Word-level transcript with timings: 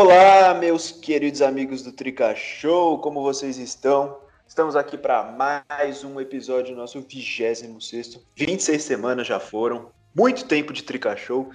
Olá, 0.00 0.54
meus 0.54 0.92
queridos 0.92 1.42
amigos 1.42 1.82
do 1.82 1.90
Trica 1.90 2.32
Show, 2.32 3.00
como 3.00 3.20
vocês 3.20 3.58
estão? 3.58 4.20
Estamos 4.46 4.76
aqui 4.76 4.96
para 4.96 5.24
mais 5.32 6.04
um 6.04 6.20
episódio 6.20 6.72
do 6.72 6.80
nosso 6.80 7.00
26 7.00 7.66
26 8.36 8.80
semanas 8.80 9.26
já 9.26 9.40
foram, 9.40 9.90
muito 10.14 10.46
tempo 10.46 10.72
de 10.72 10.84
Trica 10.84 11.16
Show. 11.16 11.50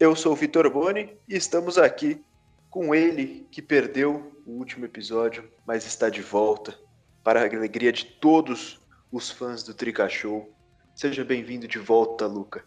Eu 0.00 0.16
sou 0.16 0.32
o 0.32 0.34
Vitor 0.34 0.68
Boni 0.68 1.16
e 1.28 1.36
estamos 1.36 1.78
aqui 1.78 2.20
com 2.68 2.92
ele 2.92 3.46
que 3.52 3.62
perdeu 3.62 4.32
o 4.44 4.50
último 4.58 4.84
episódio, 4.84 5.48
mas 5.64 5.86
está 5.86 6.10
de 6.10 6.22
volta 6.22 6.76
para 7.22 7.40
a 7.40 7.44
alegria 7.44 7.92
de 7.92 8.04
todos 8.04 8.80
os 9.12 9.30
fãs 9.30 9.62
do 9.62 9.72
Trica 9.72 10.08
Show. 10.08 10.52
Seja 10.92 11.24
bem-vindo 11.24 11.68
de 11.68 11.78
volta, 11.78 12.26
Luca. 12.26 12.64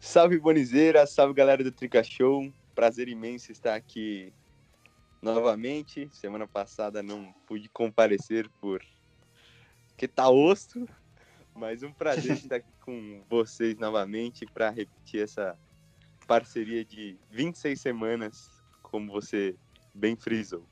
Salve 0.00 0.40
Bonizeira, 0.40 1.06
salve 1.06 1.34
galera 1.34 1.62
do 1.62 1.70
Trica 1.70 2.02
Show. 2.02 2.52
Prazer 2.74 3.08
imenso 3.08 3.52
estar 3.52 3.76
aqui 3.76 4.32
novamente. 5.20 6.08
Semana 6.12 6.46
passada 6.46 7.02
não 7.02 7.32
pude 7.46 7.68
comparecer 7.68 8.48
por 8.60 8.82
que 9.96 10.08
tá 10.08 10.30
osso, 10.30 10.88
mas 11.54 11.82
um 11.82 11.92
prazer 11.92 12.32
estar 12.36 12.56
aqui 12.56 12.72
com 12.80 13.22
vocês 13.28 13.76
novamente 13.76 14.46
para 14.46 14.70
repetir 14.70 15.22
essa 15.22 15.58
parceria 16.26 16.84
de 16.84 17.18
26 17.30 17.80
semanas, 17.80 18.50
como 18.82 19.12
você 19.12 19.54
bem 19.94 20.16
frisou. 20.16 20.64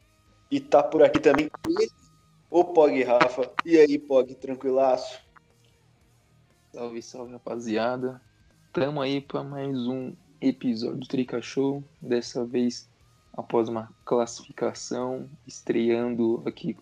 E 0.50 0.60
tá 0.60 0.82
por 0.82 1.02
aqui 1.02 1.20
também 1.20 1.50
o 2.50 2.64
Pog 2.64 3.02
Rafa. 3.02 3.52
E 3.64 3.76
aí, 3.76 3.98
Pog, 3.98 4.34
tranquilaço? 4.34 5.20
Salve, 6.72 7.02
salve, 7.02 7.32
rapaziada. 7.32 8.20
Tamo 8.72 9.02
aí 9.02 9.20
para 9.20 9.42
mais 9.42 9.76
um 9.86 10.14
episódio 10.40 11.00
do 11.00 11.08
Trica 11.08 11.42
Show. 11.42 11.84
Dessa 12.00 12.44
vez, 12.44 12.88
após 13.38 13.68
uma 13.68 13.88
classificação, 14.04 15.30
estreando 15.46 16.42
aqui 16.44 16.76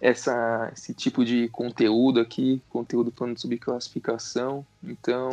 essa, 0.00 0.70
esse 0.72 0.94
tipo 0.94 1.24
de 1.24 1.48
conteúdo 1.48 2.20
aqui, 2.20 2.62
conteúdo 2.68 3.12
falando 3.14 3.40
sobre 3.40 3.58
classificação. 3.58 4.64
Então, 4.80 5.30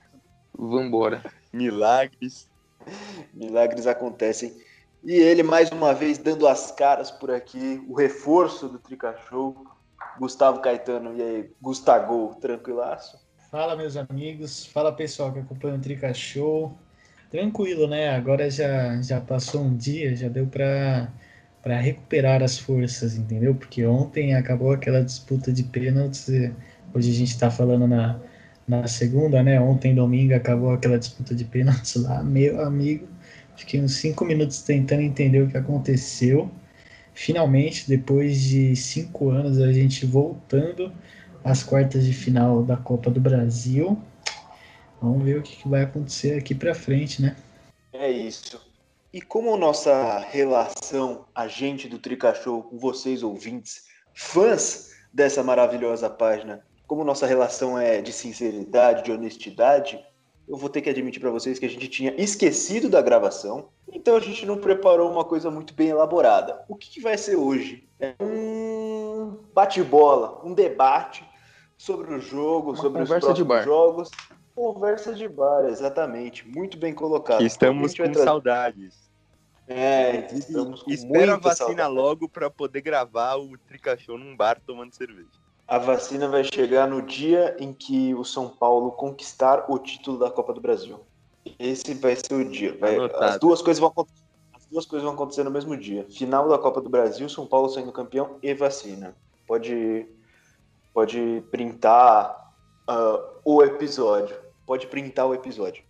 vambora. 0.58 1.22
Milagres. 1.52 2.48
Milagres 3.34 3.86
acontecem. 3.86 4.56
E 5.04 5.12
ele, 5.12 5.42
mais 5.42 5.70
uma 5.70 5.92
vez, 5.92 6.16
dando 6.16 6.48
as 6.48 6.72
caras 6.72 7.10
por 7.10 7.30
aqui, 7.30 7.84
o 7.86 7.94
reforço 7.94 8.68
do 8.68 8.78
Trica 8.78 9.14
Show, 9.28 9.66
Gustavo 10.18 10.60
Caetano. 10.60 11.14
E 11.18 11.22
aí, 11.22 11.50
Gustavo, 11.60 12.34
tranquilaço? 12.40 13.20
Fala, 13.50 13.76
meus 13.76 13.98
amigos. 13.98 14.64
Fala, 14.64 14.90
pessoal 14.90 15.30
que 15.30 15.40
acompanha 15.40 15.74
o 15.74 15.80
Trica 15.80 16.14
Show. 16.14 16.74
Tranquilo, 17.32 17.88
né? 17.88 18.10
Agora 18.10 18.50
já, 18.50 19.00
já 19.02 19.18
passou 19.20 19.62
um 19.62 19.74
dia, 19.76 20.14
já 20.14 20.28
deu 20.28 20.46
para 20.46 21.10
para 21.62 21.80
recuperar 21.80 22.42
as 22.42 22.58
forças, 22.58 23.16
entendeu? 23.16 23.54
Porque 23.54 23.86
ontem 23.86 24.34
acabou 24.34 24.72
aquela 24.72 25.02
disputa 25.02 25.52
de 25.52 25.62
pênaltis. 25.62 26.28
Hoje 26.92 27.10
a 27.10 27.14
gente 27.14 27.30
está 27.30 27.50
falando 27.50 27.86
na, 27.86 28.20
na 28.68 28.86
segunda, 28.88 29.42
né? 29.42 29.60
Ontem, 29.60 29.94
domingo, 29.94 30.34
acabou 30.34 30.72
aquela 30.72 30.98
disputa 30.98 31.34
de 31.34 31.44
pênaltis 31.44 31.94
lá. 31.96 32.22
Meu 32.22 32.60
amigo, 32.62 33.08
fiquei 33.56 33.80
uns 33.80 33.94
cinco 33.94 34.24
minutos 34.24 34.62
tentando 34.62 35.02
entender 35.02 35.42
o 35.42 35.48
que 35.48 35.56
aconteceu. 35.56 36.50
Finalmente, 37.14 37.88
depois 37.88 38.40
de 38.42 38.76
cinco 38.76 39.30
anos, 39.30 39.58
a 39.58 39.72
gente 39.72 40.04
voltando 40.06 40.92
as 41.44 41.62
quartas 41.62 42.04
de 42.04 42.12
final 42.12 42.62
da 42.64 42.76
Copa 42.76 43.10
do 43.10 43.20
Brasil. 43.20 43.98
Vamos 45.02 45.24
ver 45.24 45.38
o 45.38 45.42
que 45.42 45.68
vai 45.68 45.82
acontecer 45.82 46.38
aqui 46.38 46.54
para 46.54 46.74
frente, 46.76 47.20
né? 47.20 47.36
É 47.92 48.08
isso. 48.08 48.60
E 49.12 49.20
como 49.20 49.56
nossa 49.56 50.20
relação, 50.20 51.26
agente 51.34 51.88
do 51.88 51.98
Tricachou, 51.98 52.62
com 52.62 52.78
vocês 52.78 53.24
ouvintes, 53.24 53.88
fãs 54.14 54.92
dessa 55.12 55.42
maravilhosa 55.42 56.08
página, 56.08 56.64
como 56.86 57.04
nossa 57.04 57.26
relação 57.26 57.76
é 57.78 58.00
de 58.00 58.12
sinceridade, 58.12 59.02
de 59.02 59.10
honestidade, 59.12 60.00
eu 60.48 60.56
vou 60.56 60.70
ter 60.70 60.80
que 60.80 60.88
admitir 60.88 61.20
para 61.20 61.30
vocês 61.30 61.58
que 61.58 61.66
a 61.66 61.68
gente 61.68 61.88
tinha 61.88 62.14
esquecido 62.16 62.88
da 62.88 63.02
gravação, 63.02 63.68
então 63.90 64.16
a 64.16 64.20
gente 64.20 64.46
não 64.46 64.56
preparou 64.56 65.10
uma 65.10 65.24
coisa 65.24 65.50
muito 65.50 65.74
bem 65.74 65.88
elaborada. 65.88 66.64
O 66.68 66.76
que, 66.76 66.88
que 66.90 67.00
vai 67.00 67.18
ser 67.18 67.36
hoje? 67.36 67.88
É 67.98 68.14
um 68.22 69.36
bate-bola, 69.52 70.40
um 70.44 70.54
debate 70.54 71.24
sobre 71.76 72.14
o 72.14 72.20
jogo, 72.20 72.70
Uma 72.70 72.76
sobre 72.76 73.02
os 73.02 73.08
conversa 73.08 73.34
de 73.34 73.44
próximos 73.44 73.48
bar. 73.48 73.64
jogos. 73.64 74.10
Conversa 74.54 75.14
de 75.14 75.26
bar, 75.28 75.64
exatamente. 75.66 76.46
Muito 76.46 76.76
bem 76.76 76.92
colocado. 76.94 77.42
Estamos 77.42 77.92
Então, 77.92 78.06
com 78.06 78.12
trazer- 78.12 78.26
saudades. 78.28 79.10
É, 79.66 80.26
estamos 80.34 80.82
com 80.82 80.90
Espero 80.90 81.32
a 81.32 81.36
vacina 81.36 81.68
saudade. 81.84 81.94
logo 81.94 82.28
para 82.28 82.50
poder 82.50 82.80
gravar 82.82 83.36
o 83.36 83.56
Trica 83.56 83.96
Show 83.96 84.18
num 84.18 84.36
bar 84.36 84.60
tomando 84.66 84.92
cerveja. 84.94 85.28
A 85.66 85.78
vacina 85.78 86.28
vai 86.28 86.44
chegar 86.44 86.86
no 86.86 87.00
dia 87.00 87.56
em 87.58 87.72
que 87.72 88.12
o 88.14 88.24
São 88.24 88.48
Paulo 88.48 88.90
conquistar 88.92 89.64
o 89.70 89.78
título 89.78 90.18
da 90.18 90.30
Copa 90.30 90.52
do 90.52 90.60
Brasil. 90.60 91.00
Esse 91.58 91.94
vai 91.94 92.14
ser 92.16 92.34
o 92.34 92.44
dia. 92.44 92.76
Vai- 92.78 92.98
as 93.20 93.38
duas 93.38 93.62
coisas 93.62 93.80
vão 93.80 93.88
acontecer. 93.88 94.20
As 94.54 94.66
duas 94.66 94.84
coisas 94.84 95.04
vão 95.04 95.14
acontecer 95.14 95.44
no 95.44 95.50
mesmo 95.50 95.76
dia. 95.76 96.04
Final 96.10 96.48
da 96.48 96.58
Copa 96.58 96.80
do 96.80 96.90
Brasil, 96.90 97.28
São 97.28 97.46
Paulo 97.46 97.68
sendo 97.70 97.90
campeão 97.92 98.36
e 98.42 98.52
vacina. 98.52 99.14
Pode, 99.46 100.06
pode 100.92 101.42
printar 101.50 102.52
ah, 102.86 103.20
o 103.44 103.62
episódio. 103.62 104.36
Pode 104.72 104.86
printar 104.86 105.26
o 105.26 105.34
episódio. 105.34 105.84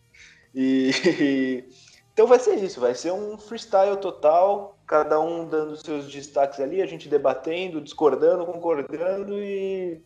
E 0.53 0.91
então 2.13 2.27
vai 2.27 2.41
ser 2.41 2.57
isso. 2.57 2.81
Vai 2.81 2.97
ser 2.97 3.13
um 3.13 3.39
freestyle 3.39 3.97
total. 3.97 4.77
Cada 4.89 5.21
um 5.21 5.47
dando 5.47 5.77
seus 5.77 6.11
destaques 6.13 6.59
ali, 6.59 6.83
a 6.83 6.87
gente 6.87 7.09
debatendo, 7.09 7.81
discordando, 7.81 8.45
concordando 8.45 9.41
e 9.41 10.03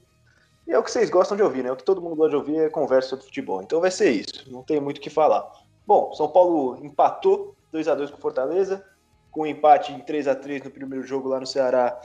e 0.66 0.72
é 0.72 0.78
o 0.78 0.82
que 0.82 0.91
vocês 0.91 1.09
gostam 1.09 1.38
de 1.38 1.42
ouvir, 1.42 1.64
né? 1.64 1.72
O 1.72 1.76
que 1.76 1.84
todo 1.84 2.03
mundo 2.03 2.16
gosta 2.16 2.31
de 2.32 2.37
ouvir 2.37 2.59
é 2.59 2.69
conversa 2.69 3.09
sobre 3.09 3.25
futebol. 3.25 3.62
Então 3.62 3.81
vai 3.81 3.91
ser 3.91 4.10
isso. 4.10 4.44
Não 4.53 4.62
tem 4.62 4.78
muito 4.78 4.98
o 4.98 5.00
que 5.00 5.08
falar. 5.08 5.50
Bom, 5.87 6.12
São 6.12 6.28
Paulo 6.28 6.78
empatou 6.84 7.56
2 7.72 7.88
a 7.88 7.94
2 7.94 8.10
com 8.10 8.19
Fortaleza. 8.19 8.84
Com 9.31 9.44
um 9.44 9.47
empate 9.47 9.91
em 9.91 10.00
3 10.00 10.28
a 10.28 10.34
3 10.34 10.64
no 10.64 10.70
primeiro 10.70 11.06
jogo 11.06 11.31
lá 11.31 11.41
no 11.41 11.47
Ceará, 11.47 11.98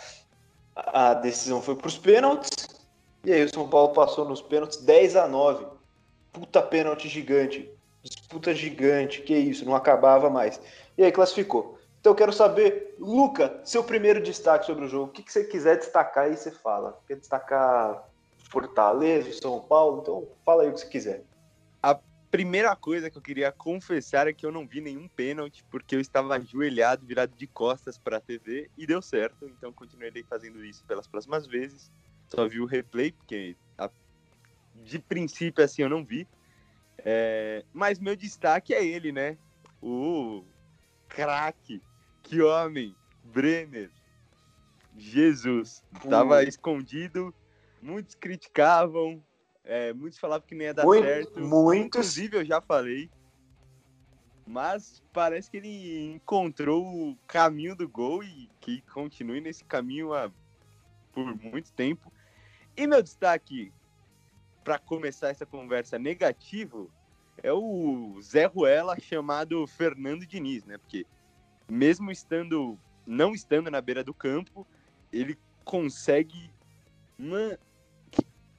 a 0.73 1.15
decisão 1.15 1.61
foi 1.61 1.75
para 1.75 1.87
os 1.87 1.97
pênaltis. 1.97 2.65
E 3.25 3.33
aí 3.33 3.43
o 3.43 3.53
São 3.53 3.67
Paulo 3.67 3.93
passou 3.93 4.23
nos 4.23 4.41
pênaltis 4.41 4.77
10 4.77 5.17
a 5.17 5.27
9. 5.27 5.70
Puta 6.31 6.61
pênalti 6.61 7.07
gigante. 7.07 7.71
Disputa 8.03 8.53
gigante. 8.53 9.21
Que 9.21 9.35
isso, 9.35 9.65
não 9.65 9.75
acabava 9.75 10.29
mais. 10.29 10.61
E 10.97 11.03
aí 11.03 11.11
classificou. 11.11 11.77
Então 11.99 12.11
eu 12.13 12.15
quero 12.15 12.33
saber, 12.33 12.95
Luca, 12.99 13.61
seu 13.63 13.83
primeiro 13.83 14.21
destaque 14.21 14.65
sobre 14.65 14.85
o 14.85 14.87
jogo. 14.87 15.05
O 15.05 15.13
que, 15.13 15.21
que 15.21 15.31
você 15.31 15.43
quiser 15.43 15.77
destacar 15.77 16.25
aí, 16.25 16.35
você 16.35 16.51
fala. 16.51 16.99
Quer 17.07 17.17
destacar 17.17 18.03
Fortaleza, 18.49 19.31
São 19.33 19.61
Paulo? 19.61 20.01
Então 20.01 20.27
fala 20.45 20.63
aí 20.63 20.69
o 20.69 20.73
que 20.73 20.79
você 20.79 20.87
quiser. 20.87 21.23
Primeira 22.31 22.73
coisa 22.77 23.11
que 23.11 23.17
eu 23.17 23.21
queria 23.21 23.51
confessar 23.51 24.25
é 24.25 24.31
que 24.31 24.45
eu 24.45 24.53
não 24.53 24.65
vi 24.65 24.79
nenhum 24.79 25.05
pênalti, 25.09 25.65
porque 25.69 25.97
eu 25.97 25.99
estava 25.99 26.37
ajoelhado, 26.37 27.05
virado 27.05 27.35
de 27.35 27.45
costas 27.45 27.97
para 27.97 28.17
a 28.17 28.21
TV 28.21 28.71
e 28.77 28.87
deu 28.87 29.01
certo. 29.01 29.45
Então 29.49 29.73
continuarei 29.73 30.23
fazendo 30.23 30.63
isso 30.63 30.85
pelas 30.85 31.05
próximas 31.05 31.45
vezes. 31.45 31.91
Só 32.33 32.47
vi 32.47 32.61
o 32.61 32.65
replay, 32.65 33.11
porque 33.11 33.57
a- 33.77 33.91
de 34.83 34.99
princípio 34.99 35.63
assim 35.63 35.81
eu 35.81 35.89
não 35.89 36.03
vi. 36.03 36.27
É, 36.99 37.63
Mas 37.73 37.99
meu 37.99 38.15
destaque 38.15 38.73
é 38.73 38.85
ele, 38.85 39.11
né? 39.11 39.37
O 39.81 40.45
craque, 41.09 41.81
que 42.23 42.41
homem, 42.41 42.95
Brenner. 43.23 43.89
Jesus, 44.95 45.83
estava 45.95 46.39
Hum. 46.41 46.47
escondido, 46.47 47.33
muitos 47.81 48.13
criticavam, 48.15 49.23
é, 49.63 49.93
muitos 49.93 50.19
falavam 50.19 50.45
que 50.45 50.53
não 50.53 50.63
ia 50.63 50.73
dar 50.73 50.85
Muito- 50.85 51.03
certo. 51.03 51.39
muitos. 51.39 51.85
Inclusive, 51.85 52.37
eu 52.37 52.45
já 52.45 52.61
falei. 52.61 53.09
Mas 54.45 55.01
parece 55.13 55.49
que 55.49 55.57
ele 55.57 56.13
encontrou 56.13 56.85
o 56.85 57.17
caminho 57.27 57.75
do 57.75 57.87
gol 57.87 58.23
e 58.23 58.49
que 58.59 58.81
continue 58.93 59.39
nesse 59.39 59.63
caminho 59.63 60.13
há, 60.13 60.31
por 61.13 61.35
muito 61.37 61.71
tempo. 61.71 62.11
E 62.75 62.85
meu 62.85 63.01
destaque 63.01 63.71
para 64.63 64.79
começar 64.79 65.29
essa 65.29 65.45
conversa 65.45 65.97
negativo 65.97 66.91
é 67.41 67.51
o 67.51 68.19
Zé 68.21 68.45
Ruela 68.45 68.99
chamado 68.99 69.65
Fernando 69.65 70.25
Diniz, 70.25 70.63
né? 70.65 70.77
Porque 70.77 71.05
mesmo 71.69 72.11
estando 72.11 72.77
não 73.05 73.33
estando 73.33 73.71
na 73.71 73.81
beira 73.81 74.03
do 74.03 74.13
campo, 74.13 74.67
ele 75.11 75.37
consegue 75.63 76.51
Man... 77.21 77.55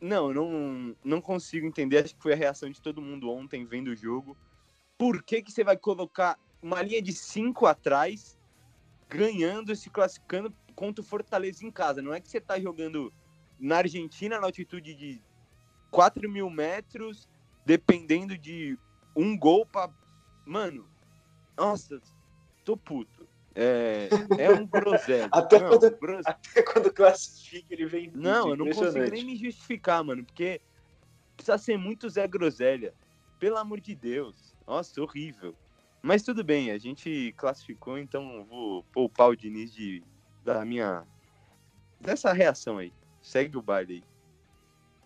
Não, 0.01 0.33
não, 0.33 0.97
não 1.05 1.21
consigo 1.21 1.67
entender. 1.67 1.99
Acho 1.99 2.15
que 2.15 2.23
foi 2.23 2.33
a 2.33 2.37
reação 2.37 2.71
de 2.71 2.81
todo 2.81 3.03
mundo 3.03 3.29
ontem 3.29 3.65
vendo 3.65 3.89
o 3.89 3.97
jogo. 3.97 4.37
Por 4.97 5.23
que, 5.23 5.43
que 5.43 5.51
você 5.51 5.65
vai 5.65 5.77
colocar 5.77 6.39
uma 6.61 6.81
linha 6.81 7.03
de 7.03 7.13
cinco 7.13 7.67
atrás, 7.67 8.39
ganhando 9.09 9.75
se 9.75 9.91
classificando 9.91 10.53
contra 10.75 11.03
o 11.03 11.07
Fortaleza 11.07 11.65
em 11.65 11.71
casa? 11.71 12.03
Não 12.03 12.15
é 12.15 12.21
que 12.21 12.29
você 12.29 12.41
tá 12.41 12.59
jogando 12.59 13.13
na 13.59 13.79
Argentina, 13.79 14.41
na 14.41 14.47
altitude 14.47 14.95
de 14.95 15.23
4 15.93 16.29
mil 16.29 16.51
metros, 16.51 17.29
dependendo 17.65 18.37
de 18.37 18.77
um 19.15 19.39
gol 19.39 19.65
pra. 19.65 19.89
Mano, 20.45 20.89
nossa, 21.57 22.01
tô 22.65 22.77
puto. 22.77 23.29
É, 23.55 24.09
é 24.39 24.51
um 24.51 24.67
groselha. 24.67 25.29
Até 25.31 25.61
não, 25.61 25.69
quando- 25.69 25.99
gros- 25.99 26.27
Até 26.27 26.63
quando 26.63 26.93
classifica, 26.93 27.73
ele 27.75 27.87
vem. 27.87 28.11
Não, 28.15 28.49
eu 28.49 28.57
não 28.57 28.65
consigo 28.71 29.11
nem 29.11 29.25
me 29.25 29.37
justificar, 29.37 30.03
mano, 30.03 30.25
porque 30.25 30.61
precisa 31.37 31.59
ser 31.59 31.77
muito 31.77 32.09
Zé 32.09 32.27
Groselha. 32.27 32.95
Pelo 33.39 33.59
amor 33.59 33.79
de 33.81 33.95
Deus. 33.95 34.55
Nossa, 34.67 35.01
horrível. 35.03 35.55
Mas 36.01 36.23
tudo 36.23 36.43
bem, 36.43 36.71
a 36.71 36.79
gente 36.79 37.33
classificou, 37.37 37.99
então 37.99 38.45
vou 38.47 38.83
poupar 38.85 39.29
o 39.29 39.37
Diniz 39.37 39.73
de, 39.73 40.03
da 40.45 40.65
minha. 40.65 41.05
dessa 42.01 42.33
reação 42.33 42.79
aí. 42.79 42.93
Segue 43.21 43.57
o 43.57 43.63
baile 43.63 43.95
aí. 43.95 44.05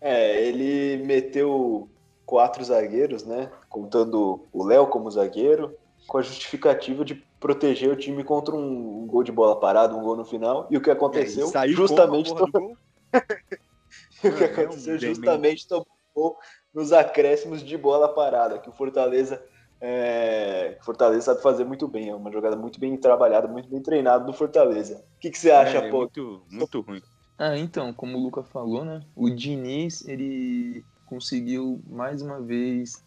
É, 0.01 0.41
ele 0.43 1.03
meteu 1.05 1.89
quatro 2.25 2.63
zagueiros, 2.65 3.25
né? 3.25 3.51
Contando 3.69 4.47
o 4.53 4.65
Léo 4.65 4.87
como 4.89 5.11
zagueiro, 5.11 5.77
com 6.07 6.19
a 6.19 6.23
justificativa 6.23 7.05
de 7.05 7.15
proteger 7.41 7.91
o 7.91 7.97
time 7.97 8.25
contra 8.25 8.55
um 8.55 9.07
gol 9.07 9.23
de 9.23 9.33
bola 9.33 9.59
parada, 9.59 9.95
um 9.95 10.03
gol 10.03 10.17
no 10.17 10.25
final. 10.25 10.67
E 10.71 10.77
o 10.77 10.81
que 10.81 10.91
aconteceu? 10.91 11.47
Saiu 11.49 11.77
justamente 11.77 12.35
do 12.35 12.51
gol? 12.51 12.77
o 14.25 14.33
que 14.33 14.45
é 14.45 14.49
um 14.49 14.63
aconteceu 14.63 14.99
justamente 14.99 15.69
tomou 15.69 15.87
gol 16.15 16.39
nos 16.73 16.93
acréscimos 16.93 17.63
de 17.63 17.77
bola 17.77 18.09
parada, 18.09 18.59
que 18.59 18.69
o 18.69 18.73
Fortaleza 18.73 19.43
é, 19.81 20.79
Fortaleza 20.83 21.23
sabe 21.23 21.43
fazer 21.43 21.65
muito 21.65 21.87
bem, 21.87 22.09
é 22.09 22.15
uma 22.15 22.33
jogada 22.33 22.57
muito 22.57 22.81
bem 22.81 22.97
trabalhada, 22.97 23.47
muito 23.47 23.69
bem 23.69 23.83
treinada 23.83 24.25
do 24.25 24.33
Fortaleza. 24.33 25.05
O 25.17 25.21
que, 25.21 25.31
que 25.31 25.39
você 25.39 25.51
acha, 25.51 25.79
é, 25.79 25.91
pô? 25.91 25.99
muito, 25.99 26.43
muito 26.51 26.81
ruim. 26.81 27.03
Ah, 27.39 27.57
então, 27.59 27.93
como 27.93 28.17
o 28.17 28.23
Luca 28.23 28.43
falou, 28.43 28.85
né? 28.85 29.03
O 29.15 29.29
Diniz, 29.29 30.07
ele 30.09 30.85
conseguiu 31.05 31.83
mais 31.87 32.23
uma 32.23 32.41
vez 32.41 33.05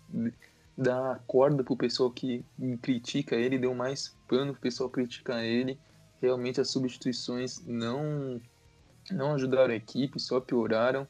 dar 0.77 1.21
corda 1.27 1.63
pro 1.63 1.75
pessoal 1.75 2.11
que 2.11 2.45
critica 2.81 3.35
ele, 3.35 3.57
deu 3.57 3.73
mais 3.73 4.15
pano 4.27 4.53
pro 4.53 4.61
pessoal 4.61 4.89
criticar 4.89 5.43
ele. 5.43 5.79
Realmente 6.21 6.61
as 6.61 6.69
substituições 6.69 7.65
não 7.65 8.41
não 9.11 9.33
ajudaram 9.33 9.73
a 9.73 9.77
equipe, 9.77 10.19
só 10.19 10.39
pioraram. 10.39 11.07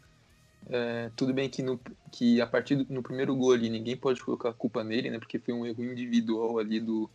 É, 0.67 1.09
tudo 1.15 1.33
bem 1.33 1.49
que, 1.49 1.61
no, 1.63 1.79
que 2.11 2.39
a 2.41 2.47
partir 2.47 2.75
do 2.75 2.93
no 2.93 3.01
primeiro 3.03 3.35
gol 3.35 3.53
ali 3.53 3.69
ninguém 3.69 3.97
pode 3.97 4.21
colocar 4.23 4.49
a 4.49 4.53
culpa 4.53 4.83
nele, 4.83 5.09
né? 5.09 5.19
Porque 5.19 5.39
foi 5.39 5.53
um 5.53 5.65
erro 5.65 5.83
individual 5.83 6.57
ali 6.59 6.79
do, 6.79 7.09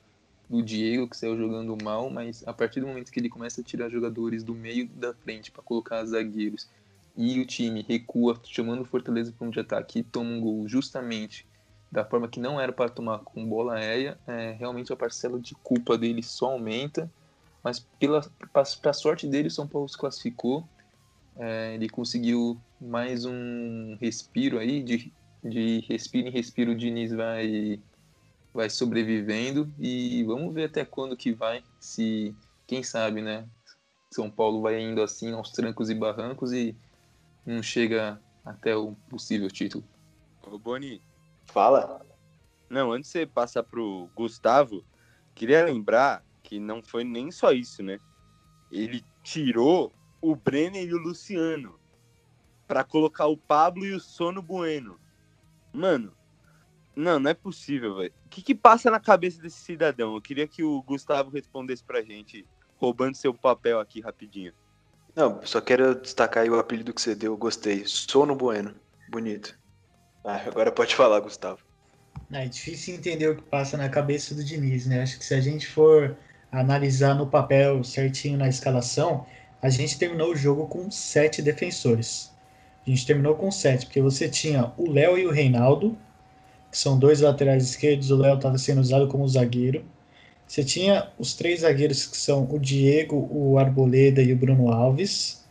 do 0.49 0.63
Diego 0.63 1.09
que 1.09 1.17
saiu 1.17 1.37
jogando 1.37 1.77
mal, 1.83 2.11
mas 2.11 2.47
a 2.47 2.53
partir 2.53 2.81
do 2.81 2.87
momento 2.87 3.11
que 3.11 3.19
ele 3.19 3.29
começa 3.29 3.61
a 3.61 3.65
tirar 3.65 3.89
jogadores 3.89 4.43
do 4.43 4.55
meio 4.55 4.89
da 4.89 5.15
frente 5.15 5.51
para 5.51 5.63
colocar 5.63 6.05
zagueiros 6.05 6.69
e 7.17 7.41
o 7.41 7.47
time 7.47 7.85
recua, 7.89 8.39
chamando 8.45 8.83
o 8.83 8.85
Fortaleza 8.85 9.33
para 9.33 9.47
um 9.47 9.51
de 9.51 9.61
ataque 9.61 10.01
e 10.01 10.03
toma 10.03 10.31
um 10.31 10.41
gol 10.41 10.69
justamente 10.69 11.47
da 11.91 12.05
forma 12.05 12.27
que 12.27 12.41
não 12.41 12.61
era 12.61 12.73
para 12.73 12.91
tomar 12.91 13.21
com 13.21 13.47
bola 13.47 13.75
aérea, 13.75 14.19
é, 14.27 14.51
realmente 14.59 14.93
a 14.93 14.97
parcela 14.97 15.39
de 15.39 15.55
culpa 15.55 15.97
dele 15.97 16.25
só 16.25 16.47
aumenta. 16.47 17.09
Mas 17.63 17.87
para 18.83 18.93
sorte 18.93 19.29
dele, 19.29 19.47
o 19.47 19.51
São 19.51 19.67
Paulo 19.67 19.89
se 19.89 19.97
classificou. 19.97 20.69
É, 21.37 21.75
ele 21.75 21.89
conseguiu 21.89 22.59
mais 22.81 23.25
um 23.25 23.97
respiro 24.01 24.59
aí, 24.59 24.83
de, 24.83 25.13
de 25.43 25.85
respiro 25.89 26.29
em 26.29 26.31
respiro 26.33 26.73
o 26.73 26.77
Diniz 26.77 27.13
vai 27.13 27.81
vai 28.55 28.71
sobrevivendo 28.71 29.71
e 29.79 30.23
vamos 30.25 30.55
ver 30.55 30.67
até 30.67 30.85
quando 30.85 31.17
que 31.17 31.33
vai, 31.33 31.63
se 31.81 32.35
quem 32.67 32.83
sabe, 32.83 33.21
né? 33.21 33.49
São 34.13 34.31
Paulo 34.31 34.63
vai 34.63 34.81
indo 34.81 35.03
assim 35.03 35.33
aos 35.33 35.51
trancos 35.51 35.91
e 35.91 35.95
barrancos 35.95 36.53
e 36.53 36.77
não 37.45 37.63
chega 37.63 38.23
até 38.45 38.77
o 38.77 38.95
possível 39.11 39.51
título. 39.51 39.85
Ô, 40.47 40.57
Boni, 40.57 41.03
Fala. 41.47 42.05
Não, 42.69 42.93
antes 42.93 43.11
de 43.11 43.19
você 43.19 43.27
passar 43.27 43.63
pro 43.63 44.09
Gustavo, 44.15 44.85
queria 45.35 45.65
lembrar 45.65 46.25
que 46.43 46.59
não 46.59 46.83
foi 46.83 47.05
nem 47.05 47.31
só 47.31 47.53
isso, 47.53 47.83
né? 47.83 47.99
Ele 48.71 49.05
tirou 49.23 49.93
o 50.21 50.35
Brenner 50.35 50.87
e 50.87 50.95
o 50.95 50.99
Luciano 50.99 51.79
pra 52.67 52.83
colocar 52.83 53.27
o 53.27 53.37
Pablo 53.37 53.85
e 53.85 53.93
o 53.93 54.01
Sono 54.01 54.43
Bueno. 54.43 54.99
Mano, 55.73 56.17
não, 56.97 57.19
não 57.19 57.31
é 57.31 57.35
possível, 57.35 57.97
velho. 57.97 58.13
O 58.27 58.29
que 58.29 58.43
que 58.43 58.55
passa 58.55 58.91
na 58.91 59.01
cabeça 59.01 59.41
desse 59.43 59.61
cidadão? 59.61 60.15
Eu 60.15 60.23
queria 60.23 60.47
que 60.47 60.63
o 60.63 60.83
Gustavo 60.83 61.31
respondesse 61.31 61.83
pra 61.83 62.03
gente, 62.03 62.47
roubando 62.77 63.17
seu 63.17 63.35
papel 63.35 63.81
aqui 63.81 64.01
rapidinho. 64.01 64.53
Não, 65.15 65.41
só 65.45 65.61
quero 65.61 65.95
destacar 65.95 66.43
aí 66.43 66.51
o 66.51 66.59
apelido 66.59 66.93
que 66.93 67.01
você 67.01 67.15
deu, 67.15 67.33
eu 67.33 67.37
gostei. 67.37 67.85
Sono 67.87 68.35
Bueno. 68.35 68.75
Bonito. 69.09 69.57
Ah, 70.25 70.43
agora 70.47 70.73
pode 70.73 70.95
falar, 70.95 71.21
Gustavo. 71.21 71.61
É 72.33 72.47
difícil 72.47 72.95
entender 72.95 73.29
o 73.29 73.37
que 73.37 73.43
passa 73.43 73.77
na 73.77 73.89
cabeça 73.89 74.35
do 74.35 74.43
Diniz, 74.43 74.87
né? 74.87 75.03
Acho 75.03 75.19
que 75.19 75.25
se 75.25 75.35
a 75.35 75.41
gente 75.41 75.67
for 75.69 76.17
analisar 76.51 77.15
no 77.15 77.27
papel 77.27 77.85
certinho 77.85 78.39
na 78.39 78.49
escalação, 78.49 79.27
a 79.61 79.69
gente 79.69 79.99
terminou 79.99 80.33
o 80.33 80.37
jogo 80.37 80.67
com 80.67 80.91
sete 80.91 81.43
defensores. 81.43 82.33
A 82.87 82.91
gente 82.91 83.07
terminou 83.07 83.35
com 83.35 83.51
sete, 83.51 83.87
porque 83.87 84.01
você 84.01 84.29
tinha 84.29 84.73
o 84.77 84.91
Léo 84.91 85.17
e 85.19 85.27
o 85.27 85.31
Reinaldo, 85.31 85.97
que 86.75 86.79
são 86.81 86.99
dois 86.99 87.21
laterais 87.21 87.63
esquerdos, 87.63 88.11
o 88.11 88.17
Léo 88.17 88.35
estava 88.35 88.59
sendo 88.59 88.81
usado 88.81 89.07
como 89.07 89.29
zagueiro. 89.29 89.85
Você 90.45 90.65
tinha 90.65 91.09
os 91.17 91.33
três 91.33 91.61
zagueiros 91.61 92.05
que 92.05 92.17
são 92.17 92.49
o 92.51 92.59
Diego, 92.59 93.29
o 93.31 93.57
Arboleda 93.61 94.21
e 94.21 94.33
o 94.33 94.37
Bruno 94.37 94.73
Alves. 94.73 95.45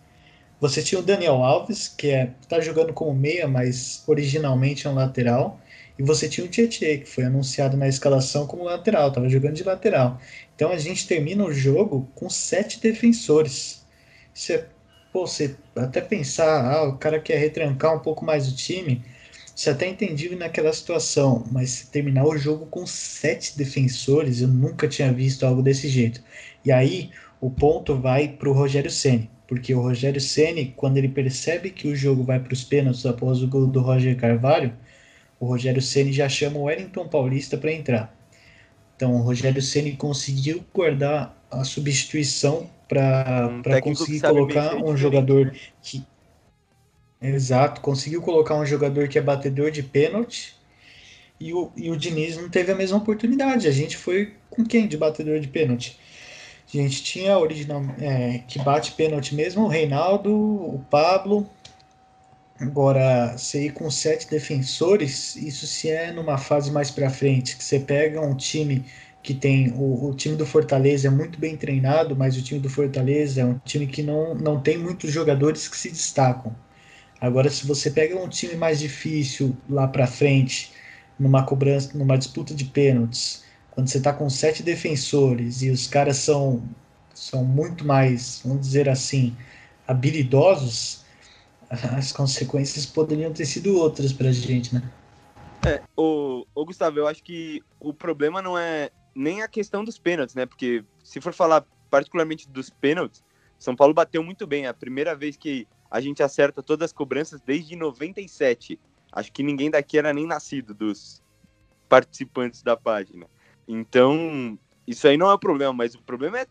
Você 0.60 0.84
tinha 0.84 1.00
o 1.00 1.02
Daniel 1.02 1.36
Alves, 1.36 1.88
que 1.88 2.10
é 2.10 2.32
tá 2.50 2.60
jogando 2.60 2.92
como 2.92 3.14
meia, 3.14 3.48
mas 3.48 4.04
originalmente 4.06 4.86
é 4.86 4.90
um 4.90 4.96
lateral. 4.96 5.62
E 5.98 6.04
você 6.04 6.28
tinha 6.28 6.46
o 6.46 6.50
Tietchan, 6.50 6.98
que 6.98 7.06
foi 7.06 7.24
anunciado 7.24 7.78
na 7.78 7.88
escalação 7.88 8.46
como 8.46 8.66
lateral, 8.66 9.08
estava 9.08 9.30
jogando 9.30 9.54
de 9.56 9.64
lateral. 9.64 10.20
Então 10.54 10.72
a 10.72 10.78
gente 10.78 11.08
termina 11.08 11.46
o 11.46 11.54
jogo 11.54 12.06
com 12.16 12.30
sete 12.30 12.82
defensores. 12.82 13.86
Você, 14.34 14.66
pô, 15.14 15.26
você 15.26 15.56
até 15.74 16.02
pensar, 16.02 16.70
ah, 16.70 16.84
o 16.84 16.98
cara 16.98 17.18
quer 17.18 17.38
retrancar 17.38 17.96
um 17.96 18.00
pouco 18.00 18.26
mais 18.26 18.52
o 18.52 18.54
time, 18.54 19.02
você 19.56 19.70
até 19.70 19.88
entendível 19.88 20.38
naquela 20.38 20.74
situação, 20.74 21.46
mas 21.52 21.88
terminar 21.92 22.26
o 22.26 22.38
jogo 22.38 22.66
com 22.66 22.86
sete 22.88 23.58
defensores, 23.58 24.42
eu 24.42 24.48
nunca 24.48 24.88
tinha 24.88 25.14
visto 25.14 25.46
algo 25.46 25.62
desse 25.62 25.88
jeito. 25.88 26.24
E 26.66 26.72
aí 26.72 27.12
o 27.40 27.50
ponto 27.50 27.96
vai 27.96 28.28
para 28.30 28.50
o 28.50 28.54
Rogério 28.54 28.90
Ceni, 28.90 29.30
porque 29.48 29.74
o 29.76 29.82
Rogério 29.82 30.20
Ceni, 30.20 30.74
quando 30.76 30.98
ele 30.98 31.10
percebe 31.10 31.70
que 31.70 31.88
o 31.88 31.96
jogo 31.96 32.24
vai 32.24 32.40
para 32.40 32.54
os 32.54 32.64
pênaltis 32.64 33.06
após 33.06 33.44
o 33.44 33.48
gol 33.48 33.68
do 33.68 33.82
Roger 33.82 34.18
Carvalho, 34.18 34.74
o 35.40 35.46
Rogério 35.46 35.82
Ceni 35.82 36.12
já 36.12 36.28
chama 36.30 36.58
o 36.58 36.64
Wellington 36.64 37.08
Paulista 37.08 37.58
para 37.58 37.72
entrar. 37.72 38.16
Então 38.96 39.14
o 39.16 39.22
Rogério 39.22 39.62
Ceni 39.62 39.94
conseguiu 39.96 40.64
guardar 40.74 41.38
a 41.52 41.64
substituição 41.64 42.70
para 42.88 43.50
Um 43.50 43.82
conseguir 43.82 44.22
colocar 44.22 44.76
um 44.76 44.96
jogador 44.96 45.48
né? 45.48 45.54
que 45.82 46.06
exato 47.30 47.82
conseguiu 47.82 48.22
colocar 48.22 48.56
um 48.56 48.66
jogador 48.66 49.08
que 49.08 49.18
é 49.18 49.22
batedor 49.22 49.72
de 49.72 49.84
pênalti 49.84 50.56
e 51.40 51.54
o, 51.54 51.72
e 51.76 51.90
o 51.90 51.98
Diniz 51.98 52.38
não 52.38 52.50
teve 52.50 52.72
a 52.72 52.76
mesma 52.76 52.98
oportunidade. 52.98 53.68
A 53.68 53.72
gente 53.72 53.98
foi 53.98 54.34
com 54.50 54.64
quem 54.64 54.88
de 54.88 54.98
batedor 54.98 55.40
de 55.40 55.48
pênalti? 55.48 56.00
A 56.74 56.78
gente 56.78 57.04
tinha 57.04 57.38
original 57.38 57.84
é, 58.00 58.40
que 58.48 58.60
bate 58.60 58.94
pênalti 58.94 59.36
mesmo, 59.36 59.64
o 59.64 59.68
Reinaldo, 59.68 60.34
o 60.34 60.84
Pablo. 60.90 61.48
Agora, 62.60 63.38
você 63.38 63.66
ir 63.66 63.74
com 63.74 63.92
sete 63.92 64.30
defensores, 64.30 65.36
isso 65.36 65.68
se 65.68 65.90
é 65.90 66.12
numa 66.12 66.38
fase 66.38 66.72
mais 66.72 66.90
para 66.90 67.10
frente, 67.10 67.58
que 67.58 67.64
você 67.64 67.80
pega 67.80 68.22
um 68.22 68.36
time 68.36 68.86
que 69.22 69.34
tem. 69.34 69.72
O, 69.72 70.10
o, 70.10 70.14
time 70.16 70.36
do 70.36 70.46
Fortaleza 70.46 71.08
é 71.08 71.12
muito 71.12 71.40
bem 71.40 71.58
treinado, 71.58 72.16
mas 72.16 72.38
o 72.38 72.42
time 72.42 72.60
do 72.60 72.70
Fortaleza 72.70 73.42
é 73.42 73.46
um 73.46 73.60
time 73.66 73.86
que 73.86 74.02
não, 74.02 74.34
não 74.36 74.60
tem 74.62 74.78
muitos 74.78 75.12
jogadores 75.12 75.68
que 75.68 75.78
se 75.78 75.90
destacam. 75.90 76.56
Agora, 77.24 77.50
se 77.50 77.66
você 77.66 77.90
pega 77.90 78.20
um 78.20 78.28
time 78.28 78.54
mais 78.56 78.80
difícil 78.80 79.56
lá 79.70 79.88
para 79.88 80.06
frente, 80.06 80.74
numa 81.18 81.46
cobrança, 81.46 81.98
numa 81.98 82.18
disputa 82.18 82.54
de 82.54 82.66
pênaltis, 82.66 83.46
quando 83.72 83.88
você 83.88 83.98
está 83.98 84.12
com 84.12 84.30
sete 84.30 84.62
defensores 84.62 85.62
e 85.62 85.70
os 85.70 85.88
caras 85.88 86.18
são, 86.18 86.62
são 87.14 87.46
muito 87.46 87.86
mais, 87.86 88.42
vamos 88.44 88.60
dizer 88.68 88.90
assim, 88.90 89.34
habilidosos, 89.88 91.06
as 91.96 92.12
consequências 92.12 92.86
poderiam 92.86 93.32
ter 93.32 93.46
sido 93.46 93.74
outras 93.78 94.12
para 94.12 94.28
a 94.28 94.34
gente, 94.34 94.76
né? 94.76 94.84
É, 95.66 95.82
o, 95.96 96.46
o 96.54 96.66
Gustavo, 96.66 97.00
eu 97.00 97.08
acho 97.08 97.24
que 97.24 97.62
o 97.80 97.94
problema 97.94 98.42
não 98.42 98.60
é 98.60 98.90
nem 99.16 99.42
a 99.42 99.48
questão 99.48 99.82
dos 99.82 99.98
pênaltis, 99.98 100.36
né? 100.36 100.46
Porque 100.46 100.84
se 101.02 101.22
for 101.22 101.34
falar 101.34 101.66
particularmente 101.90 102.50
dos 102.50 102.70
pênaltis, 102.70 103.24
São 103.58 103.78
Paulo 103.78 103.94
bateu 103.94 104.22
muito 104.22 104.46
bem. 104.46 104.66
É 104.66 104.68
a 104.68 104.74
primeira 104.74 105.16
vez 105.16 105.38
que 105.38 105.66
a 105.94 106.02
gente 106.02 106.24
acerta 106.24 106.64
todas 106.64 106.86
as 106.86 106.92
cobranças 106.92 107.40
desde 107.40 107.76
97. 107.76 108.80
Acho 109.12 109.32
que 109.32 109.44
ninguém 109.44 109.70
daqui 109.70 109.96
era 109.96 110.12
nem 110.12 110.26
nascido 110.26 110.74
dos 110.74 111.22
participantes 111.88 112.64
da 112.64 112.76
página. 112.76 113.28
Então, 113.68 114.58
isso 114.88 115.08
aí 115.08 115.18
não 115.18 115.30
é 115.30 115.34
o 115.36 115.38
problema, 115.38 115.72
mas 115.72 115.94
o 115.94 116.02
problema 116.02 116.40
é 116.40 116.48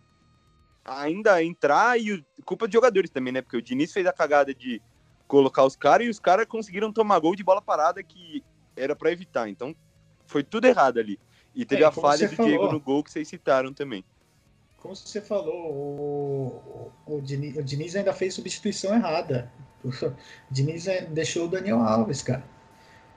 ainda 0.85 1.43
entrar 1.43 2.01
e 2.01 2.13
o, 2.13 2.25
culpa 2.45 2.69
de 2.69 2.75
jogadores 2.75 3.11
também, 3.11 3.33
né? 3.33 3.43
Porque 3.43 3.57
o 3.57 3.63
Diniz 3.63 3.93
fez 3.93 4.07
a 4.07 4.13
cagada 4.13 4.55
de 4.55 4.81
colocar 5.27 5.65
os 5.65 5.75
caras 5.75 6.07
e 6.07 6.11
os 6.11 6.21
caras 6.21 6.47
conseguiram 6.47 6.93
tomar 6.93 7.19
gol 7.19 7.35
de 7.35 7.43
bola 7.43 7.61
parada 7.61 8.01
que 8.01 8.45
era 8.77 8.95
para 8.95 9.11
evitar. 9.11 9.49
Então, 9.49 9.75
foi 10.25 10.45
tudo 10.45 10.67
errado 10.69 11.01
ali. 11.01 11.19
E 11.53 11.65
teve 11.65 11.83
É, 11.83 11.87
a 11.87 11.91
falha 11.91 12.29
do 12.29 12.37
falou. 12.37 12.49
Diego 12.49 12.71
no 12.71 12.79
gol 12.79 13.03
que 13.03 13.11
vocês 13.11 13.27
citaram 13.27 13.75
também. 13.75 14.05
Como 14.83 14.97
você 14.97 15.21
falou, 15.21 15.55
o, 15.55 16.91
o, 17.07 17.21
Diniz, 17.21 17.57
o 17.57 17.62
Diniz 17.62 17.95
ainda 17.95 18.12
fez 18.12 18.35
substituição 18.35 18.93
errada. 18.93 19.49
O 19.85 19.91
Diniz 20.51 20.89
é, 20.89 21.03
deixou 21.03 21.47
o 21.47 21.49
Daniel 21.49 21.79
Alves, 21.79 22.21
cara. 22.21 22.43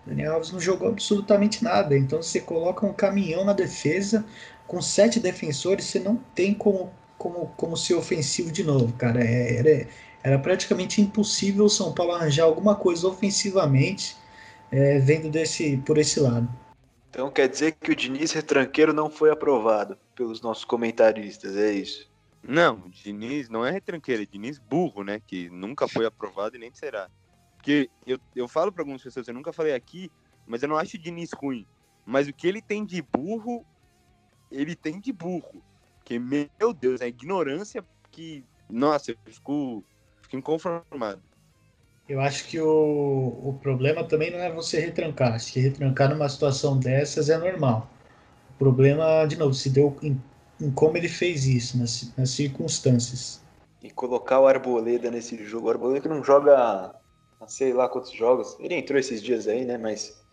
O 0.06 0.10
Daniel 0.10 0.36
Alves 0.36 0.52
não 0.52 0.60
jogou 0.60 0.90
absolutamente 0.90 1.64
nada. 1.64 1.98
Então 1.98 2.22
você 2.22 2.40
coloca 2.40 2.86
um 2.86 2.94
caminhão 2.94 3.44
na 3.44 3.54
defesa, 3.54 4.24
com 4.68 4.80
sete 4.80 5.20
defensores, 5.20 5.86
você 5.86 6.00
não 6.00 6.18
tem 6.36 6.54
como, 6.54 6.92
como, 7.18 7.48
como 7.58 7.76
ser 7.76 7.96
ofensivo 7.96 8.52
de 8.52 8.64
novo, 8.64 8.94
cara. 8.94 9.24
É, 9.24 9.58
era, 9.58 9.88
era 10.24 10.40
praticamente 10.40 11.02
impossível 11.02 11.66
o 11.66 11.70
São 11.70 11.92
Paulo 11.92 12.12
arranjar 12.12 12.44
alguma 12.44 12.76
coisa 12.76 13.08
ofensivamente 13.08 14.16
é, 14.72 15.00
vendo 15.00 15.32
desse, 15.32 15.78
por 15.78 15.98
esse 15.98 16.20
lado. 16.20 16.48
Então 17.16 17.32
quer 17.32 17.48
dizer 17.48 17.72
que 17.72 17.94
o 17.94 17.96
Diniz 17.96 18.34
retranqueiro 18.34 18.92
não 18.92 19.10
foi 19.10 19.32
aprovado 19.32 19.98
pelos 20.14 20.42
nossos 20.42 20.66
comentaristas, 20.66 21.56
é 21.56 21.72
isso? 21.72 22.12
Não, 22.44 22.76
o 22.80 22.90
Diniz 22.90 23.48
não 23.48 23.66
é 23.66 23.72
retranqueiro, 23.72 24.24
é 24.24 24.26
Diniz 24.26 24.60
burro, 24.60 25.02
né? 25.02 25.22
Que 25.26 25.50
nunca 25.50 25.88
foi 25.88 26.06
aprovado 26.06 26.58
e 26.58 26.60
nem 26.60 26.74
será. 26.74 27.10
Porque 27.56 27.90
eu, 28.06 28.20
eu 28.36 28.50
falo 28.50 28.70
para 28.70 28.82
algumas 28.82 29.02
pessoas, 29.02 29.30
eu 29.30 29.34
nunca 29.34 29.54
falei 29.54 29.74
aqui, 29.74 30.12
mas 30.46 30.62
eu 30.62 30.68
não 30.68 30.76
acho 30.76 30.98
o 30.98 31.00
Diniz 31.00 31.32
ruim. 31.32 31.66
Mas 32.06 32.28
o 32.28 32.34
que 32.34 32.50
ele 32.50 32.62
tem 32.62 32.86
de 32.86 33.02
burro, 33.02 33.66
ele 34.52 34.76
tem 34.76 35.00
de 35.00 35.14
burro. 35.14 35.64
Porque, 36.00 36.20
meu 36.20 36.74
Deus, 36.74 37.00
é 37.00 37.08
ignorância 37.08 37.82
que. 38.12 38.44
Nossa, 38.70 39.12
eu 39.12 39.18
fico, 39.24 39.86
fico 40.22 40.36
inconformado. 40.36 41.24
Eu 42.08 42.22
acho 42.22 42.48
que 42.48 42.60
o, 42.60 43.40
o 43.44 43.58
problema 43.62 44.04
também 44.04 44.32
não 44.32 44.40
é 44.40 44.52
você 44.52 44.80
retrancar. 44.80 45.34
Acho 45.34 45.52
que 45.52 45.60
retrancar 45.60 46.10
numa 46.10 46.30
situação 46.30 46.78
dessas 46.78 47.30
é 47.30 47.38
normal. 47.38 47.90
O 48.52 48.54
problema, 48.60 49.26
de 49.26 49.36
novo, 49.36 49.56
se 49.56 49.72
deu 49.72 49.98
em, 50.04 50.22
em 50.62 50.72
como 50.72 50.98
ele 50.98 51.10
fez 51.10 51.46
isso, 51.48 51.78
nas, 51.80 52.14
nas, 52.16 52.30
circunstâncias. 52.30 53.44
E 53.82 53.90
colocar 53.90 54.40
o 54.40 54.48
Arboleda 54.48 55.10
nesse 55.10 55.44
jogo. 55.44 55.68
O 55.68 55.70
Arboleda 55.72 56.02
que 56.02 56.08
não 56.08 56.24
joga, 56.24 56.94
sei 57.48 57.74
lá 57.74 57.90
quantos 57.90 58.12
jogos. 58.12 58.56
Ele 58.60 58.76
entrou 58.76 59.00
esses 59.00 59.22
dias 59.22 59.48
aí, 59.48 59.66
né? 59.66 59.76
Mas, 59.76 60.24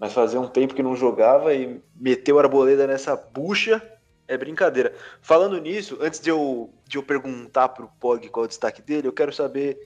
mas 0.00 0.12
fazia 0.12 0.40
um 0.40 0.48
tempo 0.48 0.74
que 0.74 0.82
não 0.82 0.96
jogava 0.96 1.54
e 1.54 1.80
meteu 1.94 2.36
o 2.36 2.38
Arboleda 2.40 2.84
nessa 2.84 3.14
bucha. 3.14 3.80
É 4.28 4.36
brincadeira. 4.36 4.92
Falando 5.22 5.60
nisso, 5.60 5.96
antes 6.00 6.18
de 6.18 6.30
eu, 6.30 6.68
de 6.84 6.98
eu 6.98 7.02
perguntar 7.04 7.68
pro 7.68 7.88
Pog 8.00 8.28
qual 8.28 8.44
é 8.44 8.46
o 8.46 8.48
destaque 8.48 8.82
dele, 8.82 9.06
eu 9.06 9.12
quero 9.12 9.32
saber 9.32 9.78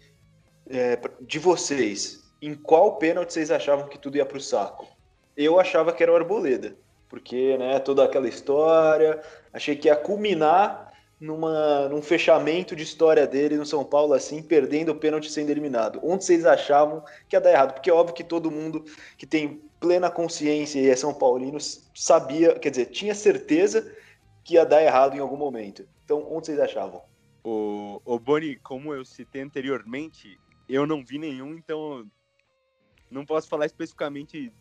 é, 0.71 0.99
de 1.21 1.39
vocês, 1.39 2.23
em 2.41 2.55
qual 2.55 2.97
pênalti 2.97 3.33
vocês 3.33 3.51
achavam 3.51 3.89
que 3.89 3.99
tudo 3.99 4.17
ia 4.17 4.25
para 4.25 4.39
o 4.39 4.41
saco? 4.41 4.87
Eu 5.37 5.59
achava 5.59 5.93
que 5.93 6.03
era 6.03 6.13
o 6.13 6.17
Arboleda, 6.17 6.77
porque 7.09 7.59
né, 7.59 7.79
toda 7.81 8.05
aquela 8.05 8.29
história, 8.29 9.21
achei 9.53 9.75
que 9.75 9.89
ia 9.89 9.97
culminar 9.97 10.93
numa, 11.21 11.89
num 11.89 12.01
fechamento 12.01 12.75
de 12.75 12.83
história 12.83 13.27
dele 13.27 13.57
no 13.57 13.67
São 13.67 13.85
Paulo, 13.85 14.15
assim, 14.15 14.43
perdendo 14.43 14.93
o 14.93 14.95
pênalti 14.95 15.31
sendo 15.31 15.51
eliminado. 15.51 16.01
Onde 16.03 16.25
vocês 16.25 16.47
achavam 16.47 17.05
que 17.29 17.37
ia 17.37 17.41
dar 17.41 17.51
errado? 17.51 17.75
Porque 17.75 17.91
é 17.91 17.93
óbvio 17.93 18.15
que 18.15 18.25
todo 18.25 18.51
mundo 18.51 18.85
que 19.19 19.27
tem 19.27 19.61
plena 19.79 20.11
consciência 20.11 20.79
e 20.79 20.89
é 20.89 20.97
São 20.97 21.13
Paulino 21.13 21.59
sabia, 21.95 22.59
quer 22.59 22.71
dizer, 22.71 22.87
tinha 22.87 23.15
certeza 23.15 23.93
que 24.45 24.55
ia 24.55 24.65
dar 24.65 24.83
errado 24.83 25.17
em 25.17 25.21
algum 25.21 25.37
momento. 25.37 25.87
Então, 26.05 26.27
onde 26.31 26.47
vocês 26.47 26.61
achavam? 26.61 27.03
O, 27.45 28.01
o 28.05 28.19
Boni, 28.19 28.57
como 28.57 28.95
eu 28.95 29.05
citei 29.05 29.43
anteriormente, 29.43 30.39
eu 30.75 30.87
não 30.87 31.05
vi 31.05 31.19
nenhum, 31.19 31.55
então 31.55 32.09
não 33.11 33.27
posso 33.27 33.49
falar 33.49 33.67
especificamente 33.67 34.53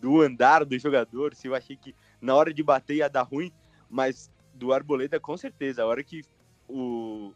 do 0.00 0.20
andar 0.20 0.64
do 0.64 0.78
jogador, 0.78 1.34
se 1.34 1.46
eu 1.46 1.54
achei 1.54 1.76
que 1.76 1.94
na 2.20 2.34
hora 2.34 2.52
de 2.52 2.62
bater 2.62 2.96
ia 2.96 3.08
dar 3.08 3.22
ruim, 3.22 3.52
mas 3.88 4.30
do 4.54 4.72
Arboleda 4.72 5.18
com 5.20 5.36
certeza. 5.36 5.82
A 5.82 5.86
hora 5.86 6.02
que 6.02 6.22
o 6.68 7.32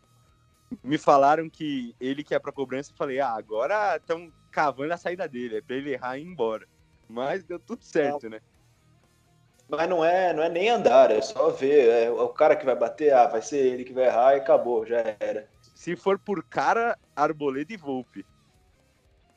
me 0.83 0.99
falaram 0.99 1.49
que 1.49 1.95
ele 2.00 2.25
que 2.25 2.35
é 2.35 2.38
para 2.38 2.52
cobrança, 2.52 2.90
eu 2.90 2.97
falei: 2.97 3.21
"Ah, 3.21 3.35
agora 3.35 3.97
estão 3.97 4.33
cavando 4.50 4.92
a 4.92 4.97
saída 4.97 5.28
dele, 5.28 5.59
é 5.59 5.61
para 5.61 5.76
ele 5.76 5.92
errar 5.92 6.18
e 6.18 6.23
ir 6.23 6.26
embora". 6.26 6.66
Mas 7.09 7.45
deu 7.45 7.59
tudo 7.59 7.85
certo, 7.85 8.28
né? 8.28 8.40
Mas 9.68 9.88
não 9.88 10.04
é, 10.04 10.33
não 10.33 10.42
é 10.42 10.49
nem 10.49 10.68
andar, 10.68 11.11
é 11.11 11.21
só 11.21 11.50
ver. 11.50 11.88
É 11.88 12.11
o 12.11 12.28
cara 12.28 12.56
que 12.56 12.64
vai 12.64 12.76
bater, 12.76 13.12
ah, 13.12 13.26
vai 13.26 13.42
ser 13.42 13.59
ele 13.59 13.85
que 13.85 13.92
vai 13.92 14.06
errar 14.06 14.35
e 14.35 14.38
acabou, 14.38 14.87
já 14.87 15.16
era. 15.18 15.49
Se 15.87 15.95
for 15.95 16.19
por 16.19 16.43
cara, 16.43 16.99
Arboleda 17.14 17.73
e 17.73 17.76
Volpe. 17.76 18.26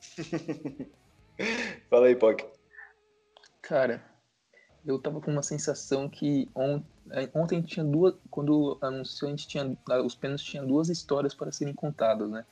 Fala 1.88 2.08
aí, 2.08 2.16
Poc. 2.16 2.42
Cara, 3.62 4.04
eu 4.84 4.98
tava 4.98 5.20
com 5.20 5.30
uma 5.30 5.44
sensação 5.44 6.08
que 6.08 6.50
on... 6.52 6.82
É, 7.12 7.30
ontem 7.36 7.62
tinha 7.62 7.84
duas. 7.84 8.16
Quando 8.28 8.76
anunciou, 8.80 9.28
a 9.28 9.30
gente 9.30 9.46
tinha. 9.46 9.78
Os 10.04 10.16
pênaltis 10.16 10.44
tinham 10.44 10.66
duas 10.66 10.88
histórias 10.88 11.36
para 11.36 11.52
serem 11.52 11.72
contadas, 11.72 12.28
né? 12.28 12.44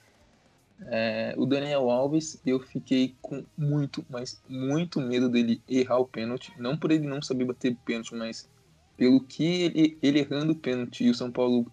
É, 0.83 1.35
o 1.37 1.45
Daniel 1.45 1.91
Alves, 1.91 2.41
eu 2.47 2.61
fiquei 2.61 3.17
com 3.21 3.45
muito, 3.57 4.07
mas 4.09 4.41
muito 4.49 5.01
medo 5.01 5.29
dele 5.29 5.61
errar 5.69 5.99
o 5.99 6.07
pênalti. 6.07 6.55
Não 6.57 6.79
por 6.79 6.93
ele 6.93 7.05
não 7.05 7.21
saber 7.21 7.47
bater 7.47 7.77
pênalti, 7.85 8.15
mas 8.15 8.49
pelo 8.97 9.21
que 9.25 9.63
ele, 9.63 9.99
ele 10.01 10.21
errando 10.21 10.53
o 10.53 10.57
pênalti 10.57 11.03
e 11.03 11.11
o 11.11 11.15
São 11.17 11.33
Paulo 11.33 11.67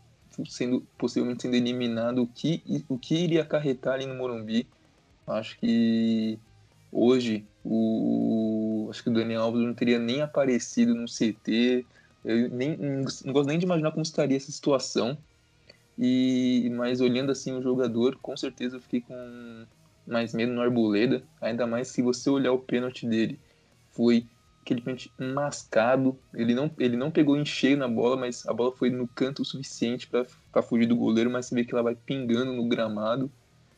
sendo 0.47 0.85
possivelmente 0.97 1.43
sendo 1.43 1.55
eliminado, 1.55 2.21
o 2.23 2.27
que, 2.27 2.63
o 2.89 2.97
que 2.97 3.15
iria 3.15 3.41
acarretar 3.43 3.95
ali 3.95 4.05
no 4.05 4.15
Morumbi. 4.15 4.67
Acho 5.27 5.57
que 5.59 6.39
hoje 6.91 7.45
o 7.63 8.87
acho 8.89 9.03
que 9.03 9.09
o 9.09 9.13
Daniel 9.13 9.43
Alves 9.43 9.65
não 9.65 9.73
teria 9.73 9.99
nem 9.99 10.21
aparecido 10.21 10.93
no 10.93 11.05
CT. 11.05 11.85
Eu 12.23 12.49
nem, 12.49 12.77
não 12.77 13.33
gosto 13.33 13.47
nem 13.47 13.57
de 13.57 13.65
imaginar 13.65 13.91
como 13.91 14.03
estaria 14.03 14.37
essa 14.37 14.51
situação. 14.51 15.17
E 15.97 16.69
mas 16.75 17.01
olhando 17.01 17.31
assim 17.31 17.53
o 17.53 17.61
jogador, 17.61 18.17
com 18.21 18.35
certeza 18.35 18.77
eu 18.77 18.81
fiquei 18.81 19.01
com 19.01 19.65
mais 20.05 20.33
medo 20.33 20.51
no 20.51 20.61
Arboleda, 20.61 21.23
ainda 21.41 21.65
mais 21.65 21.87
se 21.87 22.01
você 22.01 22.29
olhar 22.29 22.51
o 22.51 22.59
pênalti 22.59 23.07
dele. 23.07 23.39
Foi 23.91 24.25
aquele 24.65 24.81
pênalti 24.81 25.11
mascado. 25.17 26.17
Ele 26.33 26.55
não, 26.55 26.71
ele 26.79 26.97
não 26.97 27.11
pegou 27.11 27.37
em 27.37 27.45
cheio 27.45 27.77
na 27.77 27.87
bola, 27.87 28.17
mas 28.17 28.45
a 28.47 28.53
bola 28.53 28.75
foi 28.75 28.89
no 28.89 29.07
canto 29.07 29.43
o 29.43 29.45
suficiente 29.45 30.07
para 30.07 30.63
fugir 30.63 30.87
do 30.87 30.95
goleiro, 30.95 31.29
mas 31.29 31.45
você 31.45 31.55
vê 31.55 31.63
que 31.63 31.73
ela 31.73 31.83
vai 31.83 31.95
pingando 31.95 32.51
no 32.51 32.67
gramado. 32.67 33.31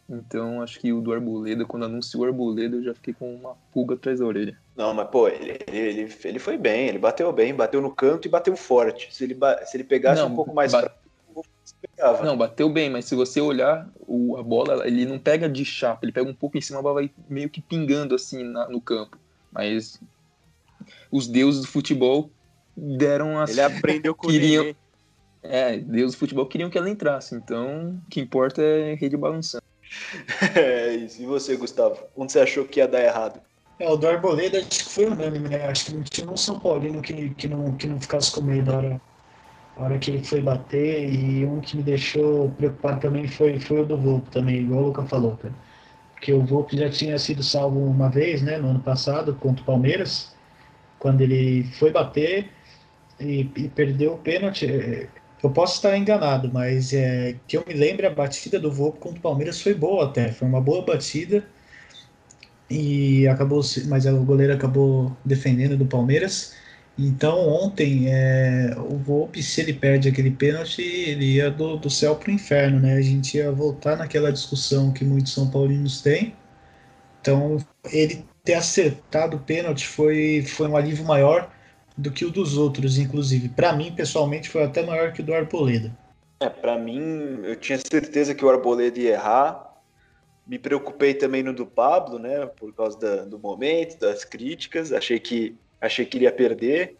Então 0.09 0.61
acho 0.61 0.79
que 0.79 0.93
o 0.93 1.01
do 1.01 1.11
Arboleda, 1.11 1.65
quando 1.65 1.85
anunciou 1.85 2.23
o 2.23 2.25
Arboleda, 2.25 2.77
eu 2.77 2.83
já 2.83 2.93
fiquei 2.93 3.13
com 3.13 3.35
uma 3.35 3.55
pulga 3.73 3.95
atrás 3.95 4.19
da 4.21 4.25
orelha. 4.25 4.57
Não, 4.77 4.93
mas 4.93 5.09
pô, 5.09 5.27
ele, 5.27 5.59
ele, 5.67 6.09
ele 6.23 6.39
foi 6.39 6.57
bem, 6.57 6.87
ele 6.87 6.97
bateu 6.97 7.31
bem, 7.33 7.53
bateu 7.53 7.81
no 7.81 7.93
canto 7.93 8.25
e 8.25 8.31
bateu 8.31 8.55
forte. 8.55 9.13
Se 9.13 9.25
ele, 9.25 9.37
se 9.65 9.75
ele 9.75 9.83
pegasse 9.83 10.21
não, 10.21 10.29
um 10.29 10.35
pouco 10.35 10.53
mais. 10.53 10.71
Pegava. 11.81 12.23
Não, 12.23 12.37
bateu 12.37 12.69
bem, 12.69 12.89
mas 12.89 13.05
se 13.05 13.13
você 13.13 13.41
olhar 13.41 13.87
o, 14.07 14.37
a 14.37 14.43
bola, 14.43 14.87
ele 14.87 15.05
não 15.05 15.19
pega 15.19 15.49
de 15.49 15.65
chapa, 15.65 16.05
ele 16.05 16.13
pega 16.13 16.29
um 16.29 16.33
pouco 16.33 16.57
em 16.57 16.61
cima, 16.61 16.79
a 16.79 16.81
bola 16.81 16.95
vai 16.95 17.11
meio 17.29 17.49
que 17.49 17.61
pingando 17.61 18.15
assim 18.15 18.43
na, 18.43 18.69
no 18.69 18.79
campo. 18.79 19.17
Mas 19.51 19.99
os 21.11 21.27
deuses 21.27 21.61
do 21.61 21.67
futebol 21.67 22.29
deram 22.75 23.39
as. 23.39 23.51
Ele 23.51 23.61
aprendeu 23.61 24.13
com 24.13 24.27
queriam... 24.27 24.65
ele. 24.65 24.77
É, 25.43 25.77
deuses 25.77 26.15
do 26.15 26.19
futebol 26.19 26.45
queriam 26.45 26.69
que 26.69 26.77
ela 26.77 26.89
entrasse, 26.89 27.35
então 27.35 28.01
o 28.05 28.09
que 28.09 28.19
importa 28.19 28.61
é 28.61 28.95
rede 28.95 29.15
balançando. 29.15 29.63
é 30.55 30.95
isso. 30.95 31.21
E 31.21 31.25
você, 31.25 31.55
Gustavo? 31.55 31.97
Onde 32.15 32.31
você 32.31 32.39
achou 32.39 32.65
que 32.65 32.79
ia 32.79 32.87
dar 32.87 33.01
errado? 33.01 33.39
É, 33.79 33.87
o 33.89 33.95
do 33.95 34.07
Arboleda 34.07 34.57
acho 34.57 34.67
que 34.69 34.89
foi 34.89 35.05
unânime, 35.05 35.49
né? 35.49 35.67
Acho 35.67 35.85
que 35.85 35.93
não 35.93 36.03
tinha 36.03 36.29
um 36.29 36.35
São 36.37 36.59
Paulino 36.59 37.01
que, 37.01 37.29
que, 37.35 37.47
não, 37.47 37.73
que 37.73 37.87
não 37.87 37.99
ficasse 37.99 38.31
com 38.31 38.41
medo 38.41 38.71
na 38.71 38.77
hora, 38.77 39.01
hora 39.77 39.99
que 39.99 40.11
ele 40.11 40.23
foi 40.23 40.41
bater. 40.41 41.13
E 41.13 41.45
um 41.45 41.61
que 41.61 41.77
me 41.77 41.83
deixou 41.83 42.49
preocupado 42.51 42.99
também 42.99 43.27
foi, 43.27 43.59
foi 43.59 43.81
o 43.81 43.85
do 43.85 43.97
Volpe 43.97 44.31
também, 44.31 44.57
igual 44.57 44.81
o 44.81 44.85
Luca 44.87 45.03
falou, 45.03 45.37
cara. 45.37 45.53
Porque 46.13 46.33
o 46.33 46.43
Volpe 46.43 46.75
já 46.75 46.89
tinha 46.89 47.17
sido 47.19 47.43
salvo 47.43 47.79
uma 47.79 48.09
vez, 48.09 48.41
né? 48.41 48.57
No 48.57 48.69
ano 48.69 48.79
passado, 48.79 49.35
contra 49.35 49.61
o 49.61 49.65
Palmeiras 49.65 50.35
quando 50.99 51.21
ele 51.21 51.63
foi 51.79 51.91
bater 51.91 52.49
e, 53.19 53.49
e 53.55 53.69
perdeu 53.69 54.13
o 54.13 54.17
pênalti. 54.17 54.65
É, 54.65 55.07
eu 55.43 55.51
posso 55.51 55.75
estar 55.75 55.97
enganado, 55.97 56.51
mas 56.51 56.93
é, 56.93 57.35
que 57.47 57.57
eu 57.57 57.63
me 57.67 57.73
lembro, 57.73 58.07
a 58.07 58.09
batida 58.09 58.59
do 58.59 58.71
Volpe 58.71 58.99
contra 58.99 59.19
o 59.19 59.21
Palmeiras 59.21 59.61
foi 59.61 59.73
boa 59.73 60.05
até. 60.05 60.31
Foi 60.31 60.47
uma 60.47 60.61
boa 60.61 60.83
batida. 60.83 61.45
E 62.69 63.27
acabou, 63.27 63.61
mas 63.87 64.05
o 64.05 64.23
goleiro 64.23 64.53
acabou 64.53 65.15
defendendo 65.23 65.77
do 65.77 65.85
Palmeiras. 65.85 66.55
Então 66.97 67.47
ontem 67.47 68.07
é, 68.11 68.75
o 68.77 68.97
Volpe, 68.97 69.43
se 69.43 69.61
ele 69.61 69.73
perde 69.73 70.09
aquele 70.09 70.31
pênalti, 70.31 70.81
ele 70.81 71.35
ia 71.35 71.51
do, 71.51 71.77
do 71.77 71.89
céu 71.89 72.15
para 72.15 72.29
o 72.29 72.33
inferno, 72.33 72.79
né? 72.79 72.95
A 72.95 73.01
gente 73.01 73.37
ia 73.37 73.51
voltar 73.51 73.95
naquela 73.97 74.31
discussão 74.31 74.91
que 74.91 75.05
muitos 75.05 75.33
São 75.33 75.49
Paulinos 75.49 76.01
têm. 76.01 76.35
Então 77.21 77.57
ele 77.91 78.25
ter 78.47 78.53
acertado 78.53 79.35
o 79.35 79.39
pênalti 79.41 79.85
foi, 79.85 80.41
foi 80.41 80.69
um 80.69 80.77
alívio 80.77 81.03
maior 81.03 81.51
do 81.97 82.09
que 82.09 82.23
o 82.23 82.31
dos 82.31 82.57
outros, 82.57 82.97
inclusive. 82.97 83.49
Para 83.49 83.73
mim, 83.73 83.93
pessoalmente, 83.93 84.49
foi 84.49 84.63
até 84.63 84.85
maior 84.85 85.11
que 85.11 85.19
o 85.19 85.23
do 85.23 85.33
Arboleda. 85.33 85.93
É, 86.39 86.47
para 86.47 86.79
mim, 86.79 87.41
eu 87.43 87.57
tinha 87.57 87.77
certeza 87.77 88.33
que 88.33 88.45
o 88.45 88.49
Arboleda 88.49 88.97
ia 88.99 89.11
errar. 89.11 89.75
Me 90.47 90.57
preocupei 90.57 91.13
também 91.13 91.43
no 91.43 91.51
do 91.51 91.65
Pablo, 91.65 92.17
né, 92.19 92.45
por 92.45 92.73
causa 92.73 92.97
da, 92.97 93.25
do 93.25 93.37
momento, 93.37 93.99
das 93.99 94.23
críticas. 94.23 94.93
Achei 94.93 95.19
que 95.19 95.57
achei 95.81 96.05
que 96.05 96.17
ele 96.17 96.23
ia 96.23 96.31
perder. 96.31 96.95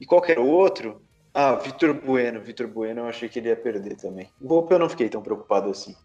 E 0.00 0.06
qualquer 0.06 0.38
outro, 0.38 1.02
Ah, 1.34 1.56
Vitor 1.56 1.92
Bueno. 1.94 2.40
Vitor 2.40 2.68
Bueno 2.68 3.00
eu 3.00 3.06
achei 3.08 3.28
que 3.28 3.40
ele 3.40 3.48
ia 3.48 3.56
perder 3.56 3.96
também. 3.96 4.30
O 4.40 4.46
Volpe 4.46 4.72
eu 4.72 4.78
não 4.78 4.88
fiquei 4.88 5.08
tão 5.08 5.20
preocupado 5.20 5.68
assim. 5.68 5.96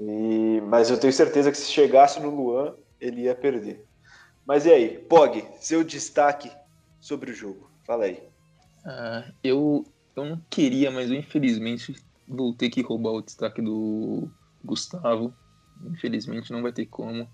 E... 0.00 0.62
Mas 0.66 0.88
eu 0.88 0.98
tenho 0.98 1.12
certeza 1.12 1.50
que 1.50 1.58
se 1.58 1.70
chegasse 1.70 2.18
no 2.20 2.30
Luan, 2.30 2.74
ele 2.98 3.22
ia 3.22 3.34
perder. 3.34 3.89
Mas 4.50 4.66
e 4.66 4.72
aí, 4.72 4.98
Pog, 4.98 5.46
seu 5.60 5.84
destaque 5.84 6.50
sobre 7.00 7.30
o 7.30 7.34
jogo? 7.34 7.70
Fala 7.86 8.06
aí. 8.06 8.20
Ah, 8.84 9.24
eu, 9.44 9.86
eu 10.16 10.24
não 10.24 10.40
queria, 10.50 10.90
mas 10.90 11.08
eu 11.08 11.16
infelizmente 11.16 11.94
vou 12.26 12.52
ter 12.52 12.68
que 12.68 12.82
roubar 12.82 13.12
o 13.12 13.22
destaque 13.22 13.62
do 13.62 14.28
Gustavo. 14.64 15.32
Infelizmente 15.84 16.50
não 16.50 16.62
vai 16.62 16.72
ter 16.72 16.86
como. 16.86 17.28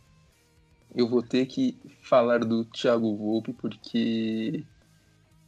Eu 0.95 1.09
vou 1.09 1.23
ter 1.23 1.47
que 1.47 1.81
falar 2.03 2.41
do 2.41 2.67
Thiago 2.67 3.17
Volpe, 3.17 3.55
porque 3.55 4.67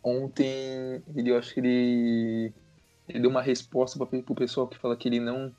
ontem 0.02 1.02
ele, 1.14 1.32
eu 1.32 1.36
acho 1.36 1.52
que 1.52 1.60
ele, 1.60 2.54
ele 3.06 3.20
deu 3.20 3.28
uma 3.28 3.42
resposta 3.42 3.98
para 3.98 4.18
o 4.18 4.34
pessoal 4.34 4.66
que 4.66 4.78
fala 4.78 4.96
que 4.96 5.06
ele 5.06 5.20
não 5.20 5.54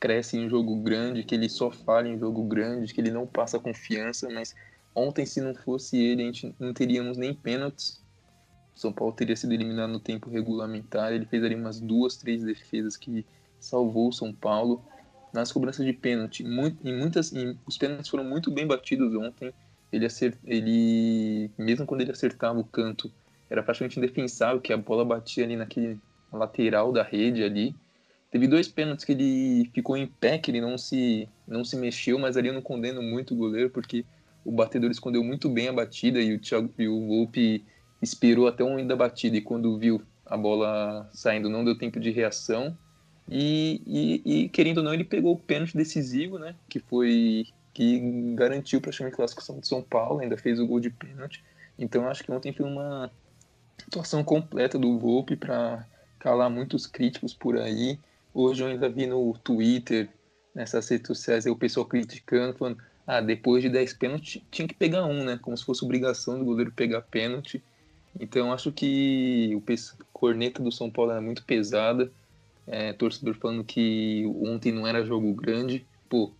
cresce 0.00 0.36
em 0.36 0.48
jogo 0.48 0.82
grande, 0.82 1.22
que 1.22 1.36
ele 1.36 1.48
só 1.48 1.70
falha 1.70 2.08
em 2.08 2.18
jogo 2.18 2.42
grande, 2.48 2.92
que 2.92 3.00
ele 3.00 3.12
não 3.12 3.28
passa 3.28 3.60
confiança, 3.60 4.28
mas 4.28 4.52
ontem 4.94 5.26
se 5.26 5.40
não 5.40 5.54
fosse 5.54 5.96
ele, 5.96 6.22
a 6.22 6.26
gente 6.26 6.54
não 6.58 6.72
teríamos 6.72 7.16
nem 7.16 7.34
pênaltis. 7.34 8.02
O 8.74 8.78
São 8.78 8.92
Paulo 8.92 9.12
teria 9.12 9.36
sido 9.36 9.52
eliminado 9.52 9.90
no 9.90 10.00
tempo 10.00 10.30
regulamentar, 10.30 11.12
ele 11.12 11.26
fez 11.26 11.44
ali 11.44 11.54
umas 11.54 11.80
duas, 11.80 12.16
três 12.16 12.42
defesas 12.42 12.96
que 12.96 13.24
salvou 13.60 14.08
o 14.08 14.12
São 14.12 14.32
Paulo 14.32 14.82
nas 15.32 15.50
cobranças 15.50 15.84
de 15.84 15.92
pênalti. 15.92 16.44
Muito, 16.44 16.86
em 16.86 16.96
muitas, 16.96 17.32
em, 17.32 17.56
os 17.66 17.78
pênaltis 17.78 18.08
foram 18.08 18.24
muito 18.24 18.50
bem 18.50 18.66
batidos 18.66 19.14
ontem. 19.14 19.52
Ele, 19.92 20.06
acert, 20.06 20.36
ele, 20.44 21.50
mesmo 21.56 21.86
quando 21.86 22.00
ele 22.00 22.10
acertava 22.10 22.58
o 22.58 22.64
canto, 22.64 23.10
era 23.48 23.62
praticamente 23.62 23.98
indefensável, 23.98 24.60
que 24.60 24.72
a 24.72 24.76
bola 24.76 25.04
batia 25.04 25.44
ali 25.44 25.56
naquele 25.56 25.98
lateral 26.32 26.92
da 26.92 27.02
rede 27.02 27.42
ali. 27.42 27.74
Teve 28.30 28.48
dois 28.48 28.66
pênaltis 28.66 29.04
que 29.04 29.12
ele 29.12 29.70
ficou 29.74 29.94
em 29.94 30.06
pé, 30.06 30.38
que 30.38 30.50
ele 30.50 30.60
não 30.60 30.78
se, 30.78 31.28
não 31.46 31.62
se 31.62 31.76
mexeu, 31.76 32.18
mas 32.18 32.36
ali 32.36 32.48
eu 32.48 32.54
não 32.54 32.62
condeno 32.62 33.02
muito 33.02 33.34
o 33.34 33.36
goleiro, 33.36 33.68
porque 33.68 34.06
o 34.44 34.52
batedor 34.52 34.90
escondeu 34.90 35.22
muito 35.22 35.48
bem 35.48 35.68
a 35.68 35.72
batida 35.72 36.20
e 36.20 36.34
o, 36.34 36.40
Thiago, 36.40 36.70
e 36.78 36.88
o 36.88 37.06
Volpe 37.06 37.64
esperou 38.00 38.46
até 38.46 38.64
o 38.64 38.68
momento 38.68 38.88
da 38.88 38.96
batida 38.96 39.36
e 39.36 39.40
quando 39.40 39.78
viu 39.78 40.02
a 40.26 40.36
bola 40.36 41.08
saindo 41.12 41.48
não 41.48 41.64
deu 41.64 41.76
tempo 41.76 42.00
de 42.00 42.10
reação 42.10 42.76
e, 43.28 43.80
e, 43.86 44.22
e, 44.24 44.48
querendo 44.48 44.78
ou 44.78 44.84
não, 44.84 44.94
ele 44.94 45.04
pegou 45.04 45.32
o 45.32 45.38
pênalti 45.38 45.76
decisivo, 45.76 46.38
né? 46.38 46.54
Que 46.68 46.78
foi 46.78 47.46
que 47.72 48.34
garantiu 48.34 48.82
praticamente 48.82 49.14
a 49.14 49.16
classificação 49.16 49.58
de 49.58 49.66
São 49.66 49.82
Paulo, 49.82 50.20
ainda 50.20 50.36
fez 50.36 50.60
o 50.60 50.66
gol 50.66 50.78
de 50.78 50.90
pênalti. 50.90 51.42
Então 51.78 52.06
acho 52.06 52.22
que 52.22 52.30
ontem 52.30 52.52
foi 52.52 52.66
uma 52.66 53.10
atuação 53.86 54.22
completa 54.22 54.78
do 54.78 54.98
Volpe 54.98 55.36
para 55.36 55.86
calar 56.18 56.50
muitos 56.50 56.86
críticos 56.86 57.32
por 57.32 57.56
aí. 57.56 57.98
Hoje 58.34 58.62
eu 58.62 58.66
ainda 58.66 58.90
vi 58.90 59.06
no 59.06 59.32
Twitter, 59.38 60.10
nessas 60.54 60.86
redes 60.88 61.06
sociais, 61.06 61.46
o 61.46 61.56
pessoal 61.56 61.86
criticando, 61.86 62.58
falando: 62.58 62.78
ah, 63.16 63.20
depois 63.20 63.62
de 63.62 63.68
10 63.68 63.92
pênaltis 63.94 64.42
tinha 64.50 64.66
que 64.66 64.74
pegar 64.74 65.04
um, 65.04 65.24
né? 65.24 65.38
Como 65.40 65.56
se 65.56 65.64
fosse 65.64 65.84
obrigação 65.84 66.38
do 66.38 66.44
goleiro 66.44 66.72
pegar 66.72 67.02
pênalti. 67.02 67.62
Então 68.18 68.52
acho 68.52 68.72
que 68.72 69.52
o 69.54 69.62
corneta 70.12 70.62
do 70.62 70.72
São 70.72 70.90
Paulo 70.90 71.12
era 71.12 71.20
muito 71.20 71.44
pesada 71.44 72.10
é, 72.66 72.92
torcedor 72.92 73.34
falando 73.34 73.64
que 73.64 74.24
ontem 74.42 74.72
não 74.72 74.86
era 74.86 75.04
jogo 75.04 75.32
grande. 75.34 75.86
Pô, 76.08 76.32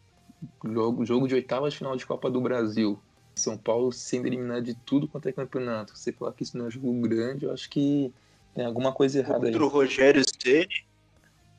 jogo, 0.64 1.04
jogo 1.04 1.28
de 1.28 1.34
oitava 1.34 1.68
de 1.68 1.76
final 1.76 1.96
de 1.96 2.06
Copa 2.06 2.30
do 2.30 2.40
Brasil. 2.40 2.98
São 3.34 3.56
Paulo 3.56 3.90
sendo 3.92 4.26
eliminado 4.26 4.62
de 4.62 4.74
tudo 4.74 5.08
quanto 5.08 5.28
é 5.28 5.32
campeonato. 5.32 5.96
Você 5.96 6.12
falar 6.12 6.32
que 6.32 6.42
isso 6.42 6.56
não 6.56 6.66
é 6.66 6.70
jogo 6.70 6.92
grande, 7.00 7.46
eu 7.46 7.52
acho 7.52 7.68
que 7.68 8.12
tem 8.54 8.64
alguma 8.64 8.92
coisa 8.92 9.18
errada 9.18 9.46
aí. 9.46 9.52
Contra 9.52 9.66
o 9.66 9.68
Rogério 9.68 10.22
Ceni. 10.40 10.84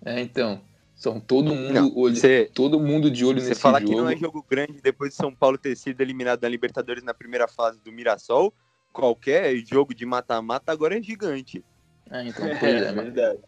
É, 0.06 0.22
então. 0.22 0.62
São 0.96 1.20
todo 1.20 1.54
mundo, 1.54 1.74
não, 1.74 1.92
olho, 1.96 2.16
cê, 2.16 2.50
todo 2.54 2.80
mundo 2.80 3.10
de 3.10 3.26
olho 3.26 3.36
nesse 3.36 3.48
jogo. 3.48 3.56
Você 3.56 3.62
falar 3.62 3.82
que 3.82 3.96
não 3.96 4.10
é 4.10 4.16
jogo 4.16 4.46
grande 4.50 4.80
depois 4.82 5.12
de 5.12 5.18
São 5.18 5.34
Paulo 5.34 5.58
ter 5.58 5.76
sido 5.76 6.00
eliminado 6.02 6.40
da 6.40 6.48
Libertadores 6.48 7.04
na 7.04 7.14
primeira 7.14 7.48
fase 7.48 7.80
do 7.82 7.92
Mirassol, 7.92 8.54
qualquer 8.92 9.56
jogo 9.66 9.94
de 9.94 10.06
mata-mata 10.06 10.72
agora 10.72 10.98
é 10.98 11.02
gigante. 11.02 11.64
É, 12.10 12.26
então, 12.26 12.46
pois 12.60 12.82
é, 12.82 12.88
é 12.88 12.94
verdade. 12.94 13.40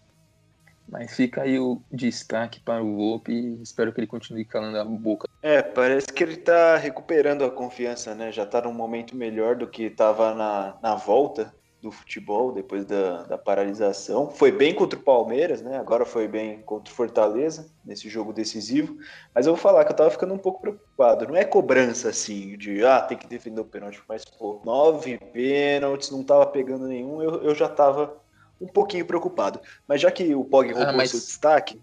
Mas 0.87 1.15
fica 1.15 1.43
aí 1.43 1.57
o 1.59 1.81
destaque 1.91 2.59
para 2.59 2.83
o 2.83 2.95
Volpe 2.95 3.31
e 3.31 3.61
espero 3.61 3.91
que 3.91 3.99
ele 3.99 4.07
continue 4.07 4.45
calando 4.45 4.77
a 4.77 4.85
boca. 4.85 5.27
É, 5.41 5.61
parece 5.61 6.07
que 6.07 6.23
ele 6.23 6.33
está 6.33 6.77
recuperando 6.77 7.43
a 7.43 7.49
confiança, 7.49 8.13
né? 8.13 8.31
Já 8.31 8.43
está 8.43 8.61
num 8.61 8.73
momento 8.73 9.15
melhor 9.15 9.55
do 9.55 9.67
que 9.67 9.83
estava 9.83 10.33
na, 10.35 10.77
na 10.81 10.95
volta 10.95 11.53
do 11.85 11.91
futebol 11.91 12.51
depois 12.51 12.83
da, 12.83 13.23
da 13.23 13.37
paralisação. 13.37 14.31
Foi 14.31 14.51
bem 14.51 14.73
contra 14.73 14.97
o 14.97 15.01
Palmeiras, 15.01 15.61
né? 15.61 15.77
Agora 15.77 16.03
foi 16.03 16.27
bem 16.27 16.59
contra 16.61 16.91
o 16.91 16.95
Fortaleza 16.95 17.71
nesse 17.85 18.09
jogo 18.09 18.33
decisivo. 18.33 18.97
Mas 19.35 19.45
eu 19.45 19.53
vou 19.53 19.61
falar 19.61 19.85
que 19.85 19.91
eu 19.91 19.93
estava 19.93 20.09
ficando 20.09 20.33
um 20.33 20.37
pouco 20.39 20.61
preocupado. 20.61 21.27
Não 21.27 21.35
é 21.35 21.45
cobrança 21.45 22.09
assim 22.09 22.57
de 22.57 22.83
ah, 22.83 23.01
tem 23.01 23.15
que 23.15 23.27
defender 23.27 23.61
o 23.61 23.65
pênalti, 23.65 24.01
mas 24.09 24.25
pô, 24.25 24.61
nove 24.65 25.19
pênaltis, 25.31 26.09
não 26.09 26.21
estava 26.21 26.47
pegando 26.47 26.87
nenhum, 26.87 27.21
eu, 27.21 27.43
eu 27.43 27.53
já 27.53 27.67
estava 27.67 28.17
um 28.59 28.67
pouquinho 28.67 29.05
preocupado. 29.05 29.59
Mas 29.87 30.01
já 30.01 30.09
que 30.09 30.33
o 30.33 30.43
Pog 30.43 30.67
roubou 30.71 30.89
ah, 30.89 30.93
mas... 30.93 31.11
seu 31.11 31.19
destaque. 31.19 31.79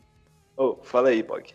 Oh, 0.57 0.79
fala 0.83 1.11
aí, 1.11 1.23
Pog. 1.23 1.55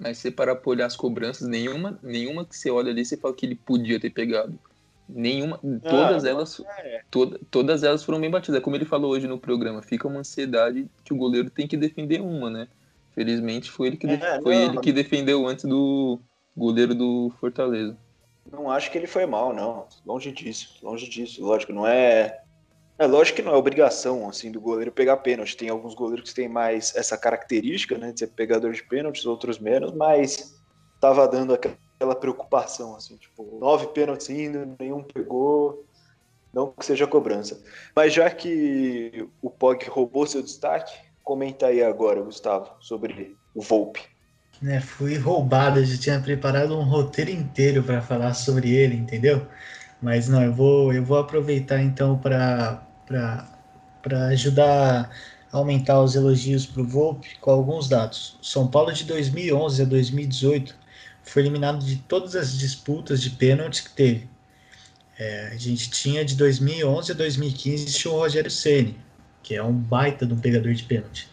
Mas 0.00 0.18
se 0.18 0.32
parar 0.32 0.56
pra 0.56 0.70
olhar 0.70 0.86
as 0.86 0.96
cobranças, 0.96 1.46
nenhuma, 1.46 1.96
nenhuma 2.02 2.44
que 2.44 2.56
você 2.56 2.70
olha 2.70 2.90
ali, 2.90 3.04
você 3.04 3.16
fala 3.16 3.32
que 3.32 3.46
ele 3.46 3.54
podia 3.54 4.00
ter 4.00 4.10
pegado. 4.10 4.58
Nenhuma. 5.08 5.60
Ah, 5.84 5.88
todas 5.88 6.24
elas. 6.24 6.60
É. 6.78 7.02
Toda, 7.10 7.40
todas 7.50 7.82
elas 7.82 8.02
foram 8.02 8.20
bem 8.20 8.30
batidas. 8.30 8.58
É 8.58 8.62
como 8.62 8.76
ele 8.76 8.84
falou 8.84 9.12
hoje 9.12 9.26
no 9.26 9.38
programa, 9.38 9.82
fica 9.82 10.08
uma 10.08 10.20
ansiedade 10.20 10.88
que 11.04 11.12
o 11.12 11.16
goleiro 11.16 11.48
tem 11.48 11.66
que 11.66 11.76
defender 11.76 12.20
uma, 12.20 12.50
né? 12.50 12.68
Felizmente 13.14 13.70
foi 13.70 13.86
ele 13.88 13.96
que, 13.96 14.06
é, 14.06 14.42
foi 14.42 14.56
ele 14.56 14.78
que 14.80 14.92
defendeu 14.92 15.46
antes 15.46 15.64
do 15.64 16.18
goleiro 16.56 16.94
do 16.94 17.32
Fortaleza. 17.40 17.96
Não 18.50 18.70
acho 18.70 18.90
que 18.90 18.98
ele 18.98 19.06
foi 19.06 19.26
mal, 19.26 19.54
não. 19.54 19.86
Longe 20.04 20.30
disso, 20.30 20.76
longe 20.82 21.08
disso. 21.08 21.42
Lógico, 21.44 21.72
não 21.72 21.86
é 21.86 22.40
é 22.98 23.06
lógico 23.06 23.36
que 23.36 23.42
não 23.42 23.52
é 23.52 23.56
obrigação 23.56 24.28
assim 24.28 24.50
do 24.50 24.60
goleiro 24.60 24.90
pegar 24.90 25.18
pênalti. 25.18 25.56
Tem 25.56 25.68
alguns 25.68 25.94
goleiros 25.94 26.30
que 26.30 26.36
têm 26.36 26.48
mais 26.48 26.94
essa 26.96 27.16
característica, 27.16 27.98
né, 27.98 28.12
de 28.12 28.20
ser 28.20 28.28
pegador 28.28 28.72
de 28.72 28.82
pênaltis, 28.82 29.26
outros 29.26 29.58
menos, 29.58 29.92
mas 29.92 30.54
tava 31.00 31.28
dando 31.28 31.52
aquela 31.52 31.76
preocupação 32.14 32.94
assim, 32.96 33.16
tipo, 33.16 33.58
nove 33.60 33.86
pênaltis 33.88 34.28
indo, 34.28 34.76
nenhum 34.78 35.02
pegou, 35.02 35.84
não 36.52 36.72
que 36.72 36.84
seja 36.84 37.06
cobrança. 37.06 37.62
Mas 37.94 38.12
já 38.12 38.30
que 38.30 39.28
o 39.42 39.50
Pog 39.50 39.84
roubou 39.88 40.26
seu 40.26 40.42
destaque, 40.42 40.92
comenta 41.22 41.66
aí 41.66 41.82
agora, 41.82 42.22
Gustavo, 42.22 42.70
sobre 42.80 43.36
o 43.54 43.60
Volpe. 43.60 44.00
É, 44.64 44.80
fui 44.80 45.18
roubado, 45.18 45.80
eu 45.80 45.84
já 45.84 45.98
tinha 45.98 46.20
preparado 46.20 46.74
um 46.74 46.82
roteiro 46.82 47.30
inteiro 47.30 47.82
para 47.82 48.00
falar 48.00 48.32
sobre 48.32 48.74
ele, 48.74 48.96
entendeu? 48.96 49.46
Mas 50.00 50.28
não, 50.28 50.42
eu 50.42 50.52
vou, 50.52 50.92
eu 50.94 51.04
vou 51.04 51.18
aproveitar 51.18 51.82
então 51.82 52.18
para 52.18 52.82
ajudar 54.30 55.10
a 55.52 55.56
aumentar 55.56 56.02
os 56.02 56.14
elogios 56.14 56.64
para 56.64 56.80
o 56.80 56.86
Volpe 56.86 57.36
com 57.40 57.50
alguns 57.50 57.88
dados. 57.88 58.38
São 58.40 58.66
Paulo 58.66 58.92
de 58.92 59.04
2011 59.04 59.82
a 59.82 59.84
2018 59.84 60.85
foi 61.26 61.42
eliminado 61.42 61.84
de 61.84 61.96
todas 61.96 62.34
as 62.34 62.56
disputas 62.56 63.20
de 63.20 63.30
pênaltis 63.30 63.80
que 63.80 63.90
teve. 63.90 64.28
É, 65.18 65.48
a 65.52 65.56
gente 65.56 65.90
tinha 65.90 66.24
de 66.24 66.34
2011 66.36 67.12
a 67.12 67.14
2015 67.14 67.86
tinha 67.86 68.12
o 68.12 68.16
Rogério 68.16 68.50
Ceni, 68.50 68.96
que 69.42 69.54
é 69.54 69.62
um 69.62 69.72
baita 69.72 70.24
de 70.24 70.32
um 70.32 70.38
pegador 70.38 70.72
de 70.72 70.84
pênalti. 70.84 71.28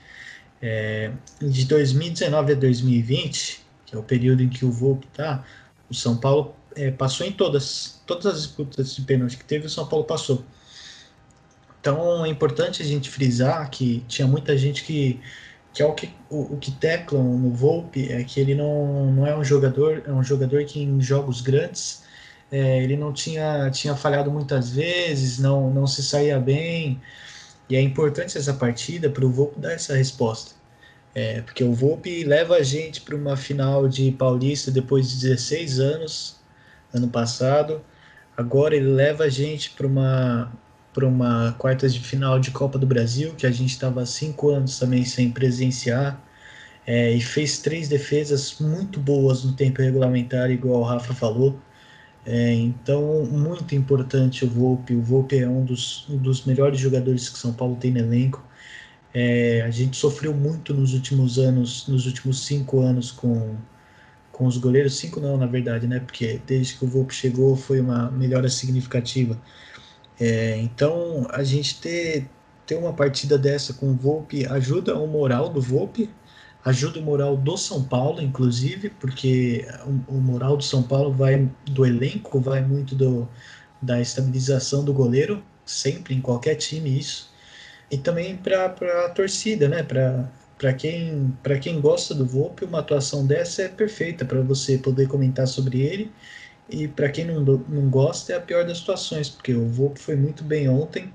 É, 0.61 1.11
de 1.41 1.65
2019 1.65 2.53
a 2.53 2.55
2020, 2.55 3.61
que 3.85 3.95
é 3.95 3.99
o 3.99 4.03
período 4.03 4.41
em 4.41 4.49
que 4.49 4.65
o 4.65 4.71
Volpe 4.71 5.07
está, 5.07 5.45
o 5.89 5.93
São 5.93 6.17
Paulo 6.17 6.55
é, 6.75 6.89
passou 6.89 7.27
em 7.27 7.31
todas, 7.31 8.01
todas 8.07 8.25
as 8.25 8.41
disputas 8.43 8.95
de 8.95 9.01
pênalti 9.01 9.37
que 9.37 9.45
teve, 9.45 9.67
o 9.67 9.69
São 9.69 9.85
Paulo 9.85 10.05
passou. 10.05 10.43
Então 11.79 12.25
é 12.25 12.29
importante 12.29 12.81
a 12.81 12.85
gente 12.85 13.09
frisar 13.09 13.69
que 13.69 14.03
tinha 14.07 14.25
muita 14.25 14.57
gente 14.57 14.85
que 14.85 15.19
que 15.73 15.81
é 15.81 15.85
o 15.85 15.93
que 15.93 16.13
o, 16.29 16.53
o 16.53 16.57
que 16.57 16.71
teclam 16.71 17.23
no 17.23 17.51
Volpe 17.51 18.11
é 18.11 18.23
que 18.23 18.39
ele 18.39 18.55
não, 18.55 19.11
não 19.11 19.27
é 19.27 19.35
um 19.35 19.43
jogador 19.43 20.03
é 20.05 20.11
um 20.11 20.23
jogador 20.23 20.63
que 20.65 20.81
em 20.81 21.01
jogos 21.01 21.41
grandes 21.41 22.03
é, 22.51 22.83
ele 22.83 22.95
não 22.95 23.11
tinha 23.11 23.69
tinha 23.71 23.95
falhado 23.95 24.31
muitas 24.31 24.71
vezes 24.71 25.39
não 25.39 25.69
não 25.71 25.87
se 25.87 26.03
saía 26.03 26.39
bem. 26.39 27.01
E 27.69 27.75
é 27.75 27.81
importante 27.81 28.37
essa 28.37 28.53
partida 28.53 29.09
para 29.09 29.25
o 29.25 29.31
Volpe 29.31 29.59
dar 29.59 29.71
essa 29.73 29.95
resposta. 29.95 30.53
É, 31.15 31.41
porque 31.41 31.63
o 31.63 31.73
Volpe 31.73 32.23
leva 32.23 32.55
a 32.55 32.63
gente 32.63 33.01
para 33.01 33.15
uma 33.15 33.37
final 33.37 33.87
de 33.87 34.11
Paulista 34.11 34.71
depois 34.71 35.09
de 35.09 35.21
16 35.21 35.79
anos 35.79 36.39
ano 36.93 37.07
passado. 37.07 37.81
Agora 38.37 38.75
ele 38.75 38.89
leva 38.89 39.25
a 39.25 39.29
gente 39.29 39.71
para 39.71 39.87
uma 39.87 40.51
para 40.93 41.07
uma 41.07 41.53
quartas 41.57 41.93
de 41.93 41.99
final 41.99 42.39
de 42.39 42.51
Copa 42.51 42.77
do 42.77 42.85
Brasil, 42.85 43.33
que 43.35 43.45
a 43.45 43.51
gente 43.51 43.71
estava 43.71 44.05
cinco 44.05 44.49
anos 44.49 44.79
também 44.79 45.03
sem 45.03 45.31
presenciar, 45.31 46.21
é, 46.85 47.11
e 47.13 47.21
fez 47.21 47.59
três 47.59 47.87
defesas 47.87 48.57
muito 48.59 48.99
boas 48.99 49.43
no 49.43 49.53
tempo 49.53 49.81
regulamentar, 49.81 50.51
igual 50.51 50.81
o 50.81 50.83
Rafa 50.83 51.13
falou. 51.13 51.59
É, 52.25 52.53
então, 52.53 53.25
muito 53.25 53.75
importante 53.75 54.45
o 54.45 54.49
Volpe. 54.49 54.95
O 54.95 55.01
Volpe 55.01 55.37
é 55.39 55.47
um 55.47 55.63
dos, 55.65 56.07
um 56.09 56.17
dos 56.17 56.45
melhores 56.45 56.79
jogadores 56.79 57.29
que 57.29 57.37
São 57.37 57.53
Paulo 57.53 57.75
tem 57.75 57.91
no 57.91 57.99
elenco. 57.99 58.43
É, 59.13 59.61
a 59.61 59.69
gente 59.69 59.97
sofreu 59.97 60.33
muito 60.33 60.73
nos 60.73 60.93
últimos 60.93 61.37
anos, 61.37 61.87
nos 61.87 62.05
últimos 62.05 62.45
cinco 62.45 62.81
anos 62.81 63.11
com, 63.11 63.55
com 64.31 64.45
os 64.45 64.57
goleiros. 64.57 64.97
Cinco 64.97 65.19
não, 65.19 65.37
na 65.37 65.45
verdade, 65.45 65.87
né? 65.87 65.99
Porque 65.99 66.41
desde 66.47 66.75
que 66.77 66.85
o 66.85 66.87
Volpe 66.87 67.13
chegou 67.13 67.55
foi 67.55 67.79
uma 67.79 68.09
melhora 68.11 68.49
significativa. 68.49 69.39
É, 70.19 70.57
então, 70.57 71.27
a 71.31 71.43
gente 71.43 71.79
ter, 71.81 72.29
ter 72.65 72.75
uma 72.75 72.93
partida 72.93 73.37
dessa 73.37 73.73
com 73.73 73.91
o 73.91 73.95
Volpe 73.95 74.45
ajuda 74.47 74.97
o 74.97 75.07
moral 75.07 75.49
do 75.49 75.61
Volpe, 75.61 76.09
ajuda 76.63 76.99
o 76.99 77.03
moral 77.03 77.35
do 77.35 77.57
São 77.57 77.83
Paulo, 77.83 78.21
inclusive, 78.21 78.89
porque 78.89 79.67
o, 79.85 80.15
o 80.15 80.21
moral 80.21 80.57
do 80.57 80.63
São 80.63 80.83
Paulo 80.83 81.11
vai 81.11 81.49
do 81.65 81.85
elenco, 81.85 82.39
vai 82.39 82.61
muito 82.61 82.95
do, 82.95 83.27
da 83.81 83.99
estabilização 83.99 84.83
do 84.83 84.93
goleiro, 84.93 85.43
sempre 85.65 86.15
em 86.15 86.21
qualquer 86.21 86.55
time 86.55 86.97
isso. 86.97 87.31
E 87.91 87.97
também 87.97 88.37
para 88.37 88.65
a 89.05 89.09
torcida, 89.09 89.67
né? 89.67 89.83
Para 89.83 90.73
quem, 90.73 91.37
quem 91.61 91.81
gosta 91.81 92.15
do 92.15 92.25
Volpe, 92.25 92.65
uma 92.65 92.79
atuação 92.79 93.25
dessa 93.25 93.63
é 93.63 93.67
perfeita 93.67 94.25
para 94.25 94.41
você 94.41 94.77
poder 94.77 95.07
comentar 95.07 95.47
sobre 95.47 95.81
ele. 95.81 96.11
E 96.69 96.87
para 96.87 97.09
quem 97.09 97.25
não, 97.25 97.41
não 97.41 97.89
gosta, 97.89 98.33
é 98.33 98.37
a 98.37 98.41
pior 98.41 98.65
das 98.65 98.79
situações, 98.79 99.29
porque 99.29 99.53
o 99.53 99.67
Volpe 99.67 99.99
foi 99.99 100.15
muito 100.15 100.43
bem 100.43 100.69
ontem 100.69 101.13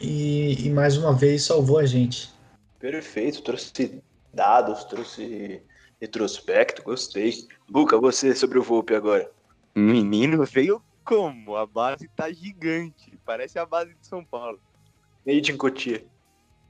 e, 0.00 0.66
e 0.66 0.70
mais 0.70 0.96
uma 0.96 1.14
vez 1.14 1.44
salvou 1.44 1.78
a 1.78 1.86
gente. 1.86 2.30
Perfeito, 2.78 3.42
trouxe 3.42 4.02
dados, 4.34 4.84
trouxe 4.84 5.62
retrospecto, 6.00 6.82
gostei. 6.82 7.46
Buca, 7.70 7.96
você 7.98 8.34
sobre 8.34 8.58
o 8.58 8.62
Volpe 8.62 8.94
agora. 8.94 9.30
Menino, 9.74 10.44
veio 10.44 10.82
como? 11.04 11.56
A 11.56 11.66
base 11.66 12.08
tá 12.08 12.30
gigante, 12.32 13.18
parece 13.24 13.58
a 13.58 13.64
base 13.64 13.94
de 13.94 14.06
São 14.06 14.24
Paulo. 14.24 14.60
Made 15.24 15.52
em 15.52 15.56
Cotia. 15.56 16.04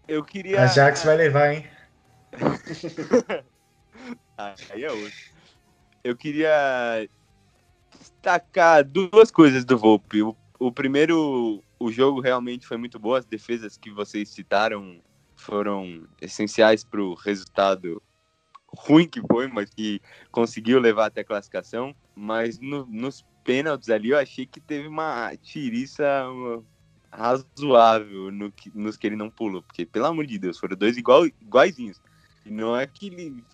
Eu 0.06 0.22
queria. 0.22 0.62
A 0.62 0.66
Jax 0.66 1.04
vai 1.04 1.16
levar, 1.16 1.54
hein? 1.54 1.66
Aí 4.36 4.84
é 4.84 4.92
outro. 4.92 5.32
Eu 6.04 6.16
queria 6.16 7.08
destacar 8.22 8.84
duas 8.84 9.32
coisas 9.32 9.64
do 9.64 9.76
Volpe. 9.76 10.22
O, 10.22 10.36
o 10.58 10.70
primeiro, 10.70 11.62
o 11.78 11.90
jogo 11.90 12.20
realmente 12.20 12.66
foi 12.66 12.76
muito 12.76 12.98
bom. 12.98 13.14
As 13.14 13.24
defesas 13.24 13.76
que 13.76 13.90
vocês 13.90 14.28
citaram 14.28 15.00
foram 15.34 16.06
essenciais 16.20 16.84
para 16.84 17.02
o 17.02 17.14
resultado 17.14 18.00
ruim 18.68 19.08
que 19.08 19.20
foi, 19.20 19.48
mas 19.48 19.68
que 19.68 20.00
conseguiu 20.30 20.78
levar 20.78 21.06
até 21.06 21.22
a 21.22 21.24
classificação. 21.24 21.94
Mas 22.14 22.60
no, 22.60 22.86
nos 22.86 23.24
pênaltis 23.42 23.90
ali 23.90 24.10
eu 24.10 24.18
achei 24.18 24.46
que 24.46 24.60
teve 24.60 24.86
uma 24.86 25.34
tiriça 25.36 26.24
razoável 27.10 28.30
no 28.30 28.52
que, 28.52 28.70
nos 28.72 28.96
que 28.96 29.08
ele 29.08 29.16
não 29.16 29.28
pulou. 29.28 29.62
Porque, 29.62 29.84
pelo 29.84 30.06
amor 30.06 30.26
de 30.26 30.38
Deus, 30.38 30.58
foram 30.58 30.76
dois 30.76 30.96
igual, 30.96 31.26
iguaizinhos. 31.26 32.00
Não 32.46 32.76
é 32.76 32.86
que 32.86 33.08
ele, 33.08 33.44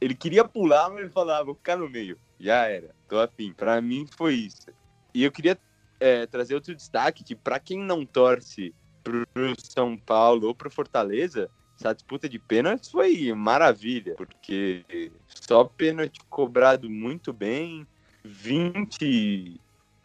ele 0.00 0.14
queria 0.14 0.44
pular, 0.44 0.90
mas 0.90 1.00
ele 1.00 1.10
falava, 1.10 1.44
vou 1.44 1.54
ficar 1.54 1.76
no 1.76 1.88
meio. 1.88 2.18
Já 2.38 2.66
era, 2.66 2.94
tô 3.08 3.18
afim. 3.18 3.52
Pra 3.52 3.80
mim 3.80 4.06
foi 4.16 4.34
isso. 4.34 4.66
E 5.14 5.24
eu 5.24 5.32
queria 5.32 5.58
é, 5.98 6.26
trazer 6.26 6.54
outro 6.54 6.74
destaque, 6.74 7.24
que 7.24 7.34
para 7.34 7.58
quem 7.58 7.78
não 7.78 8.04
torce 8.04 8.74
pro 9.02 9.26
São 9.58 9.96
Paulo 9.96 10.48
ou 10.48 10.54
pro 10.54 10.70
Fortaleza, 10.70 11.50
essa 11.78 11.94
disputa 11.94 12.28
de 12.28 12.38
pênaltis 12.38 12.90
foi 12.90 13.32
maravilha, 13.32 14.14
porque 14.16 15.12
só 15.26 15.64
pênalti 15.64 16.20
cobrado 16.28 16.88
muito 16.90 17.32
bem, 17.32 17.86
20 18.24 19.60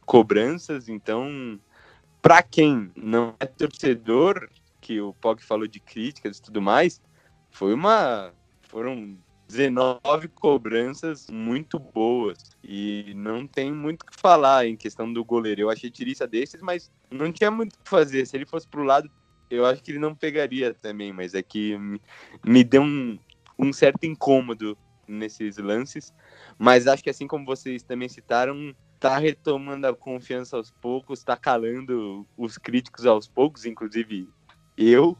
cobranças, 0.06 0.90
então 0.90 1.60
para 2.22 2.44
quem 2.44 2.92
não 2.96 3.36
é 3.40 3.46
torcedor, 3.46 4.50
que 4.80 5.00
o 5.02 5.14
Pog 5.14 5.44
falou 5.44 5.68
de 5.68 5.80
críticas 5.80 6.38
e 6.38 6.42
tudo 6.42 6.62
mais, 6.62 7.02
foi 7.50 7.74
uma 7.74 8.32
foram 8.64 9.18
19 9.52 10.30
cobranças 10.30 11.28
muito 11.30 11.78
boas 11.78 12.38
e 12.64 13.12
não 13.16 13.46
tem 13.46 13.72
muito 13.72 14.04
o 14.04 14.06
que 14.06 14.20
falar 14.20 14.66
em 14.66 14.78
questão 14.78 15.12
do 15.12 15.26
goleiro. 15.26 15.62
Eu 15.62 15.70
achei 15.70 15.92
tirista 15.92 16.26
desses, 16.26 16.62
mas 16.62 16.90
não 17.10 17.32
tinha 17.32 17.52
muito 17.52 17.74
o 17.74 17.84
que 17.84 17.90
fazer. 17.90 18.26
Se 18.26 18.38
ele 18.38 18.46
fosse 18.46 18.66
pro 18.66 18.84
lado, 18.84 19.12
eu 19.50 19.66
acho 19.66 19.84
que 19.84 19.92
ele 19.92 20.00
não 20.00 20.16
pegaria 20.16 20.74
também, 20.74 21.12
mas 21.12 21.34
é 21.34 21.44
que 21.44 21.78
me, 22.46 22.64
deu 22.64 22.82
um, 22.82 23.20
um 23.60 23.74
certo 23.74 24.06
incômodo 24.06 24.78
nesses 25.06 25.58
lances. 25.58 26.14
Mas 26.58 26.88
acho 26.88 27.04
que 27.04 27.10
assim 27.10 27.28
como 27.28 27.46
vocês 27.46 27.84
também 27.84 28.08
citaram, 28.08 28.74
tá 29.02 29.18
retomando 29.18 29.86
a 29.86 29.94
confiança 29.94 30.56
aos 30.56 30.72
poucos, 30.72 31.24
tá 31.24 31.36
calando 31.36 32.26
os 32.38 32.58
críticos 32.58 33.06
aos 33.06 33.28
poucos, 33.28 33.66
inclusive 33.66 34.30
eu. 34.78 35.18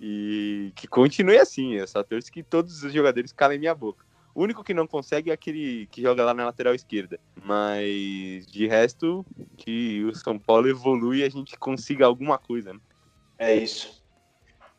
E 0.00 0.72
que 0.76 0.86
continue 0.86 1.38
assim. 1.38 1.74
Eu 1.74 1.86
só 1.86 2.02
torço 2.02 2.30
que 2.30 2.42
todos 2.42 2.82
os 2.82 2.92
jogadores 2.92 3.32
calem 3.32 3.58
minha 3.58 3.74
boca. 3.74 4.04
O 4.34 4.42
único 4.42 4.62
que 4.62 4.72
não 4.72 4.86
consegue 4.86 5.30
é 5.30 5.32
aquele 5.32 5.86
que 5.90 6.02
joga 6.02 6.24
lá 6.24 6.32
na 6.32 6.46
lateral 6.46 6.74
esquerda. 6.74 7.18
Mas 7.42 8.46
de 8.46 8.66
resto, 8.66 9.26
que 9.56 10.04
o 10.04 10.14
São 10.14 10.38
Paulo 10.38 10.68
evolui 10.68 11.18
e 11.18 11.24
a 11.24 11.28
gente 11.28 11.58
consiga 11.58 12.06
alguma 12.06 12.38
coisa. 12.38 12.72
Né? 12.72 12.80
É 13.38 13.56
isso. 13.56 14.04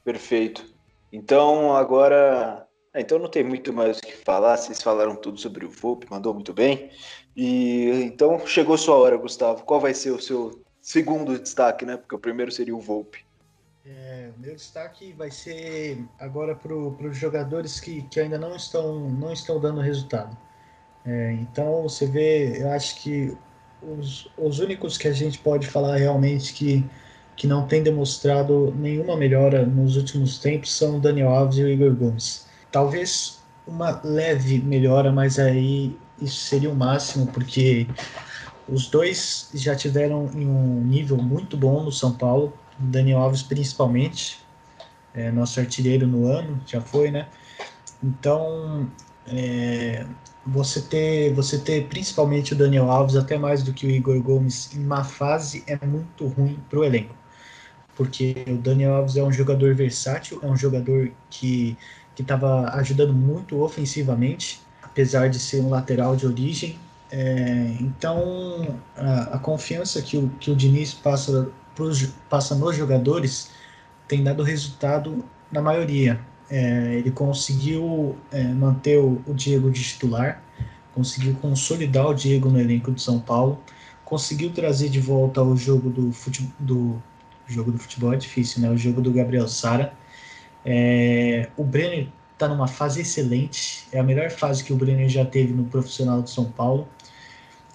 Perfeito. 0.03 0.65
Então 1.11 1.75
agora 1.75 2.69
é, 2.93 3.01
então 3.01 3.19
não 3.19 3.29
tem 3.29 3.43
muito 3.43 3.71
mais 3.71 3.99
o 3.99 4.01
que 4.01 4.13
falar, 4.13 4.57
vocês 4.57 4.81
falaram 4.81 5.15
tudo 5.15 5.39
sobre 5.39 5.65
o 5.65 5.69
Volpe, 5.69 6.07
mandou 6.09 6.33
muito 6.33 6.53
bem. 6.53 6.89
E 7.35 7.89
então 8.03 8.45
chegou 8.47 8.77
sua 8.77 8.95
hora, 8.95 9.17
Gustavo. 9.17 9.63
Qual 9.63 9.79
vai 9.79 9.93
ser 9.93 10.11
o 10.11 10.21
seu 10.21 10.63
segundo 10.81 11.37
destaque, 11.37 11.85
né? 11.85 11.97
Porque 11.97 12.15
o 12.15 12.19
primeiro 12.19 12.51
seria 12.51 12.75
o 12.75 12.79
Volpe. 12.79 13.25
É, 13.85 14.29
meu 14.37 14.55
destaque 14.55 15.13
vai 15.13 15.31
ser 15.31 16.05
agora 16.19 16.53
para 16.55 16.73
os 16.75 17.17
jogadores 17.17 17.79
que, 17.79 18.01
que 18.03 18.19
ainda 18.19 18.37
não 18.37 18.55
estão, 18.55 19.09
não 19.09 19.31
estão 19.31 19.59
dando 19.59 19.79
resultado. 19.79 20.35
É, 21.05 21.31
então 21.33 21.83
você 21.83 22.05
vê, 22.05 22.61
eu 22.61 22.69
acho 22.71 23.01
que 23.01 23.37
os, 23.81 24.29
os 24.37 24.59
únicos 24.59 24.97
que 24.97 25.07
a 25.07 25.13
gente 25.13 25.39
pode 25.39 25.67
falar 25.67 25.95
realmente 25.95 26.53
que, 26.53 26.85
que 27.35 27.47
não 27.47 27.65
tem 27.67 27.81
demonstrado 27.81 28.73
nenhuma 28.77 29.15
melhora 29.15 29.65
nos 29.65 29.95
últimos 29.95 30.39
tempos 30.39 30.75
são 30.75 30.97
o 30.97 30.99
Daniel 30.99 31.29
Alves 31.29 31.57
e 31.57 31.63
o 31.63 31.69
Igor 31.69 31.95
Gomes. 31.95 32.47
Talvez 32.71 33.39
uma 33.65 34.01
leve 34.03 34.59
melhora, 34.59 35.11
mas 35.11 35.39
aí 35.39 35.97
isso 36.21 36.43
seria 36.45 36.69
o 36.69 36.75
máximo, 36.75 37.27
porque 37.27 37.87
os 38.67 38.87
dois 38.87 39.49
já 39.53 39.75
tiveram 39.75 40.29
em 40.33 40.45
um 40.45 40.81
nível 40.81 41.17
muito 41.17 41.55
bom 41.55 41.83
no 41.83 41.91
São 41.91 42.13
Paulo, 42.13 42.53
Daniel 42.79 43.19
Alves 43.19 43.43
principalmente, 43.43 44.39
é, 45.13 45.31
nosso 45.31 45.59
artilheiro 45.59 46.07
no 46.07 46.27
ano, 46.27 46.61
já 46.65 46.81
foi, 46.81 47.11
né? 47.11 47.27
Então, 48.03 48.89
é, 49.27 50.05
você 50.45 50.81
ter 50.81 51.33
você 51.33 51.57
ter 51.59 51.87
principalmente 51.87 52.53
o 52.53 52.55
Daniel 52.55 52.89
Alves 52.89 53.15
até 53.15 53.37
mais 53.37 53.63
do 53.63 53.73
que 53.73 53.85
o 53.85 53.89
Igor 53.89 54.21
Gomes 54.21 54.73
em 54.75 54.83
uma 54.85 55.03
fase 55.03 55.63
é 55.67 55.77
muito 55.85 56.27
ruim 56.27 56.59
para 56.69 56.79
o 56.79 56.83
elenco 56.83 57.13
porque 57.95 58.45
o 58.47 58.55
Daniel 58.55 58.95
Alves 58.95 59.17
é 59.17 59.23
um 59.23 59.31
jogador 59.31 59.75
versátil 59.75 60.39
é 60.41 60.47
um 60.47 60.55
jogador 60.55 61.11
que 61.29 61.77
que 62.19 62.23
estava 62.23 62.69
ajudando 62.73 63.13
muito 63.13 63.61
ofensivamente, 63.61 64.59
apesar 64.83 65.29
de 65.29 65.39
ser 65.39 65.61
um 65.61 65.69
lateral 65.69 66.17
de 66.17 66.27
origem. 66.27 66.77
É, 67.09 67.77
então, 67.79 68.77
a, 68.97 69.35
a, 69.35 69.39
confiança 69.39 70.01
que 70.01 70.17
o, 70.17 70.27
que 70.37 70.51
o 70.51 70.55
Diniz 70.55 70.93
passa, 70.93 71.49
pros, 71.79 72.07
passa 72.29 72.55
nos 72.55 72.75
jogadores 72.75 73.51
tem 74.07 74.23
dado 74.23 74.43
resultado 74.43 75.23
na 75.49 75.61
maioria. 75.61 76.19
É, 76.49 76.95
ele 76.95 77.11
conseguiu 77.11 78.17
é, 78.31 78.43
manter 78.43 78.97
o, 78.97 79.21
o, 79.25 79.33
Diego 79.33 79.71
de 79.71 79.81
titular, 79.83 80.43
conseguiu 80.93 81.35
consolidar 81.35 82.07
o 82.07 82.13
Diego 82.13 82.49
no 82.49 82.59
elenco 82.59 82.91
de 82.91 83.01
São 83.01 83.19
Paulo, 83.19 83.59
conseguiu 84.03 84.51
trazer 84.51 84.89
de 84.89 84.99
volta 84.99 85.43
o 85.43 85.55
jogo 85.55 85.89
do 85.89 86.11
futebol, 86.11 86.51
do 86.59 87.01
jogo 87.47 87.71
do 87.71 87.77
futebol 87.77 88.13
é 88.13 88.17
difícil, 88.17 88.61
né? 88.61 88.69
O 88.69 88.77
jogo 88.77 88.99
do 88.99 89.11
Gabriel 89.11 89.47
Sara 89.47 89.93
é, 90.65 91.49
o 91.55 91.63
Brenner 91.63 92.09
está 92.33 92.47
numa 92.47 92.67
fase 92.67 93.01
excelente, 93.01 93.87
é 93.91 93.99
a 93.99 94.03
melhor 94.03 94.29
fase 94.29 94.63
que 94.63 94.73
o 94.73 94.75
Brenner 94.75 95.09
já 95.09 95.25
teve 95.25 95.53
no 95.53 95.65
profissional 95.65 96.21
de 96.21 96.29
São 96.31 96.45
Paulo. 96.45 96.87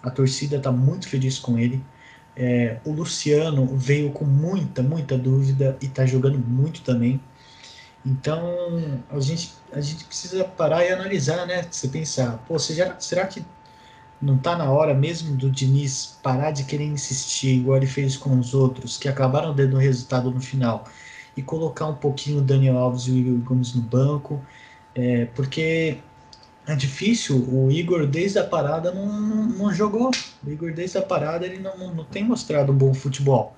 A 0.03 0.11
torcida 0.11 0.57
está 0.57 0.71
muito 0.73 1.09
feliz 1.09 1.38
com 1.38 1.59
ele. 1.59 1.83
É, 2.37 2.79
o 2.85 2.92
Luciano 2.92 3.66
veio 3.77 4.11
com 4.11 4.25
muita, 4.25 4.83
muita 4.83 5.16
dúvida 5.16 5.77
e 5.81 5.87
está 5.87 6.05
jogando 6.07 6.38
muito 6.38 6.83
também. 6.83 7.20
Então 8.05 8.55
a 9.11 9.20
gente, 9.20 9.53
a 9.73 9.81
gente 9.81 10.05
precisa 10.05 10.44
parar 10.44 10.85
e 10.85 10.92
analisar, 10.92 11.47
né? 11.47 11.66
Você 11.70 11.88
pensar, 11.88 12.38
pô, 12.47 12.59
já, 12.59 12.99
será 13.01 13.27
que 13.27 13.44
não 14.20 14.37
está 14.37 14.57
na 14.57 14.70
hora 14.70 14.94
mesmo 14.94 15.37
do 15.37 15.51
Diniz 15.51 16.18
parar 16.23 16.51
de 16.51 16.64
querer 16.64 16.85
insistir, 16.85 17.57
igual 17.57 17.77
ele 17.77 17.87
fez 17.87 18.16
com 18.16 18.38
os 18.38 18.55
outros, 18.55 18.97
que 18.99 19.09
acabaram 19.09 19.55
dando 19.55 19.77
resultado 19.77 20.31
no 20.31 20.40
final? 20.40 20.85
e 21.37 21.42
colocar 21.42 21.87
um 21.87 21.94
pouquinho 21.94 22.38
o 22.38 22.42
Daniel 22.42 22.79
Alves 22.79 23.07
e 23.07 23.11
o 23.11 23.16
Igor 23.16 23.38
Gomes 23.40 23.75
no 23.75 23.83
banco, 23.83 24.40
é, 24.94 25.27
porque 25.35 25.99
é 26.66 26.75
difícil. 26.75 27.37
O 27.49 27.70
Igor, 27.70 28.07
desde 28.07 28.38
a 28.38 28.44
parada, 28.44 28.92
não, 28.92 29.07
não, 29.07 29.47
não, 29.47 29.75
jogou. 29.75 30.11
O 30.46 30.50
Igor, 30.50 30.72
desde 30.72 30.98
a 30.98 31.02
parada, 31.02 31.46
ele 31.46 31.59
não, 31.59 31.94
não 31.94 32.04
tem 32.04 32.24
mostrado 32.24 32.72
um 32.72 32.76
bom 32.76 32.92
futebol. 32.94 33.57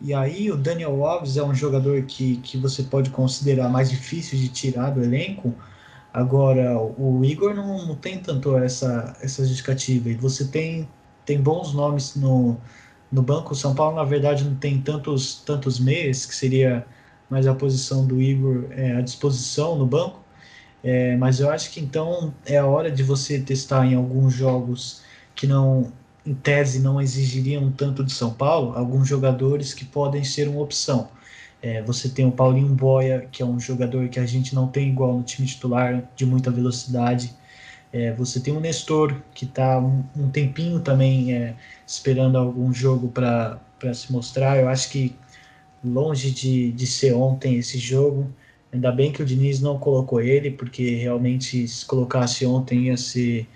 E 0.00 0.14
aí 0.14 0.50
o 0.50 0.56
Daniel 0.56 1.04
Alves 1.04 1.36
é 1.36 1.42
um 1.42 1.54
jogador 1.54 2.02
que, 2.02 2.36
que 2.38 2.56
você 2.56 2.82
pode 2.84 3.10
considerar 3.10 3.68
mais 3.68 3.90
difícil 3.90 4.38
de 4.38 4.48
tirar 4.48 4.90
do 4.90 5.02
elenco. 5.02 5.54
Agora, 6.12 6.78
o 6.78 7.24
Igor 7.24 7.54
não, 7.54 7.86
não 7.86 7.94
tem 7.96 8.18
tanto 8.18 8.56
essa, 8.56 9.16
essa 9.20 9.44
justificativa. 9.44 10.08
E 10.10 10.14
você 10.14 10.46
tem, 10.46 10.88
tem 11.24 11.40
bons 11.40 11.74
nomes 11.74 12.14
no, 12.14 12.56
no 13.10 13.22
banco. 13.22 13.52
O 13.52 13.56
São 13.56 13.74
Paulo, 13.74 13.96
na 13.96 14.04
verdade, 14.04 14.44
não 14.44 14.54
tem 14.56 14.80
tantos, 14.80 15.42
tantos 15.44 15.80
meias, 15.80 16.26
que 16.26 16.34
seria 16.34 16.86
mais 17.28 17.46
a 17.46 17.54
posição 17.54 18.06
do 18.06 18.20
Igor 18.20 18.66
é, 18.70 18.92
à 18.96 19.00
disposição 19.00 19.76
no 19.76 19.86
banco. 19.86 20.20
É, 20.82 21.16
mas 21.16 21.40
eu 21.40 21.50
acho 21.50 21.70
que 21.72 21.80
então 21.80 22.32
é 22.46 22.56
a 22.56 22.66
hora 22.66 22.90
de 22.90 23.02
você 23.02 23.40
testar 23.40 23.84
em 23.86 23.94
alguns 23.96 24.32
jogos 24.32 25.02
que 25.34 25.46
não, 25.46 25.92
em 26.28 26.34
tese, 26.34 26.80
não 26.80 27.00
exigiriam 27.00 27.72
tanto 27.72 28.04
de 28.04 28.12
São 28.12 28.32
Paulo, 28.34 28.76
alguns 28.76 29.08
jogadores 29.08 29.72
que 29.72 29.84
podem 29.84 30.22
ser 30.22 30.48
uma 30.48 30.60
opção. 30.60 31.08
É, 31.62 31.82
você 31.82 32.08
tem 32.08 32.26
o 32.26 32.30
Paulinho 32.30 32.74
Boia, 32.74 33.26
que 33.32 33.42
é 33.42 33.46
um 33.46 33.58
jogador 33.58 34.08
que 34.08 34.20
a 34.20 34.26
gente 34.26 34.54
não 34.54 34.68
tem 34.68 34.88
igual 34.90 35.16
no 35.16 35.22
time 35.22 35.48
titular, 35.48 36.04
de 36.14 36.26
muita 36.26 36.50
velocidade. 36.50 37.34
É, 37.92 38.12
você 38.12 38.38
tem 38.40 38.54
o 38.54 38.60
Nestor, 38.60 39.14
que 39.34 39.44
está 39.46 39.78
um, 39.80 40.04
um, 40.16 40.30
tempinho 40.30 40.80
também 40.80 41.32
é, 41.32 41.56
esperando 41.86 42.36
algum 42.36 42.72
jogo 42.72 43.08
para 43.08 43.58
se 43.94 44.12
mostrar. 44.12 44.58
Eu 44.58 44.68
acho 44.68 44.90
que 44.90 45.16
longe 45.82 46.30
de, 46.30 46.72
de 46.72 46.86
ser 46.86 47.14
ontem 47.14 47.56
esse 47.56 47.78
jogo. 47.78 48.30
Ainda 48.72 48.92
bem 48.92 49.10
que 49.10 49.22
o 49.22 49.24
Diniz 49.24 49.60
não 49.60 49.78
colocou 49.78 50.20
ele, 50.20 50.50
porque 50.50 50.96
realmente 50.96 51.66
se 51.66 51.86
colocasse 51.86 52.44
ontem 52.44 52.86
ia 52.86 52.96
ser, 52.98 53.48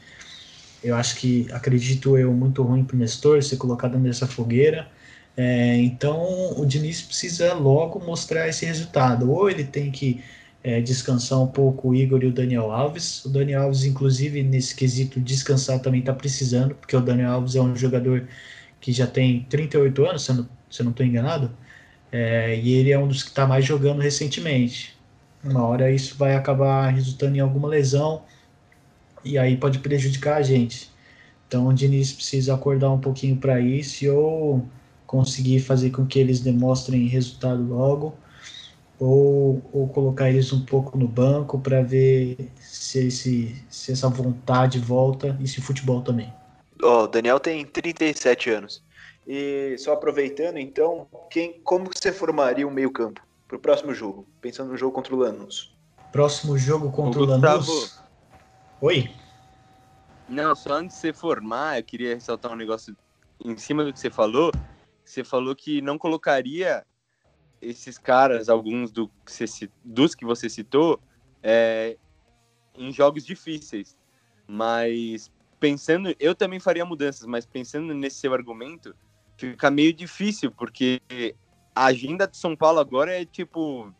eu 0.82 0.96
acho 0.96 1.16
que, 1.16 1.46
acredito 1.52 2.18
eu, 2.18 2.32
muito 2.32 2.62
ruim 2.62 2.84
para 2.84 2.96
o 2.96 2.98
Nestor 2.98 3.42
ser 3.42 3.56
colocado 3.56 3.98
nessa 3.98 4.26
fogueira. 4.26 4.88
É, 5.36 5.76
então 5.78 6.58
o 6.58 6.66
Diniz 6.66 7.00
precisa 7.02 7.54
logo 7.54 8.00
mostrar 8.04 8.48
esse 8.48 8.66
resultado. 8.66 9.30
Ou 9.30 9.48
ele 9.48 9.64
tem 9.64 9.90
que 9.90 10.22
é, 10.62 10.80
descansar 10.80 11.40
um 11.40 11.46
pouco 11.46 11.90
o 11.90 11.94
Igor 11.94 12.22
e 12.22 12.26
o 12.26 12.32
Daniel 12.32 12.70
Alves. 12.70 13.24
O 13.24 13.28
Daniel 13.28 13.62
Alves, 13.62 13.84
inclusive, 13.84 14.42
nesse 14.42 14.74
quesito 14.74 15.20
descansar 15.20 15.80
também 15.80 16.00
está 16.00 16.12
precisando, 16.12 16.74
porque 16.74 16.96
o 16.96 17.00
Daniel 17.00 17.32
Alves 17.32 17.54
é 17.54 17.60
um 17.60 17.74
jogador 17.76 18.26
que 18.80 18.92
já 18.92 19.06
tem 19.06 19.46
38 19.48 20.04
anos, 20.04 20.24
se 20.24 20.30
eu 20.32 20.36
não, 20.84 20.90
estou 20.90 21.06
enganado. 21.06 21.50
É, 22.10 22.56
e 22.58 22.72
ele 22.74 22.92
é 22.92 22.98
um 22.98 23.08
dos 23.08 23.22
que 23.22 23.30
está 23.30 23.46
mais 23.46 23.64
jogando 23.64 24.00
recentemente. 24.00 24.96
Uma 25.44 25.64
hora 25.66 25.90
isso 25.90 26.16
vai 26.16 26.34
acabar 26.34 26.88
resultando 26.90 27.36
em 27.36 27.40
alguma 27.40 27.68
lesão 27.68 28.22
e 29.24 29.38
aí 29.38 29.56
pode 29.56 29.78
prejudicar 29.78 30.36
a 30.36 30.42
gente. 30.42 30.90
Então 31.46 31.66
o 31.66 31.72
Diniz 31.72 32.12
precisa 32.12 32.54
acordar 32.54 32.90
um 32.90 32.98
pouquinho 32.98 33.36
para 33.36 33.60
isso 33.60 34.10
ou 34.10 34.66
conseguir 35.06 35.60
fazer 35.60 35.90
com 35.90 36.06
que 36.06 36.18
eles 36.18 36.40
demonstrem 36.40 37.06
resultado 37.06 37.62
logo 37.62 38.14
ou, 38.98 39.60
ou 39.72 39.88
colocar 39.88 40.30
eles 40.30 40.52
um 40.52 40.64
pouco 40.64 40.96
no 40.96 41.08
banco 41.08 41.58
para 41.58 41.82
ver 41.82 42.50
se, 42.60 43.08
esse, 43.08 43.64
se 43.68 43.92
essa 43.92 44.08
vontade 44.08 44.78
volta 44.78 45.36
e 45.40 45.48
se 45.48 45.60
futebol 45.60 46.02
também. 46.02 46.32
Ó, 46.82 47.02
oh, 47.02 47.06
Daniel 47.08 47.40
tem 47.40 47.64
37 47.64 48.50
anos. 48.50 48.82
E 49.26 49.76
só 49.78 49.92
aproveitando, 49.92 50.56
então, 50.56 51.06
quem, 51.30 51.60
como 51.64 51.90
você 51.92 52.12
formaria 52.12 52.66
o 52.66 52.70
um 52.70 52.72
meio-campo 52.72 53.20
para 53.46 53.56
o 53.56 53.60
próximo 53.60 53.92
jogo? 53.92 54.26
Pensando 54.40 54.70
no 54.70 54.76
jogo 54.76 54.92
contra 54.92 55.14
o 55.14 55.18
Lanús. 55.18 55.72
Próximo 56.10 56.56
jogo 56.56 56.90
contra 56.90 57.20
o, 57.20 57.24
o 57.24 57.26
Lanús. 57.26 58.01
Oi? 58.84 59.08
Não, 60.28 60.56
só 60.56 60.72
antes 60.72 60.96
de 60.96 61.02
você 61.02 61.12
formar, 61.12 61.78
eu 61.78 61.84
queria 61.84 62.16
ressaltar 62.16 62.50
um 62.50 62.56
negócio 62.56 62.96
em 63.44 63.56
cima 63.56 63.84
do 63.84 63.92
que 63.92 64.00
você 64.00 64.10
falou. 64.10 64.50
Você 65.04 65.22
falou 65.22 65.54
que 65.54 65.80
não 65.80 65.96
colocaria 65.96 66.84
esses 67.60 67.96
caras, 67.96 68.48
alguns 68.48 68.90
do 68.90 69.06
que 69.24 69.46
você, 69.46 69.70
dos 69.84 70.16
que 70.16 70.24
você 70.24 70.50
citou, 70.50 71.00
é, 71.44 71.96
em 72.74 72.90
jogos 72.90 73.24
difíceis. 73.24 73.96
Mas 74.48 75.30
pensando, 75.60 76.12
eu 76.18 76.34
também 76.34 76.58
faria 76.58 76.84
mudanças, 76.84 77.24
mas 77.24 77.46
pensando 77.46 77.94
nesse 77.94 78.16
seu 78.16 78.34
argumento, 78.34 78.92
fica 79.38 79.70
meio 79.70 79.92
difícil, 79.92 80.50
porque 80.50 81.00
a 81.72 81.84
agenda 81.84 82.26
de 82.26 82.36
São 82.36 82.56
Paulo 82.56 82.80
agora 82.80 83.14
é 83.14 83.24
tipo 83.24 83.94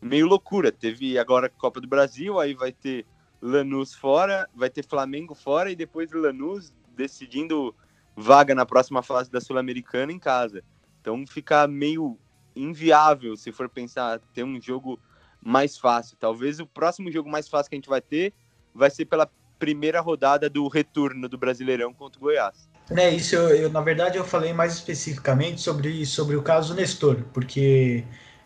meio 0.00 0.28
loucura. 0.28 0.70
Teve 0.70 1.18
agora 1.18 1.48
a 1.48 1.50
Copa 1.50 1.80
do 1.80 1.88
Brasil, 1.88 2.38
aí 2.38 2.54
vai 2.54 2.70
ter 2.70 3.04
Lanús 3.46 3.92
fora, 3.92 4.48
vai 4.54 4.70
ter 4.70 4.82
Flamengo 4.82 5.34
fora 5.34 5.70
e 5.70 5.76
depois 5.76 6.10
Lanús 6.10 6.72
decidindo 6.96 7.74
vaga 8.16 8.54
na 8.54 8.64
próxima 8.64 9.02
fase 9.02 9.30
da 9.30 9.38
Sul-Americana 9.38 10.10
em 10.10 10.18
casa. 10.18 10.64
Então 10.98 11.26
fica 11.26 11.68
meio 11.68 12.18
inviável 12.56 13.36
se 13.36 13.52
for 13.52 13.68
pensar 13.68 14.18
ter 14.32 14.44
um 14.44 14.58
jogo 14.58 14.98
mais 15.42 15.76
fácil. 15.76 16.16
Talvez 16.18 16.58
o 16.58 16.66
próximo 16.66 17.12
jogo 17.12 17.28
mais 17.28 17.46
fácil 17.46 17.68
que 17.68 17.76
a 17.76 17.78
gente 17.78 17.88
vai 17.88 18.00
ter 18.00 18.32
vai 18.74 18.88
ser 18.88 19.04
pela 19.04 19.30
primeira 19.58 20.00
rodada 20.00 20.48
do 20.48 20.66
retorno 20.66 21.28
do 21.28 21.36
Brasileirão 21.36 21.92
contra 21.92 22.18
o 22.18 22.22
Goiás. 22.22 22.66
É, 22.96 23.10
isso 23.10 23.36
eu, 23.36 23.48
eu, 23.50 23.70
na 23.70 23.82
verdade 23.82 24.16
eu 24.16 24.24
falei 24.24 24.54
mais 24.54 24.72
especificamente 24.72 25.60
sobre, 25.60 26.06
sobre 26.06 26.34
o 26.34 26.42
caso 26.42 26.72
Nestor, 26.72 27.22
porque 27.34 28.04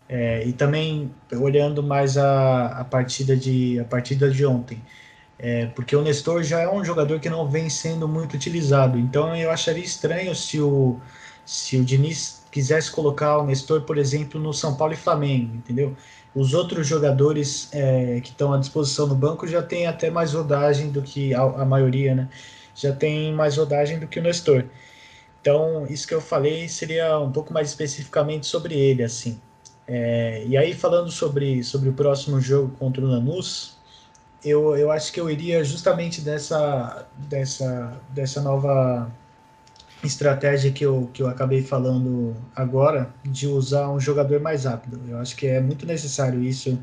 é, 0.09 0.45
e 0.45 0.53
também 0.53 1.11
olhando 1.33 1.83
mais 1.83 2.17
a, 2.17 2.67
a 2.79 2.83
partida 2.85 3.37
de 3.37 3.79
a 3.79 3.85
partida 3.85 4.29
de 4.29 4.45
ontem, 4.45 4.81
é, 5.37 5.67
porque 5.67 5.95
o 5.95 6.01
Nestor 6.01 6.43
já 6.43 6.61
é 6.61 6.69
um 6.69 6.83
jogador 6.83 7.19
que 7.19 7.29
não 7.29 7.47
vem 7.47 7.69
sendo 7.69 8.07
muito 8.07 8.35
utilizado, 8.35 8.97
então 8.97 9.35
eu 9.35 9.51
acharia 9.51 9.83
estranho 9.83 10.35
se 10.35 10.59
o 10.59 10.99
se 11.45 11.77
o 11.77 11.83
Diniz 11.85 12.43
quisesse 12.51 12.91
colocar 12.91 13.37
o 13.39 13.45
Nestor, 13.45 13.81
por 13.81 13.97
exemplo, 13.97 14.39
no 14.39 14.53
São 14.53 14.75
Paulo 14.75 14.93
e 14.93 14.97
Flamengo, 14.97 15.55
entendeu? 15.55 15.95
Os 16.35 16.53
outros 16.53 16.87
jogadores 16.87 17.69
é, 17.73 18.21
que 18.21 18.29
estão 18.29 18.53
à 18.53 18.57
disposição 18.59 19.07
no 19.07 19.15
banco 19.15 19.47
já 19.47 19.61
têm 19.63 19.87
até 19.87 20.11
mais 20.11 20.33
rodagem 20.33 20.89
do 20.91 21.01
que 21.01 21.33
a, 21.33 21.41
a 21.41 21.65
maioria, 21.65 22.13
né? 22.15 22.29
já 22.79 22.93
tem 22.95 23.33
mais 23.33 23.57
rodagem 23.57 23.99
do 23.99 24.07
que 24.07 24.19
o 24.19 24.23
Nestor. 24.23 24.65
Então, 25.41 25.85
isso 25.87 26.07
que 26.07 26.13
eu 26.13 26.21
falei 26.21 26.67
seria 26.69 27.19
um 27.19 27.31
pouco 27.31 27.53
mais 27.53 27.69
especificamente 27.69 28.45
sobre 28.47 28.75
ele, 28.75 29.03
assim. 29.03 29.39
É, 29.91 30.43
e 30.45 30.55
aí, 30.55 30.75
falando 30.75 31.09
sobre, 31.09 31.63
sobre 31.63 31.89
o 31.89 31.93
próximo 31.93 32.39
jogo 32.39 32.71
contra 32.77 33.03
o 33.03 33.07
Lanús, 33.07 33.75
eu, 34.45 34.77
eu 34.77 34.91
acho 34.91 35.11
que 35.11 35.19
eu 35.19 35.27
iria 35.31 35.63
justamente 35.63 36.21
dessa, 36.21 37.07
dessa, 37.27 37.99
dessa 38.09 38.39
nova 38.39 39.11
estratégia 40.03 40.71
que 40.71 40.85
eu, 40.85 41.09
que 41.11 41.23
eu 41.23 41.27
acabei 41.27 41.63
falando 41.63 42.35
agora, 42.55 43.09
de 43.25 43.47
usar 43.47 43.89
um 43.89 43.99
jogador 43.99 44.39
mais 44.39 44.65
rápido. 44.65 45.01
Eu 45.09 45.17
acho 45.17 45.35
que 45.35 45.47
é 45.47 45.59
muito 45.59 45.87
necessário 45.87 46.43
isso. 46.43 46.77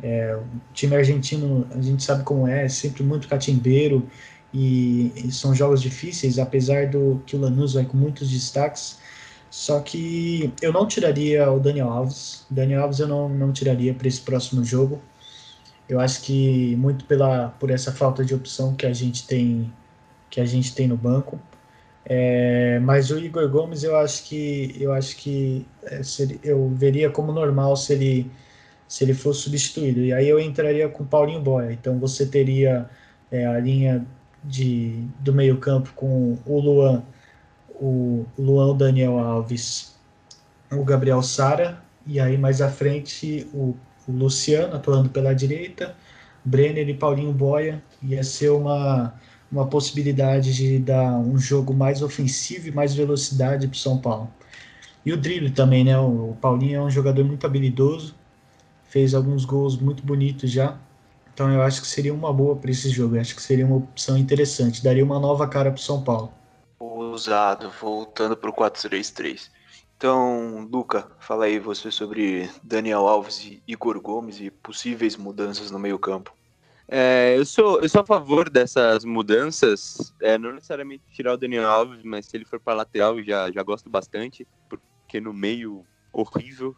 É, 0.00 0.36
o 0.36 0.72
time 0.72 0.94
argentino, 0.94 1.66
a 1.72 1.80
gente 1.80 2.04
sabe 2.04 2.22
como 2.22 2.46
é, 2.46 2.66
é 2.66 2.68
sempre 2.68 3.02
muito 3.02 3.26
catimbeiro, 3.26 4.08
e, 4.52 5.12
e, 5.16 5.32
são 5.32 5.52
jogos 5.52 5.82
difíceis, 5.82 6.38
apesar 6.38 6.86
do 6.86 7.20
que 7.26 7.34
o 7.34 7.40
Lanús 7.40 7.74
vai 7.74 7.84
com 7.84 7.96
muitos 7.96 8.30
destaques. 8.30 8.98
Só 9.54 9.78
que 9.78 10.52
eu 10.60 10.72
não 10.72 10.84
tiraria 10.84 11.48
o 11.48 11.60
Daniel 11.60 11.88
Alves. 11.88 12.44
Daniel 12.50 12.82
Alves 12.82 12.98
eu 12.98 13.06
não, 13.06 13.28
não 13.28 13.52
tiraria 13.52 13.94
para 13.94 14.08
esse 14.08 14.20
próximo 14.20 14.64
jogo. 14.64 15.00
Eu 15.88 16.00
acho 16.00 16.22
que 16.22 16.74
muito 16.74 17.04
pela 17.04 17.50
por 17.50 17.70
essa 17.70 17.92
falta 17.92 18.24
de 18.24 18.34
opção 18.34 18.74
que 18.74 18.84
a 18.84 18.92
gente 18.92 19.24
tem 19.28 19.72
que 20.28 20.40
a 20.40 20.44
gente 20.44 20.74
tem 20.74 20.88
no 20.88 20.96
banco. 20.96 21.38
É, 22.04 22.80
mas 22.80 23.12
o 23.12 23.18
Igor 23.18 23.48
Gomes 23.48 23.84
eu 23.84 23.96
acho 23.96 24.24
que 24.24 24.76
eu 24.80 24.92
acho 24.92 25.16
que 25.16 25.64
é, 25.84 26.02
seria, 26.02 26.38
eu 26.42 26.68
veria 26.70 27.08
como 27.08 27.32
normal 27.32 27.76
se 27.76 27.92
ele 27.92 28.30
se 28.88 29.04
ele 29.04 29.14
fosse 29.14 29.42
substituído. 29.42 30.00
E 30.00 30.12
aí 30.12 30.28
eu 30.28 30.40
entraria 30.40 30.88
com 30.88 31.04
Paulinho 31.04 31.40
Boia. 31.40 31.72
Então 31.72 31.98
você 32.00 32.26
teria 32.26 32.90
é, 33.30 33.46
a 33.46 33.60
linha 33.60 34.04
de, 34.42 35.06
do 35.20 35.32
meio-campo 35.32 35.92
com 35.94 36.38
o 36.44 36.60
Luan, 36.60 37.04
o 37.74 38.24
Luan 38.38 38.76
Daniel 38.76 39.18
Alves, 39.18 39.94
o 40.70 40.84
Gabriel 40.84 41.22
Sara, 41.22 41.82
e 42.06 42.20
aí 42.20 42.36
mais 42.36 42.60
à 42.60 42.68
frente 42.68 43.46
o, 43.52 43.74
o 44.06 44.12
Luciano 44.12 44.76
atuando 44.76 45.08
pela 45.08 45.34
direita, 45.34 45.94
Brenner 46.44 46.88
e 46.88 46.94
Paulinho 46.94 47.32
Boia. 47.32 47.82
Ia 48.02 48.22
ser 48.22 48.50
uma, 48.50 49.14
uma 49.50 49.66
possibilidade 49.66 50.54
de 50.54 50.78
dar 50.78 51.18
um 51.18 51.38
jogo 51.38 51.72
mais 51.72 52.02
ofensivo 52.02 52.68
e 52.68 52.72
mais 52.72 52.94
velocidade 52.94 53.66
para 53.66 53.74
o 53.74 53.78
São 53.78 53.98
Paulo. 53.98 54.30
E 55.04 55.12
o 55.12 55.16
drible 55.16 55.50
também, 55.50 55.84
né? 55.84 55.98
O 55.98 56.36
Paulinho 56.40 56.80
é 56.80 56.82
um 56.82 56.90
jogador 56.90 57.24
muito 57.24 57.46
habilidoso, 57.46 58.14
fez 58.84 59.14
alguns 59.14 59.44
gols 59.44 59.76
muito 59.76 60.02
bonitos 60.02 60.50
já. 60.50 60.78
Então 61.32 61.50
eu 61.50 61.62
acho 61.62 61.80
que 61.82 61.86
seria 61.86 62.14
uma 62.14 62.32
boa 62.32 62.56
para 62.56 62.70
esse 62.70 62.88
jogo. 62.90 63.16
Eu 63.16 63.20
acho 63.20 63.34
que 63.34 63.42
seria 63.42 63.66
uma 63.66 63.76
opção 63.76 64.16
interessante. 64.16 64.82
Daria 64.82 65.04
uma 65.04 65.18
nova 65.18 65.46
cara 65.48 65.70
para 65.70 65.78
o 65.78 65.82
São 65.82 66.02
Paulo. 66.02 66.32
Usado, 67.14 67.70
voltando 67.80 68.36
para 68.36 68.50
o 68.50 68.52
4-3-3. 68.52 69.50
Então, 69.96 70.68
Luca, 70.70 71.08
fala 71.20 71.46
aí 71.46 71.58
você 71.58 71.90
sobre 71.90 72.50
Daniel 72.62 73.06
Alves 73.06 73.44
e 73.44 73.62
Igor 73.66 74.00
Gomes 74.00 74.40
e 74.40 74.50
possíveis 74.50 75.16
mudanças 75.16 75.70
no 75.70 75.78
meio-campo. 75.78 76.34
É, 76.86 77.34
eu, 77.38 77.46
sou, 77.46 77.80
eu 77.80 77.88
sou 77.88 78.02
a 78.02 78.06
favor 78.06 78.50
dessas 78.50 79.04
mudanças, 79.04 80.12
é, 80.20 80.36
não 80.36 80.52
necessariamente 80.52 81.04
tirar 81.10 81.32
o 81.32 81.38
Daniel 81.38 81.70
Alves, 81.70 82.02
mas 82.04 82.26
se 82.26 82.36
ele 82.36 82.44
for 82.44 82.60
para 82.60 82.74
lateral 82.74 83.22
já, 83.22 83.50
já 83.50 83.62
gosto 83.62 83.88
bastante, 83.88 84.46
porque 84.68 84.84
porque 85.14 85.20
no 85.20 85.32
meio 85.32 85.86
horrível. 86.12 86.74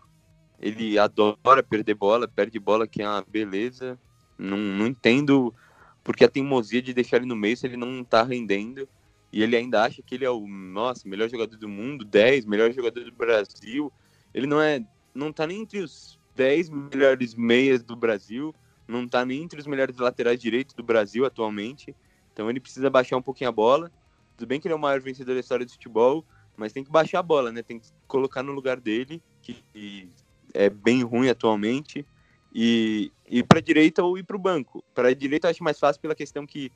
Ele 0.58 0.98
adora 0.98 1.62
perder 1.62 1.94
bola, 1.94 2.28
perde 2.28 2.58
bola 2.58 2.86
que 2.86 3.02
é 3.02 3.08
uma 3.08 3.24
beleza. 3.26 3.98
Não, 4.38 4.56
não 4.56 4.86
entendo 4.86 5.54
porque 6.02 6.24
a 6.24 6.28
teimosia 6.28 6.82
de 6.82 6.94
deixar 6.94 7.18
ele 7.18 7.26
no 7.26 7.36
meio 7.36 7.56
se 7.56 7.66
ele 7.66 7.76
não 7.76 8.04
tá 8.04 8.22
rendendo. 8.22 8.88
E 9.32 9.42
ele 9.42 9.56
ainda 9.56 9.82
acha 9.82 10.02
que 10.02 10.14
ele 10.14 10.24
é 10.24 10.30
o, 10.30 10.46
nossa, 10.46 11.08
melhor 11.08 11.28
jogador 11.28 11.56
do 11.56 11.68
mundo, 11.68 12.04
10, 12.04 12.44
melhor 12.46 12.72
jogador 12.72 13.04
do 13.04 13.12
Brasil. 13.12 13.92
Ele 14.32 14.46
não 14.46 14.60
é, 14.60 14.84
não 15.14 15.32
tá 15.32 15.46
nem 15.46 15.62
entre 15.62 15.80
os 15.80 16.18
10 16.34 16.70
melhores 16.70 17.34
meias 17.34 17.82
do 17.82 17.96
Brasil, 17.96 18.54
não 18.86 19.08
tá 19.08 19.24
nem 19.24 19.42
entre 19.42 19.58
os 19.58 19.66
melhores 19.66 19.96
laterais 19.96 20.40
direitos 20.40 20.74
do 20.74 20.82
Brasil 20.82 21.24
atualmente. 21.24 21.94
Então 22.32 22.48
ele 22.48 22.60
precisa 22.60 22.88
baixar 22.88 23.16
um 23.16 23.22
pouquinho 23.22 23.48
a 23.48 23.52
bola. 23.52 23.90
Tudo 24.36 24.48
bem 24.48 24.60
que 24.60 24.68
ele 24.68 24.74
é 24.74 24.76
o 24.76 24.80
maior 24.80 25.00
vencedor 25.00 25.34
da 25.34 25.40
história 25.40 25.64
do 25.64 25.72
futebol, 25.72 26.24
mas 26.56 26.72
tem 26.72 26.84
que 26.84 26.90
baixar 26.90 27.20
a 27.20 27.22
bola, 27.22 27.50
né? 27.50 27.62
Tem 27.62 27.78
que 27.78 27.88
colocar 28.06 28.42
no 28.42 28.52
lugar 28.52 28.78
dele, 28.78 29.22
que 29.42 30.10
é 30.52 30.68
bem 30.68 31.02
ruim 31.02 31.28
atualmente, 31.28 32.06
e 32.54 33.10
ir 33.28 33.44
para 33.44 33.60
direita 33.60 34.02
ou 34.02 34.16
ir 34.18 34.22
para 34.22 34.36
o 34.36 34.40
banco. 34.40 34.84
Para 34.94 35.14
direita 35.14 35.46
eu 35.46 35.50
acho 35.50 35.64
mais 35.64 35.78
fácil 35.78 36.00
pela 36.00 36.14
questão 36.14 36.46
que 36.46 36.70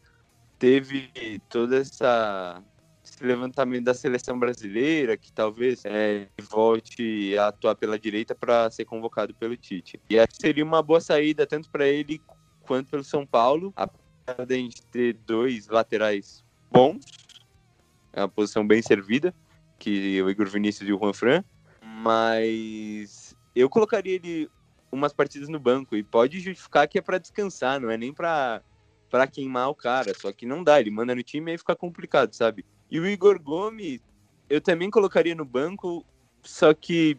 teve 0.61 1.40
toda 1.49 1.79
essa 1.79 2.62
esse 3.03 3.25
levantamento 3.25 3.85
da 3.85 3.94
seleção 3.94 4.38
brasileira, 4.38 5.16
que 5.16 5.33
talvez 5.33 5.83
é, 5.85 6.29
volte 6.42 7.37
a 7.37 7.49
atuar 7.49 7.75
pela 7.75 7.99
direita 7.99 8.35
para 8.35 8.70
ser 8.70 8.85
convocado 8.85 9.35
pelo 9.35 9.57
Tite. 9.57 9.99
E 10.09 10.18
acho 10.18 10.29
que 10.29 10.37
seria 10.37 10.62
uma 10.62 10.83
boa 10.83 11.01
saída 11.01 11.46
tanto 11.46 11.68
para 11.70 11.88
ele 11.88 12.20
quanto 12.61 12.90
pelo 12.90 13.03
São 13.03 13.27
Paulo, 13.27 13.73
apesar 13.75 14.46
de 14.46 14.55
a 14.55 14.59
gente 14.59 14.83
ter 14.87 15.14
dois 15.27 15.66
laterais 15.66 16.44
bons, 16.70 17.05
é 18.12 18.20
uma 18.20 18.29
posição 18.29 18.64
bem 18.64 18.83
servida, 18.83 19.35
que 19.79 20.23
o 20.23 20.31
Igor 20.31 20.46
Vinícius 20.46 20.88
e 20.88 20.92
o 20.92 20.99
Juan 20.99 21.14
Fran, 21.14 21.44
mas 21.83 23.35
eu 23.57 23.68
colocaria 23.68 24.14
ele 24.14 24.49
umas 24.92 25.12
partidas 25.12 25.49
no 25.49 25.59
banco 25.59 25.96
e 25.96 26.03
pode 26.03 26.38
justificar 26.38 26.87
que 26.87 26.99
é 26.99 27.01
para 27.03 27.18
descansar, 27.18 27.81
não 27.81 27.90
é 27.90 27.96
nem 27.96 28.12
para 28.12 28.62
para 29.11 29.27
queimar 29.27 29.68
o 29.68 29.75
cara, 29.75 30.12
só 30.16 30.33
que 30.33 30.46
não 30.46 30.62
dá, 30.62 30.81
ele 30.81 30.90
manda 30.90 31.14
no 31.14 31.23
time 31.23 31.51
e 31.51 31.53
aí 31.53 31.59
fica 31.59 31.75
complicado, 31.75 32.33
sabe? 32.33 32.64
E 32.90 33.01
o 33.01 33.07
Igor 33.07 33.40
Gomes, 33.42 34.01
eu 34.49 34.61
também 34.61 34.90
colocaria 34.90 35.35
no 35.35 35.44
banco, 35.44 36.05
só 36.42 36.73
que 36.73 37.18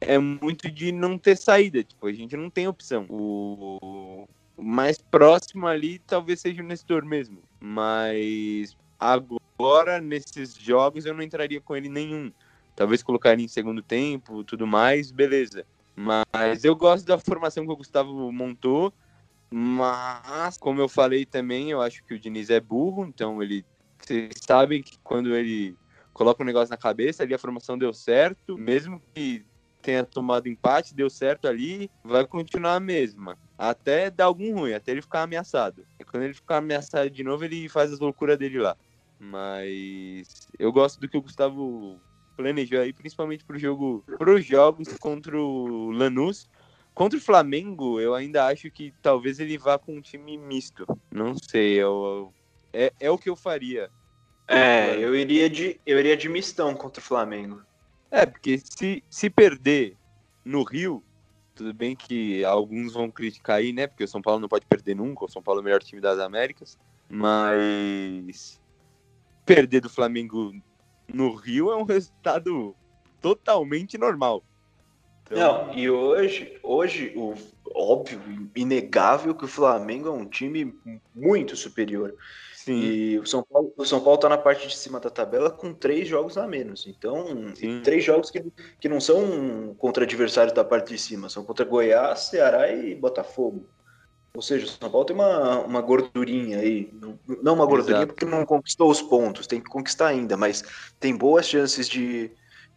é 0.00 0.18
muito 0.18 0.70
de 0.70 0.90
não 0.90 1.16
ter 1.16 1.36
saída, 1.36 1.82
tipo, 1.84 2.06
a 2.06 2.12
gente 2.12 2.36
não 2.36 2.50
tem 2.50 2.66
opção. 2.66 3.06
O 3.08 4.26
mais 4.56 4.98
próximo 4.98 5.66
ali 5.66 5.98
talvez 6.00 6.40
seja 6.40 6.62
o 6.62 6.66
Nestor 6.66 7.04
mesmo, 7.04 7.38
mas 7.60 8.76
agora 8.98 10.00
nesses 10.00 10.54
jogos 10.54 11.06
eu 11.06 11.14
não 11.14 11.22
entraria 11.22 11.60
com 11.60 11.76
ele 11.76 11.88
nenhum. 11.88 12.32
Talvez 12.74 13.02
colocaria 13.02 13.44
em 13.44 13.48
segundo 13.48 13.82
tempo, 13.82 14.42
tudo 14.42 14.66
mais, 14.66 15.12
beleza. 15.12 15.64
Mas 15.94 16.64
eu 16.64 16.74
gosto 16.74 17.06
da 17.06 17.18
formação 17.18 17.66
que 17.66 17.72
o 17.72 17.76
Gustavo 17.76 18.32
montou. 18.32 18.92
Mas, 19.52 20.56
como 20.56 20.80
eu 20.80 20.88
falei 20.88 21.26
também, 21.26 21.70
eu 21.70 21.82
acho 21.82 22.02
que 22.04 22.14
o 22.14 22.18
Diniz 22.18 22.48
é 22.50 22.58
burro, 22.58 23.04
então 23.04 23.42
ele. 23.42 23.64
Vocês 24.00 24.32
sabem 24.46 24.82
que 24.82 24.98
quando 25.04 25.34
ele 25.36 25.76
coloca 26.12 26.42
um 26.42 26.46
negócio 26.46 26.70
na 26.70 26.76
cabeça, 26.76 27.22
ali 27.22 27.34
a 27.34 27.38
formação 27.38 27.78
deu 27.78 27.92
certo, 27.92 28.58
mesmo 28.58 29.00
que 29.14 29.44
tenha 29.82 30.04
tomado 30.04 30.48
empate, 30.48 30.94
deu 30.94 31.10
certo 31.10 31.46
ali, 31.46 31.90
vai 32.02 32.26
continuar 32.26 32.76
a 32.76 32.80
mesma. 32.80 33.36
Até 33.58 34.10
dar 34.10 34.24
algum 34.24 34.54
ruim, 34.54 34.72
até 34.72 34.92
ele 34.92 35.02
ficar 35.02 35.22
ameaçado. 35.22 35.84
E 36.00 36.04
quando 36.04 36.22
ele 36.22 36.34
ficar 36.34 36.58
ameaçado 36.58 37.10
de 37.10 37.22
novo, 37.22 37.44
ele 37.44 37.68
faz 37.68 37.92
as 37.92 38.00
loucuras 38.00 38.38
dele 38.38 38.58
lá. 38.58 38.76
Mas 39.18 40.48
eu 40.58 40.72
gosto 40.72 41.00
do 41.00 41.08
que 41.08 41.16
o 41.16 41.22
Gustavo 41.22 42.00
planejou 42.36 42.80
aí, 42.80 42.92
principalmente 42.92 43.44
para 43.44 43.56
o 43.56 43.58
jogo, 43.58 44.04
os 44.20 44.44
jogos 44.44 44.88
contra 44.98 45.36
o 45.38 45.90
Lanús. 45.90 46.48
Contra 46.94 47.18
o 47.18 47.22
Flamengo, 47.22 48.00
eu 48.00 48.14
ainda 48.14 48.46
acho 48.46 48.70
que 48.70 48.92
talvez 49.00 49.40
ele 49.40 49.56
vá 49.56 49.78
com 49.78 49.96
um 49.96 50.00
time 50.00 50.36
misto. 50.36 50.86
Não 51.10 51.34
sei, 51.34 51.74
eu, 51.74 52.32
é, 52.72 52.92
é 53.00 53.10
o 53.10 53.16
que 53.16 53.30
eu 53.30 53.36
faria. 53.36 53.90
É, 54.46 54.96
eu 54.96 55.14
iria 55.14 55.48
de 55.48 55.80
eu 55.86 55.98
iria 55.98 56.16
de 56.16 56.28
mistão 56.28 56.74
contra 56.74 57.00
o 57.00 57.04
Flamengo. 57.04 57.62
É, 58.10 58.26
porque 58.26 58.58
se, 58.58 59.02
se 59.08 59.30
perder 59.30 59.96
no 60.44 60.62
Rio, 60.62 61.02
tudo 61.54 61.72
bem 61.72 61.96
que 61.96 62.44
alguns 62.44 62.92
vão 62.92 63.10
criticar 63.10 63.56
aí, 63.56 63.72
né? 63.72 63.86
Porque 63.86 64.04
o 64.04 64.08
São 64.08 64.20
Paulo 64.20 64.40
não 64.40 64.48
pode 64.48 64.66
perder 64.66 64.94
nunca, 64.94 65.24
o 65.24 65.28
São 65.28 65.42
Paulo 65.42 65.60
é 65.60 65.62
o 65.62 65.64
melhor 65.64 65.82
time 65.82 66.00
das 66.00 66.18
Américas. 66.18 66.78
Mas 67.08 68.60
perder 69.46 69.80
do 69.80 69.88
Flamengo 69.88 70.52
no 71.12 71.34
Rio 71.34 71.70
é 71.70 71.76
um 71.76 71.84
resultado 71.84 72.76
totalmente 73.20 73.96
normal. 73.96 74.42
Então... 75.32 75.66
Não, 75.66 75.74
e 75.74 75.88
hoje, 75.88 76.58
hoje, 76.62 77.12
o 77.16 77.34
óbvio, 77.74 78.20
inegável 78.54 79.34
que 79.34 79.44
o 79.44 79.48
Flamengo 79.48 80.08
é 80.08 80.12
um 80.12 80.26
time 80.26 80.74
muito 81.14 81.56
superior. 81.56 82.14
Sim. 82.54 82.80
E 82.80 83.18
o 83.18 83.26
São 83.26 83.42
Paulo, 83.42 83.72
o 83.76 83.84
São 83.84 84.00
Paulo 84.00 84.18
tá 84.18 84.28
na 84.28 84.38
parte 84.38 84.68
de 84.68 84.76
cima 84.76 85.00
da 85.00 85.10
tabela 85.10 85.50
com 85.50 85.72
três 85.72 86.06
jogos 86.06 86.38
a 86.38 86.46
menos. 86.46 86.86
Então, 86.86 87.52
três 87.82 88.04
jogos 88.04 88.30
que, 88.30 88.44
que 88.78 88.88
não 88.88 89.00
são 89.00 89.74
contra 89.78 90.04
adversários 90.04 90.54
da 90.54 90.62
parte 90.62 90.92
de 90.92 90.98
cima, 90.98 91.28
são 91.28 91.44
contra 91.44 91.64
Goiás, 91.64 92.20
Ceará 92.20 92.70
e 92.70 92.94
Botafogo. 92.94 93.66
Ou 94.34 94.42
seja, 94.42 94.66
o 94.66 94.68
São 94.68 94.90
Paulo 94.90 95.04
tem 95.04 95.16
uma, 95.16 95.60
uma 95.60 95.80
gordurinha 95.80 96.58
aí. 96.58 96.92
Não 97.42 97.54
uma 97.54 97.66
gordurinha 97.66 97.98
Exato. 97.98 98.14
porque 98.14 98.24
não 98.24 98.46
conquistou 98.46 98.90
os 98.90 99.02
pontos, 99.02 99.46
tem 99.46 99.60
que 99.60 99.68
conquistar 99.68 100.08
ainda, 100.08 100.36
mas 100.36 100.62
tem 101.00 101.16
boas 101.16 101.48
chances 101.48 101.88
de, 101.88 102.30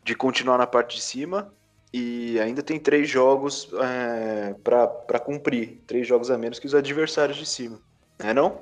de 0.04 0.16
continuar 0.16 0.58
na 0.58 0.68
parte 0.68 0.96
de 0.96 1.02
cima 1.04 1.54
e 1.98 2.38
ainda 2.42 2.62
tem 2.62 2.78
três 2.78 3.10
jogos 3.10 3.72
é, 3.82 4.54
para 4.62 5.18
cumprir. 5.18 5.82
Três 5.88 6.06
jogos 6.06 6.30
a 6.30 6.38
menos 6.38 6.60
que 6.60 6.68
os 6.68 6.76
adversários 6.76 7.38
de 7.38 7.46
cima. 7.46 7.80
É 8.20 8.34
não? 8.34 8.60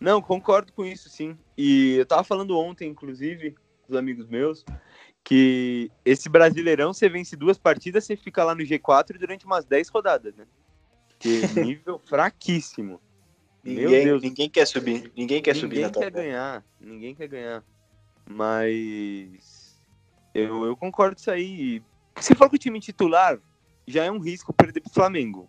Não, 0.00 0.22
concordo 0.22 0.72
com 0.72 0.82
isso, 0.82 1.10
sim. 1.10 1.36
E 1.58 1.96
eu 1.96 2.06
tava 2.06 2.24
falando 2.24 2.58
ontem, 2.58 2.88
inclusive, 2.88 3.50
com 3.82 3.92
os 3.92 3.98
amigos 3.98 4.26
meus, 4.26 4.64
que 5.22 5.92
esse 6.06 6.30
Brasileirão, 6.30 6.94
você 6.94 7.06
vence 7.06 7.36
duas 7.36 7.58
partidas, 7.58 8.06
você 8.06 8.16
fica 8.16 8.42
lá 8.44 8.54
no 8.54 8.62
G4 8.62 9.18
durante 9.18 9.44
umas 9.44 9.66
10 9.66 9.90
rodadas, 9.90 10.34
né? 10.34 10.46
Que 11.18 11.42
nível 11.62 11.98
fraquíssimo. 11.98 12.98
Meu 13.62 13.90
ninguém, 13.90 14.04
Deus. 14.06 14.22
Ninguém 14.22 14.48
quer 14.48 14.66
subir. 14.66 15.12
Ninguém 15.14 15.42
quer 15.42 15.54
ninguém 15.54 15.60
subir 15.60 15.80
na 15.82 15.90
quer 15.90 16.10
ganhar. 16.10 16.64
Ninguém 16.80 17.14
quer 17.14 17.28
ganhar. 17.28 17.62
Mas 18.26 19.78
eu, 20.34 20.64
eu 20.64 20.74
concordo 20.74 21.14
com 21.14 21.20
isso 21.20 21.30
aí. 21.30 21.82
Se 22.18 22.34
for 22.34 22.48
com 22.48 22.56
o 22.56 22.58
time 22.58 22.80
titular, 22.80 23.38
já 23.86 24.04
é 24.04 24.10
um 24.10 24.18
risco 24.18 24.52
perder 24.52 24.80
pro 24.80 24.92
Flamengo. 24.92 25.48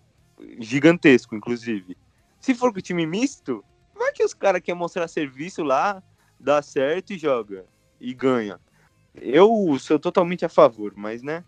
Gigantesco, 0.60 1.36
inclusive. 1.36 1.98
Se 2.40 2.56
for 2.56 2.72
com 2.72 2.80
o 2.80 2.82
time 2.82 3.06
misto, 3.06 3.64
vai 3.96 4.12
que 4.12 4.24
os 4.24 4.34
caras 4.34 4.62
querem 4.62 4.80
mostrar 4.80 5.08
serviço 5.08 5.64
lá, 5.64 6.02
dá 6.40 6.62
certo 6.62 7.14
e 7.14 7.18
joga. 7.18 7.66
E 8.00 8.14
ganha. 8.14 8.60
Eu 9.14 9.78
sou 9.80 10.00
totalmente 10.00 10.46
a 10.46 10.50
favor, 10.50 10.94
mas 10.96 11.22
né? 11.22 11.44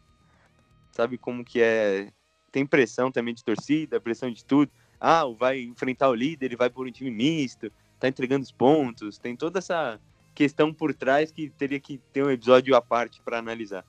Sabe 0.91 1.17
como 1.17 1.43
que 1.43 1.62
é 1.62 2.12
tem 2.52 2.67
pressão 2.67 3.12
também 3.12 3.34
de 3.34 3.43
torcida, 3.43 3.99
pressão 3.99 4.30
de 4.30 4.45
tudo. 4.45 4.71
Ah, 4.99 5.26
vai 5.26 5.60
enfrentar 5.62 6.10
o 6.10 6.13
líder, 6.13 6.45
ele 6.45 6.56
vai 6.56 6.69
por 6.69 6.88
um 6.88 6.91
time 6.91 7.10
misto, 7.10 7.71
tá 7.99 8.08
entregando 8.08 8.43
os 8.43 8.52
pontos, 8.52 9.17
tem 9.17 9.36
toda 9.36 9.58
essa 9.58 9.99
questão 10.36 10.71
por 10.71 10.93
trás 10.93 11.32
que 11.32 11.49
teria 11.49 11.80
que 11.80 11.97
ter 12.13 12.23
um 12.23 12.30
episódio 12.30 12.76
à 12.76 12.82
parte 12.82 13.21
para 13.21 13.39
analisar. 13.39 13.84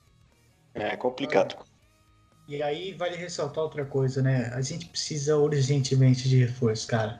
É 0.75 0.95
complicado. 0.97 1.55
E 2.47 2.61
aí 2.61 2.93
vale 2.93 3.15
ressaltar 3.15 3.63
outra 3.63 3.85
coisa, 3.85 4.21
né? 4.21 4.51
A 4.53 4.61
gente 4.61 4.85
precisa 4.87 5.37
urgentemente 5.37 6.29
de 6.29 6.37
reforço, 6.37 6.87
cara. 6.87 7.19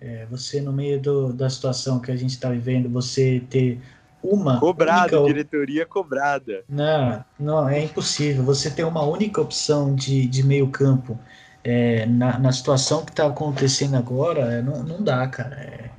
É, 0.00 0.26
você 0.26 0.60
no 0.60 0.72
meio 0.72 1.00
do, 1.00 1.32
da 1.32 1.50
situação 1.50 1.98
que 1.98 2.12
a 2.12 2.16
gente 2.16 2.30
está 2.30 2.50
vivendo, 2.50 2.88
você 2.88 3.42
ter 3.50 3.80
uma 4.22 4.60
cobrada, 4.60 5.20
única... 5.20 5.34
diretoria 5.34 5.86
cobrada. 5.86 6.62
Não, 6.68 7.24
não, 7.38 7.68
é 7.68 7.82
impossível. 7.82 8.44
Você 8.44 8.70
ter 8.70 8.84
uma 8.84 9.02
única 9.02 9.40
opção 9.40 9.94
de, 9.94 10.26
de 10.26 10.42
meio 10.42 10.68
campo 10.68 11.18
é, 11.64 12.06
na, 12.06 12.38
na 12.38 12.52
situação 12.52 13.04
que 13.04 13.10
está 13.10 13.26
acontecendo 13.26 13.96
agora, 13.96 14.40
é, 14.52 14.62
não, 14.62 14.82
não 14.82 15.02
dá, 15.02 15.26
cara. 15.26 15.56
É, 15.56 15.90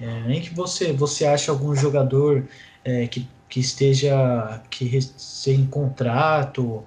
é, 0.00 0.20
nem 0.22 0.40
que 0.40 0.54
você, 0.54 0.92
você 0.92 1.26
ache 1.26 1.48
algum 1.48 1.74
jogador 1.74 2.44
é, 2.84 3.06
que, 3.06 3.28
que 3.50 3.60
esteja 3.60 4.62
que 4.70 5.00
sem 5.16 5.66
contrato 5.66 6.84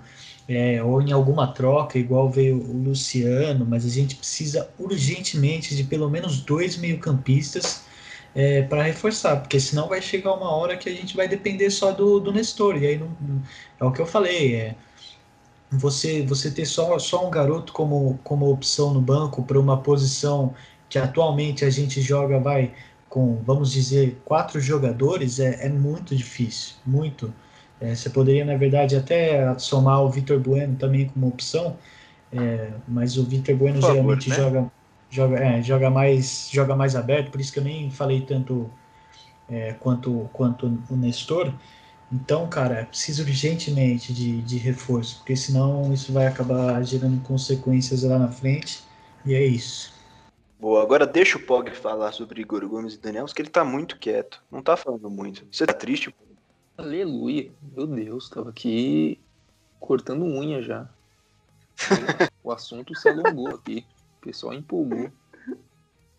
é, 0.47 0.81
ou 0.81 1.01
em 1.01 1.11
alguma 1.11 1.47
troca, 1.47 1.99
igual 1.99 2.29
veio 2.29 2.57
o 2.57 2.83
Luciano, 2.83 3.65
mas 3.65 3.85
a 3.85 3.89
gente 3.89 4.15
precisa 4.15 4.69
urgentemente 4.79 5.75
de 5.75 5.83
pelo 5.83 6.09
menos 6.09 6.41
dois 6.41 6.77
meio-campistas 6.77 7.83
é, 8.35 8.63
para 8.63 8.83
reforçar, 8.83 9.37
porque 9.41 9.59
senão 9.59 9.87
vai 9.87 10.01
chegar 10.01 10.33
uma 10.33 10.49
hora 10.51 10.77
que 10.77 10.89
a 10.89 10.93
gente 10.93 11.15
vai 11.15 11.27
depender 11.27 11.69
só 11.69 11.91
do, 11.91 12.19
do 12.19 12.31
Nestor, 12.31 12.77
e 12.81 12.87
aí 12.87 12.97
não, 12.97 13.15
é 13.79 13.83
o 13.85 13.91
que 13.91 14.01
eu 14.01 14.05
falei, 14.05 14.55
é 14.55 14.75
você 15.71 16.23
você 16.23 16.51
ter 16.51 16.65
só, 16.65 16.97
só 16.99 17.27
um 17.27 17.31
garoto 17.31 17.73
como, 17.73 18.19
como 18.23 18.49
opção 18.51 18.93
no 18.93 19.01
banco 19.01 19.43
para 19.43 19.59
uma 19.59 19.77
posição 19.81 20.53
que 20.89 20.99
atualmente 20.99 21.65
a 21.65 21.69
gente 21.69 22.01
joga 22.01 22.39
vai 22.39 22.73
com, 23.13 23.35
vamos 23.45 23.71
dizer, 23.71 24.19
quatro 24.25 24.59
jogadores, 24.59 25.39
é, 25.39 25.67
é 25.67 25.69
muito 25.69 26.15
difícil, 26.15 26.73
muito. 26.83 27.31
É, 27.79 27.93
você 27.93 28.09
poderia, 28.09 28.43
na 28.43 28.57
verdade, 28.57 28.95
até 28.95 29.55
somar 29.59 30.01
o 30.01 30.09
Vitor 30.09 30.39
Bueno 30.39 30.75
também 30.77 31.07
como 31.07 31.27
opção, 31.27 31.77
é, 32.31 32.71
mas 32.87 33.15
o 33.15 33.23
Vitor 33.23 33.55
Bueno 33.55 33.79
favor, 33.79 33.93
geralmente 33.93 34.29
né? 34.31 34.35
joga, 34.35 34.71
joga, 35.11 35.37
é, 35.37 35.61
joga, 35.61 35.91
mais, 35.91 36.49
joga 36.51 36.75
mais 36.75 36.95
aberto, 36.95 37.29
por 37.29 37.39
isso 37.39 37.53
que 37.53 37.59
eu 37.59 37.63
nem 37.63 37.91
falei 37.91 38.21
tanto 38.21 38.67
é, 39.47 39.73
quanto, 39.73 40.27
quanto 40.33 40.65
o 40.89 40.95
Nestor. 40.95 41.53
Então, 42.11 42.47
cara, 42.47 42.79
é 42.79 42.83
preciso 42.83 43.21
urgentemente 43.21 44.11
de, 44.11 44.41
de 44.41 44.57
reforço, 44.57 45.17
porque 45.17 45.35
senão 45.35 45.93
isso 45.93 46.11
vai 46.11 46.25
acabar 46.25 46.81
gerando 46.83 47.21
consequências 47.21 48.01
lá 48.01 48.17
na 48.17 48.29
frente. 48.29 48.83
E 49.23 49.35
é 49.35 49.45
isso. 49.45 49.92
Boa, 50.63 50.81
agora 50.81 51.05
deixa 51.05 51.37
o 51.37 51.41
Pog 51.41 51.69
falar 51.71 52.13
sobre 52.13 52.39
Igor 52.39 52.65
Gomes 52.69 52.93
e 52.93 52.97
Daniel, 52.97 53.25
porque 53.25 53.41
ele 53.41 53.49
tá 53.49 53.65
muito 53.65 53.99
quieto. 53.99 54.41
Não 54.49 54.61
tá 54.63 54.77
falando 54.77 55.09
muito. 55.09 55.45
Você 55.51 55.65
tá 55.65 55.73
triste? 55.73 56.15
Aleluia. 56.77 57.51
Meu 57.75 57.85
Deus, 57.85 58.29
tava 58.29 58.49
aqui 58.49 59.19
cortando 59.77 60.23
unha 60.23 60.61
já. 60.61 60.89
o 62.41 62.49
assunto 62.49 62.97
se 62.97 63.09
alongou 63.09 63.49
aqui. 63.49 63.85
O 64.19 64.21
pessoal 64.21 64.53
empolgou. 64.53 65.11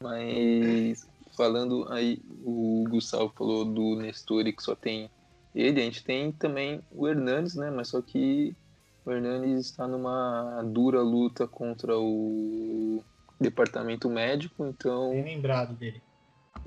Mas 0.02 1.08
falando 1.34 1.90
aí, 1.90 2.20
o 2.44 2.84
Gustavo 2.90 3.32
falou 3.34 3.64
do 3.64 3.96
Nestor 3.96 4.44
que 4.44 4.62
só 4.62 4.74
tem 4.74 5.10
ele, 5.54 5.80
a 5.80 5.84
gente 5.84 6.04
tem 6.04 6.30
também 6.30 6.82
o 6.92 7.08
Hernandes, 7.08 7.54
né? 7.54 7.70
Mas 7.70 7.88
só 7.88 8.02
que 8.02 8.54
o 9.06 9.10
Hernandes 9.10 9.64
está 9.64 9.88
numa 9.88 10.62
dura 10.64 11.00
luta 11.00 11.48
contra 11.48 11.98
o 11.98 13.02
departamento 13.40 14.08
médico, 14.08 14.66
então. 14.66 15.10
Bem 15.10 15.24
lembrado 15.24 15.74
dele. 15.74 16.02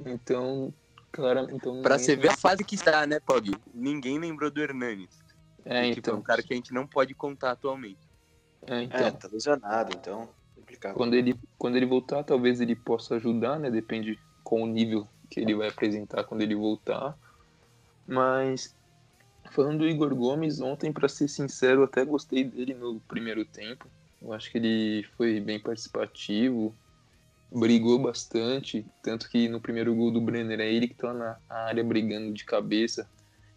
Então, 0.05 0.74
claro, 1.11 1.47
então 1.51 1.82
Pra 1.82 1.97
você 1.97 2.15
ver 2.15 2.30
a 2.30 2.38
fase 2.38 2.63
que 2.63 2.76
está, 2.76 3.05
né, 3.07 3.20
Pog? 3.20 3.51
Ninguém 3.74 4.20
lembrou 4.20 4.51
do 4.51 4.61
Hernanes. 4.61 5.20
É, 5.65 5.91
Tipo, 5.91 6.09
é 6.09 6.11
então. 6.11 6.18
um 6.18 6.22
cara 6.22 6.41
que 6.41 6.53
a 6.53 6.55
gente 6.55 6.74
não 6.74 6.88
pode 6.88 7.13
contar 7.13 7.51
atualmente. 7.51 7.99
É, 8.65 8.84
então. 8.84 8.99
É, 8.99 9.11
tá 9.11 9.28
lesionado, 9.32 9.95
então. 9.95 10.30
Complicado. 10.55 10.95
Quando 10.95 11.13
ele, 11.13 11.39
quando 11.57 11.76
ele 11.76 11.86
voltar, 11.86 12.24
talvez 12.24 12.61
ele 12.61 12.76
possa 12.76 13.15
ajudar, 13.15 13.59
né? 13.59 13.70
Depende 13.70 14.20
com 14.43 14.63
o 14.63 14.68
nível 14.68 15.07
que 15.30 15.39
ele 15.39 15.55
vai 15.55 15.70
apresentar 15.70 16.24
quando 16.24 16.41
ele 16.41 16.55
voltar. 16.55 17.18
Mas 18.05 18.76
falando 19.51 19.80
do 19.80 19.88
Igor 19.88 20.13
Gomes, 20.15 20.61
ontem, 20.61 20.91
para 20.91 21.07
ser 21.07 21.28
sincero, 21.28 21.84
até 21.84 22.05
gostei 22.05 22.43
dele 22.43 22.74
no 22.74 22.99
primeiro 23.01 23.43
tempo. 23.45 23.88
Eu 24.22 24.34
acho 24.34 24.51
que 24.51 24.57
ele 24.57 25.03
foi 25.15 25.39
bem 25.39 25.59
participativo, 25.59 26.74
brigou 27.51 27.99
bastante, 27.99 28.86
tanto 29.01 29.30
que 29.30 29.47
no 29.47 29.61
primeiro 29.61 29.93
gol 29.95 30.11
do 30.11 30.22
Brenner 30.22 30.59
é 30.59 30.72
ele 30.72 30.88
que 30.88 30.95
tá 30.95 31.13
na 31.13 31.38
área 31.49 31.84
brigando 31.84 32.34
de 32.34 32.43
cabeça, 32.43 33.09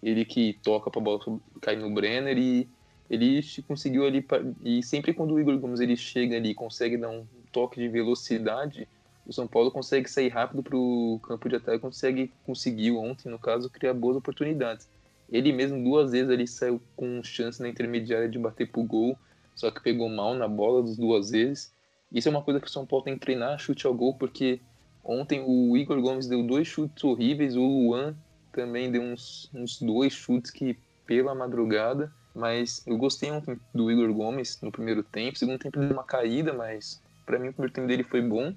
ele 0.03 0.25
que 0.25 0.59
toca 0.63 0.91
pra 0.91 1.01
bola 1.01 1.21
cair 1.61 1.79
no 1.79 1.91
Brenner 1.91 2.39
e 2.39 2.69
ele 3.09 3.41
conseguiu 3.67 4.07
ali 4.07 4.25
e 4.65 4.83
sempre 4.83 5.13
quando 5.13 5.35
o 5.35 5.41
Igor 5.41 5.59
Gomes 5.59 5.81
ele 5.81 5.97
chega 5.97 6.37
ali 6.37 6.55
consegue 6.55 6.97
dar 6.97 7.11
um 7.11 7.27
toque 7.53 7.81
de 7.81 7.89
velocidade, 7.89 8.87
o 9.27 9.33
São 9.33 9.47
Paulo 9.47 9.71
consegue 9.71 10.09
sair 10.09 10.29
rápido 10.29 10.63
pro 10.63 11.21
campo 11.25 11.49
de 11.49 11.57
ataque, 11.57 11.81
consegue 11.81 12.33
conseguiu 12.45 12.99
ontem 12.99 13.29
no 13.29 13.39
caso 13.39 13.69
criar 13.69 13.95
boas 13.95 14.17
oportunidades. 14.17 14.89
Ele 15.31 15.53
mesmo 15.53 15.83
duas 15.83 16.13
vezes 16.13 16.31
ele 16.31 16.47
saiu 16.47 16.81
com 16.97 17.23
chance 17.23 17.61
na 17.61 17.69
intermediária 17.69 18.29
de 18.29 18.39
bater 18.39 18.71
pro 18.71 18.83
gol, 18.83 19.17
só 19.61 19.71
que 19.71 19.83
pegou 19.83 20.09
mal 20.09 20.35
na 20.35 20.49
bola 20.49 20.83
das 20.83 20.97
duas 20.97 21.31
vezes. 21.31 21.71
Isso 22.11 22.29
é 22.29 22.31
uma 22.31 22.43
coisa 22.43 22.59
que 22.59 22.67
o 22.67 22.71
São 22.71 22.87
Paulo 22.87 23.05
tem 23.05 23.15
que 23.15 23.21
treinar, 23.21 23.59
chute 23.59 23.87
ao 23.87 23.95
gol, 23.95 24.15
porque 24.17 24.59
ontem 25.05 25.45
o 25.47 25.77
Igor 25.77 26.01
Gomes 26.01 26.27
deu 26.27 26.43
dois 26.43 26.67
chutes 26.67 27.05
horríveis, 27.05 27.57
o 27.57 27.63
Luan 27.63 28.17
também 28.53 28.91
deu 28.91 29.03
uns, 29.03 29.51
uns 29.55 29.79
dois 29.79 30.15
chutes 30.15 30.51
que 30.51 30.77
pela 31.07 31.35
madrugada, 31.35 32.11
mas 32.35 32.85
eu 32.87 32.97
gostei 32.97 33.31
ontem 33.31 33.61
do 33.75 33.91
Igor 33.91 34.13
Gomes 34.15 34.59
no 34.63 34.73
primeiro 34.73 35.03
tempo, 35.03 35.39
segundo 35.39 35.59
tempo 35.59 35.79
deu 35.79 35.91
uma 35.91 36.05
caída, 36.05 36.53
mas 36.53 37.03
para 37.27 37.39
mim 37.39 37.49
o 37.49 37.53
primeiro 37.53 37.75
tempo 37.75 37.87
dele 37.87 38.03
foi 38.03 38.23
bom. 38.23 38.55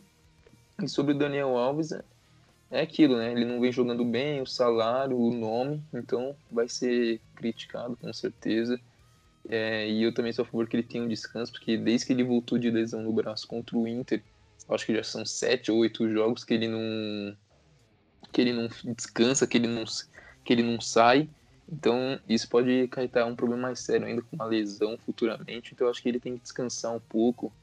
E 0.82 0.88
sobre 0.88 1.14
o 1.14 1.18
Daniel 1.18 1.58
Alves, 1.58 1.92
é- 1.92 2.04
é 2.72 2.82
aquilo, 2.82 3.18
né? 3.18 3.32
Ele 3.32 3.46
não 3.46 3.60
vem 3.60 3.72
jogando 3.72 4.06
bem, 4.06 4.42
o 4.42 4.48
salário, 4.48 5.18
o 5.18 5.32
nome, 5.34 5.84
então 5.94 6.36
vai 6.50 6.68
ser 6.70 7.20
criticado 7.36 7.98
com 7.98 8.12
certeza. 8.14 8.80
É, 9.50 9.90
e 9.90 10.04
eu 10.04 10.14
também 10.14 10.32
sou 10.32 10.44
a 10.44 10.46
favor 10.46 10.68
que 10.68 10.76
ele 10.76 10.84
tenha 10.84 11.04
um 11.04 11.08
descanso, 11.08 11.52
porque 11.52 11.78
desde 11.78 12.08
que 12.08 12.14
ele 12.14 12.24
voltou 12.24 12.58
de 12.58 12.70
lesão 12.70 13.02
no 13.02 13.12
braço 13.12 13.48
contra 13.48 13.78
o 13.78 13.88
Inter, 13.88 14.24
acho 14.70 14.86
que 14.86 14.96
já 14.96 15.04
são 15.04 15.26
sete 15.26 15.72
ou 15.72 15.80
oito 15.80 16.10
jogos 16.10 16.44
que 16.44 16.54
ele 16.54 16.68
não 16.68 17.36
que 18.32 18.42
ele 18.42 18.54
não 18.54 18.68
descansa, 18.96 19.46
que 19.46 19.58
ele 19.58 19.68
não 19.68 19.84
que 20.46 20.54
ele 20.54 20.64
não 20.64 20.80
sai. 20.80 21.30
Então 21.70 22.20
isso 22.28 22.48
pode 22.50 22.84
acarretar 22.84 23.28
um 23.28 23.36
problema 23.36 23.64
mais 23.64 23.80
sério 23.80 24.08
ainda 24.08 24.22
com 24.22 24.36
uma 24.36 24.46
lesão 24.46 24.98
futuramente. 25.06 25.74
Então 25.74 25.90
acho 25.90 26.02
que 26.02 26.10
ele 26.10 26.20
tem 26.20 26.36
que 26.36 26.44
descansar 26.44 26.94
um 26.94 27.00
pouco. 27.00 27.54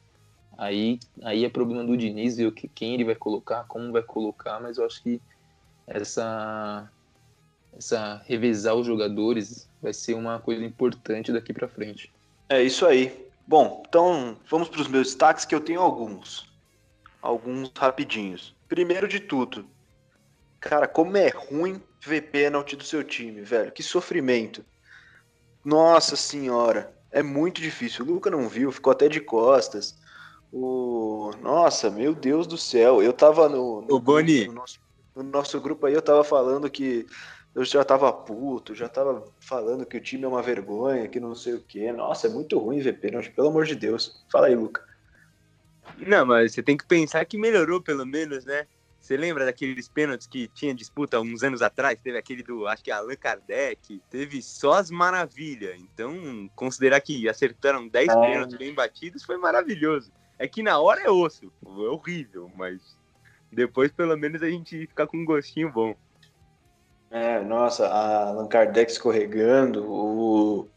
Aí, 0.59 0.99
aí 1.23 1.45
é 1.45 1.49
problema 1.49 1.85
do 1.85 1.97
Diniz 1.97 2.37
ver 2.37 2.53
quem 2.53 2.95
ele 2.95 3.05
vai 3.05 3.15
colocar, 3.15 3.65
como 3.65 3.93
vai 3.93 4.03
colocar, 4.03 4.61
mas 4.61 4.77
eu 4.77 4.85
acho 4.85 5.03
que 5.03 5.21
essa 5.87 6.91
essa 7.77 8.23
revezar 8.27 8.75
os 8.75 8.87
jogadores 8.87 9.69
vai 9.81 9.93
ser 9.93 10.15
uma 10.15 10.39
coisa 10.39 10.65
importante 10.65 11.33
daqui 11.33 11.53
para 11.53 11.69
frente. 11.69 12.13
É 12.49 12.63
isso 12.63 12.87
aí. 12.87 13.29
Bom, 13.47 13.83
então 13.89 14.37
vamos 14.49 14.69
para 14.69 14.81
os 14.81 14.89
meus 14.89 15.09
destaques, 15.09 15.45
que 15.45 15.55
eu 15.55 15.61
tenho 15.61 15.81
alguns. 15.81 16.49
Alguns 17.21 17.71
rapidinhos. 17.77 18.55
Primeiro 18.69 19.09
de 19.09 19.21
tudo, 19.21 19.67
cara, 20.61 20.87
como 20.87 21.17
é 21.17 21.29
ruim 21.29 21.83
ver 22.01 22.31
pênalti 22.31 22.77
do 22.77 22.85
seu 22.85 23.03
time, 23.03 23.43
velho. 23.43 23.73
Que 23.73 23.83
sofrimento. 23.83 24.65
Nossa 25.65 26.17
senhora, 26.17 26.95
é 27.11 27.23
muito 27.23 27.61
difícil. 27.61 28.05
O 28.05 28.13
Luca 28.13 28.31
não 28.31 28.49
viu, 28.49 28.71
ficou 28.71 28.93
até 28.93 29.09
de 29.09 29.21
costas. 29.21 29.99
O... 30.53 31.33
Nossa, 31.43 31.91
meu 31.91 32.15
Deus 32.15 32.47
do 32.47 32.57
céu. 32.57 33.03
Eu 33.03 33.13
tava 33.13 33.49
no, 33.49 33.83
no, 33.83 33.95
Ô, 33.95 34.01
Boni. 34.01 34.47
no 34.47 34.55
nosso, 34.55 34.81
no 35.15 35.23
nosso 35.23 35.61
grupo 35.61 35.87
aí, 35.87 35.95
eu 35.95 36.03
tava 36.03 36.25
falando 36.25 36.71
que 36.71 37.07
eu 37.55 37.65
já 37.65 37.85
tava 37.85 38.13
puto, 38.13 38.75
já 38.75 38.89
tava 38.89 39.25
falando 39.41 39.85
que 39.85 39.97
o 39.97 40.01
time 40.01 40.25
é 40.25 40.29
uma 40.29 40.43
vergonha, 40.43 41.09
que 41.09 41.19
não 41.19 41.35
sei 41.35 41.55
o 41.55 41.61
quê. 41.61 41.93
Nossa, 41.93 42.27
é 42.27 42.31
muito 42.31 42.59
ruim 42.59 42.81
ver 42.81 42.95
pênalti, 43.01 43.31
pelo 43.31 43.49
amor 43.49 43.65
de 43.65 43.75
Deus. 43.75 44.25
Fala 44.31 44.47
aí, 44.47 44.55
Luca. 44.55 44.89
Não, 45.99 46.25
mas 46.25 46.53
você 46.53 46.63
tem 46.63 46.77
que 46.77 46.87
pensar 46.87 47.25
que 47.25 47.37
melhorou 47.37 47.83
pelo 47.83 48.07
menos, 48.07 48.45
né? 48.45 48.67
Você 49.01 49.17
lembra 49.17 49.47
daqueles 49.47 49.89
pênaltis 49.89 50.27
que 50.27 50.47
tinha 50.49 50.75
disputa 50.75 51.19
uns 51.21 51.43
anos 51.43 51.63
atrás? 51.63 51.99
Teve 52.01 52.19
aquele 52.19 52.43
do, 52.43 52.67
acho 52.67 52.85
que 52.85 52.91
Allan 52.91 53.17
Kardec. 53.17 54.01
Teve 54.11 54.43
só 54.43 54.75
as 54.75 54.91
maravilhas. 54.91 55.81
Então, 55.81 56.49
considerar 56.55 57.01
que 57.01 57.29
acertaram 57.29 57.89
10 57.89 58.09
É. 58.09 58.21
pênaltis 58.21 58.59
bem 58.59 58.75
batidos 58.75 59.25
foi 59.25 59.39
maravilhoso. 59.39 60.13
É 60.39 60.47
que 60.47 60.63
na 60.63 60.79
hora 60.79 61.01
é 61.01 61.11
osso. 61.11 61.51
É 61.65 61.69
horrível, 61.69 62.51
mas 62.55 62.97
depois 63.51 63.91
pelo 63.91 64.17
menos 64.17 64.43
a 64.43 64.51
gente 64.51 64.87
fica 64.87 65.07
com 65.07 65.17
um 65.17 65.25
gostinho 65.25 65.73
bom. 65.73 65.97
É, 67.11 67.41
nossa, 67.41 67.89
a 67.89 68.29
Allan 68.29 68.47
Kardec 68.47 68.93
escorregando, 68.93 69.85
o 69.85 70.69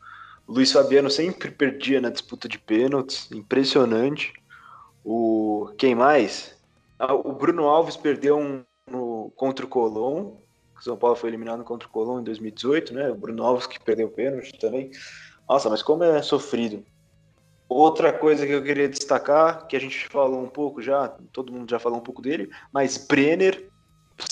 Luiz 0.48 0.72
Fabiano 0.72 1.10
sempre 1.10 1.52
perdia 1.52 2.02
na 2.02 2.10
disputa 2.10 2.48
de 2.50 2.58
pênaltis, 2.58 3.32
impressionante. 3.32 4.34
O 5.06 5.72
quem 5.78 5.94
mais? 5.94 6.58
Ah, 6.98 7.14
o 7.14 7.34
Bruno 7.34 7.68
Alves 7.68 7.96
perdeu 7.96 8.40
um 8.40 8.64
no, 8.90 9.32
contra 9.36 9.66
o 9.66 9.70
Colón, 9.70 10.34
o 10.76 10.82
São 10.82 10.98
Paulo 10.98 11.16
foi 11.16 11.30
eliminado 11.30 11.64
contra 11.64 11.88
o 11.88 11.92
Colón 11.92 12.22
em 12.22 12.24
2018, 12.24 12.94
né? 12.94 13.12
O 13.12 13.16
Bruno 13.16 13.44
Alves 13.44 13.68
que 13.68 13.80
perdeu 13.80 14.08
o 14.08 14.12
pênalti 14.12 14.58
também. 14.58 14.90
Nossa, 15.48 15.70
mas 15.70 15.84
como 15.84 16.04
é 16.04 16.22
sofrido. 16.22 16.84
Outra 17.70 18.12
coisa 18.12 18.46
que 18.46 18.52
eu 18.52 18.64
queria 18.64 18.90
destacar, 18.90 19.68
que 19.68 19.76
a 19.76 19.80
gente 19.80 20.08
falou 20.08 20.42
um 20.42 20.50
pouco 20.50 20.82
já, 20.82 21.08
todo 21.32 21.52
mundo 21.52 21.70
já 21.70 21.80
falou 21.80 22.00
um 22.00 22.04
pouco 22.04 22.22
dele, 22.22 22.50
mas 22.72 22.98
Brenner 22.98 23.70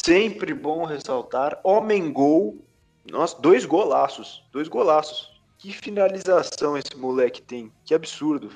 Sempre 0.04 0.54
bom 0.54 0.86
ressaltar. 0.86 1.60
Homem 1.64 2.12
gol. 2.12 2.66
Nossa, 3.10 3.40
dois 3.42 3.66
golaços. 3.66 4.44
Dois 4.52 4.68
golaços. 4.68 5.32
Que 5.58 5.72
finalização 5.72 6.78
esse 6.78 6.96
moleque 6.96 7.42
tem. 7.42 7.72
Que 7.86 7.94
absurdo. 7.94 8.52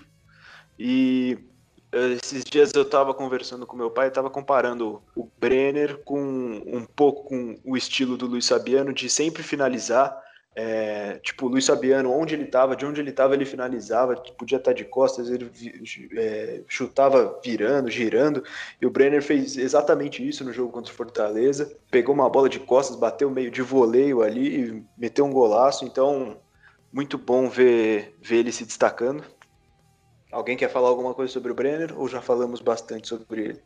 E 0.78 1.38
eh, 1.92 2.18
esses 2.22 2.44
dias 2.44 2.74
eu 2.74 2.84
tava 2.84 3.14
conversando 3.14 3.66
com 3.66 3.78
meu 3.78 3.90
pai, 3.90 4.12
tava 4.12 4.30
comparando 4.30 5.02
o 5.16 5.30
Brenner 5.40 6.04
com 6.04 6.20
um 6.66 6.86
pouco 6.86 7.30
com 7.30 7.56
o 7.64 7.78
estilo 7.78 8.18
do 8.18 8.26
Luiz 8.26 8.48
Fabiano 8.48 8.92
de 8.92 9.10
sempre 9.10 9.44
finalizar. 9.44 10.25
É, 10.58 11.20
tipo, 11.22 11.50
Luiz 11.50 11.68
Fabiano, 11.68 12.10
onde 12.10 12.34
ele 12.34 12.46
tava, 12.46 12.78
de 12.78 12.86
onde 12.86 13.02
ele 13.02 13.12
tava, 13.12 13.34
ele 13.34 13.44
finalizava, 13.44 14.16
podia 14.16 14.58
estar 14.58 14.72
de 14.72 14.86
costas, 14.86 15.30
ele 15.30 15.52
é, 16.16 16.62
chutava 16.66 17.38
virando, 17.44 17.92
girando. 17.92 18.42
E 18.82 18.86
o 18.86 18.90
Brenner 18.90 19.22
fez 19.22 19.58
exatamente 19.58 20.26
isso 20.26 20.46
no 20.46 20.54
jogo 20.54 20.72
contra 20.72 20.94
o 20.94 20.96
Fortaleza. 20.96 21.78
Pegou 21.92 22.16
uma 22.16 22.30
bola 22.30 22.48
de 22.48 22.60
costas, 22.60 22.96
bateu 22.96 23.30
meio 23.30 23.52
de 23.52 23.62
voleio 23.62 24.22
ali 24.22 24.62
e 24.62 24.84
meteu 24.98 25.26
um 25.26 25.32
golaço. 25.32 25.84
Então, 25.84 26.38
muito 26.92 27.18
bom 27.18 27.50
ver, 27.50 28.16
ver 28.22 28.38
ele 28.38 28.52
se 28.54 28.64
destacando. 28.64 29.26
Alguém 30.32 30.56
quer 30.56 30.70
falar 30.70 30.88
alguma 30.88 31.14
coisa 31.14 31.34
sobre 31.34 31.52
o 31.52 31.56
Brenner 31.56 31.98
ou 32.00 32.08
já 32.08 32.22
falamos 32.22 32.62
bastante 32.62 33.10
sobre 33.10 33.42
ele? 33.42 33.62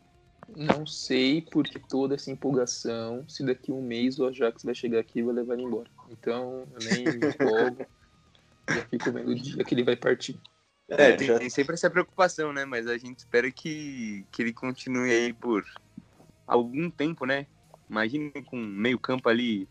Não 0.55 0.87
sei 0.87 1.41
porque 1.51 1.79
toda 1.87 2.15
essa 2.15 2.31
empolgação, 2.31 3.23
se 3.27 3.45
daqui 3.45 3.71
a 3.71 3.75
um 3.75 3.81
mês 3.81 4.17
o 4.17 4.25
Ajax 4.25 4.63
vai 4.63 4.73
chegar 4.73 4.99
aqui 4.99 5.19
e 5.19 5.23
vai 5.23 5.35
levar 5.35 5.53
ele 5.53 5.63
embora. 5.63 5.89
Então 6.09 6.67
eu 6.73 6.81
nem 6.81 7.07
me 7.07 7.19
empolgo. 7.27 7.87
Já 8.69 8.85
fico 8.85 9.11
vendo 9.11 9.31
o 9.31 9.35
dia 9.35 9.63
que 9.65 9.75
ele 9.75 9.83
vai 9.83 9.95
partir. 9.97 10.41
É, 10.97 11.11
É, 11.11 11.13
tem, 11.13 11.27
já- 11.27 11.39
tem 11.39 11.49
sempre 11.49 11.75
essa 11.75 11.89
preocupação, 11.89 12.53
né? 12.53 12.65
Mas 12.65 12.87
a 12.87 12.97
gente 12.97 13.19
espera 13.19 13.51
que, 13.51 14.25
que 14.31 14.41
ele 14.41 14.53
continue 14.53 15.11
aí 15.11 15.33
por 15.33 15.65
algum 16.47 16.91
tempo, 16.91 17.25
né? 17.25 17.47
Imagina 17.89 18.31
com 18.45 18.57
meio 18.57 18.99
campo 18.99 19.29
ali 19.29 19.67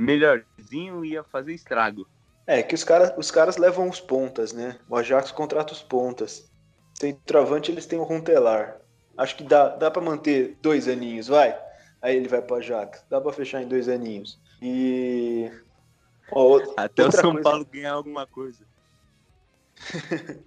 melhorzinho 0.00 1.04
ia 1.04 1.24
fazer 1.24 1.54
estrago. 1.54 2.08
É, 2.46 2.62
que 2.62 2.74
os, 2.74 2.84
cara, 2.84 3.14
os 3.18 3.30
caras 3.30 3.56
levam 3.56 3.88
os 3.88 4.00
pontas, 4.00 4.52
né? 4.52 4.78
O 4.88 4.96
Ajax 4.96 5.30
contrata 5.32 5.72
os 5.72 5.82
pontas. 5.82 6.50
Centroavante 6.98 7.70
eles 7.70 7.86
têm 7.86 7.98
o 7.98 8.02
Runtelar. 8.04 8.80
Acho 9.16 9.36
que 9.36 9.44
dá, 9.44 9.68
dá 9.76 9.90
para 9.90 10.02
manter 10.02 10.58
dois 10.60 10.88
aninhos, 10.88 11.28
vai. 11.28 11.58
Aí 12.02 12.16
ele 12.16 12.28
vai 12.28 12.42
pro 12.42 12.56
Ajax. 12.56 13.04
Dá 13.08 13.20
pra 13.20 13.32
fechar 13.32 13.62
em 13.62 13.68
dois 13.68 13.88
aninhos. 13.88 14.40
E. 14.66 15.50
Ó, 16.32 16.58
Até 16.74 17.06
o 17.06 17.12
São 17.12 17.32
coisa- 17.32 17.42
Paulo 17.42 17.66
ganhar 17.70 17.92
alguma 17.92 18.26
coisa. 18.26 18.64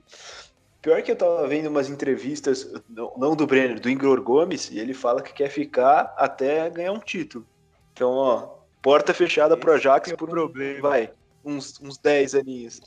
Pior 0.82 1.02
que 1.04 1.12
eu 1.12 1.16
tava 1.16 1.48
vendo 1.48 1.68
umas 1.68 1.90
entrevistas, 1.90 2.72
não 2.90 3.36
do 3.36 3.46
Brenner, 3.46 3.80
do 3.80 3.90
Igor 3.90 4.22
Gomes, 4.22 4.72
e 4.72 4.80
ele 4.80 4.94
fala 4.94 5.22
que 5.22 5.34
quer 5.34 5.50
ficar 5.50 6.14
até 6.18 6.70
ganhar 6.70 6.94
um 6.94 7.00
título. 7.00 7.46
Então, 7.94 8.12
ó, 8.12 8.56
porta 8.82 9.14
fechada 9.14 9.58
pro 9.58 9.74
Ajax 9.74 10.08
Esse 10.08 10.14
é 10.14 10.18
por 10.18 10.30
um, 10.30 10.32
problema. 10.32 10.82
vai, 10.90 11.12
uns, 11.44 11.80
uns 11.82 11.98
10 11.98 12.36
aninhos. 12.36 12.80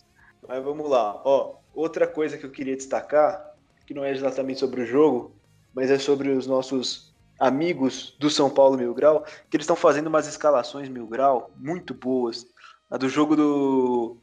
Mas 0.48 0.64
vamos 0.64 0.88
lá, 0.88 1.20
ó, 1.24 1.56
outra 1.74 2.06
coisa 2.06 2.38
que 2.38 2.46
eu 2.46 2.50
queria 2.50 2.76
destacar, 2.76 3.54
que 3.86 3.92
não 3.92 4.04
é 4.04 4.10
exatamente 4.12 4.60
sobre 4.60 4.80
o 4.82 4.86
jogo, 4.86 5.32
mas 5.74 5.90
é 5.90 5.98
sobre 5.98 6.30
os 6.30 6.46
nossos 6.46 7.12
amigos 7.40 8.14
do 8.20 8.28
São 8.28 8.50
Paulo 8.50 8.76
Mil 8.76 8.92
Grau, 8.92 9.24
que 9.48 9.56
eles 9.56 9.64
estão 9.64 9.74
fazendo 9.74 10.08
umas 10.08 10.28
escalações 10.28 10.90
Mil 10.90 11.06
Grau 11.06 11.50
muito 11.56 11.94
boas. 11.94 12.46
A 12.90 12.98
do 12.98 13.08
jogo 13.08 13.34
do, 13.34 14.18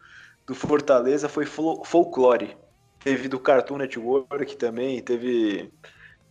do 0.45 0.53
Fortaleza 0.53 1.27
foi 1.27 1.45
folclore. 1.45 2.55
Teve 2.99 3.27
do 3.27 3.39
Cartoon 3.39 3.77
Network 3.77 4.55
também, 4.57 5.01
teve 5.01 5.73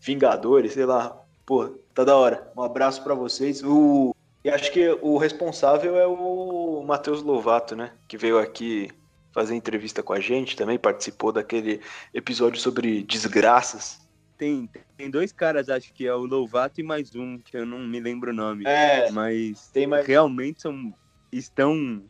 Vingadores, 0.01 0.75
sei 0.75 0.87
lá. 0.87 1.21
Pô, 1.45 1.69
tá 1.93 2.05
da 2.05 2.17
hora. 2.17 2.53
Um 2.57 2.63
abraço 2.63 3.03
pra 3.03 3.15
vocês. 3.15 3.63
O... 3.65 4.15
E 4.45 4.51
acho 4.51 4.71
que 4.71 4.89
o 5.03 5.17
responsável 5.17 5.97
é 5.97 6.07
o 6.07 6.85
Matheus 6.87 7.23
Lovato, 7.23 7.75
né? 7.75 7.93
Que 8.07 8.17
veio 8.17 8.39
aqui 8.39 8.91
fazer 9.33 9.55
entrevista 9.55 10.03
com 10.03 10.13
a 10.13 10.21
gente 10.21 10.57
também, 10.57 10.79
participou 10.79 11.31
daquele 11.33 11.81
episódio 12.15 12.61
sobre 12.61 13.03
desgraças. 13.03 14.06
Tem, 14.37 14.69
tem 14.97 15.11
dois 15.11 15.33
caras, 15.33 15.69
acho 15.71 15.93
que 15.95 16.07
é 16.07 16.15
o 16.15 16.27
Louvato 16.27 16.81
e 16.81 16.85
mais 16.85 17.15
um, 17.15 17.39
que 17.39 17.57
eu 17.57 17.65
não 17.65 17.79
me 17.81 17.99
lembro 18.01 18.31
o 18.31 18.35
nome. 18.35 18.65
É, 18.67 19.11
Mas 19.11 19.69
tem 19.69 19.87
mais. 19.87 20.07
realmente 20.07 20.61
são, 20.61 20.93
estão 21.33 22.05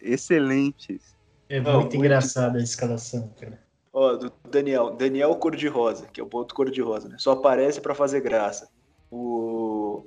excelentes. 0.00 1.16
É 1.48 1.60
muito 1.60 1.74
muito- 1.78 1.96
engraçada 1.96 2.58
a 2.58 2.62
escalação, 2.62 3.32
cara. 3.40 3.62
Ó, 3.92 4.14
do 4.16 4.32
Daniel. 4.50 4.90
Daniel 4.90 5.34
Cor-de-Rosa, 5.36 6.06
que 6.08 6.20
é 6.20 6.24
o 6.24 6.26
ponto 6.26 6.54
cor-de-rosa, 6.54 7.08
né? 7.08 7.16
Só 7.18 7.32
aparece 7.32 7.80
pra 7.80 7.94
fazer 7.94 8.20
graça. 8.20 8.68
O. 9.10 10.04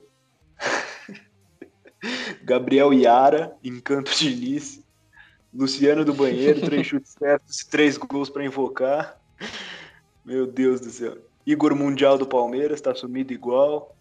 Gabriel 2.43 2.93
Iara, 2.93 3.55
Encanto 3.63 4.11
de 4.15 4.35
Nice. 4.35 4.85
Luciano 5.53 6.03
do 6.05 6.13
Banheiro, 6.13 6.61
três 6.61 6.85
chutes 6.87 7.13
certos, 7.17 7.57
três 7.65 7.97
gols 7.97 8.29
pra 8.29 8.45
invocar. 8.45 9.19
Meu 10.25 10.45
Deus 10.45 10.81
do 10.81 10.89
céu. 10.89 11.17
Igor 11.47 11.73
Mundial 11.73 12.17
do 12.17 12.27
Palmeiras, 12.27 12.81
tá 12.81 12.93
sumido 12.93 13.31
igual. 13.31 13.95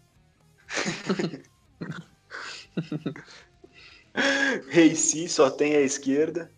Reici 4.69 5.29
só 5.29 5.49
tem 5.49 5.77
a 5.77 5.79
esquerda. 5.79 6.51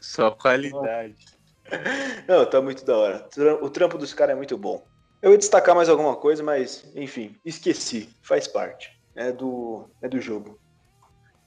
Só 0.00 0.32
qualidade. 0.32 1.14
Não, 2.26 2.44
tá 2.44 2.60
muito 2.60 2.84
da 2.84 2.96
hora. 2.96 3.28
O 3.62 3.70
trampo 3.70 3.96
dos 3.96 4.12
caras 4.12 4.32
é 4.32 4.36
muito 4.36 4.58
bom. 4.58 4.84
Eu 5.22 5.30
ia 5.30 5.38
destacar 5.38 5.76
mais 5.76 5.88
alguma 5.88 6.16
coisa, 6.16 6.42
mas, 6.42 6.90
enfim, 6.96 7.36
esqueci. 7.44 8.08
Faz 8.20 8.48
parte. 8.48 9.00
É 9.14 9.30
do, 9.30 9.88
é 10.02 10.08
do 10.08 10.20
jogo. 10.20 10.58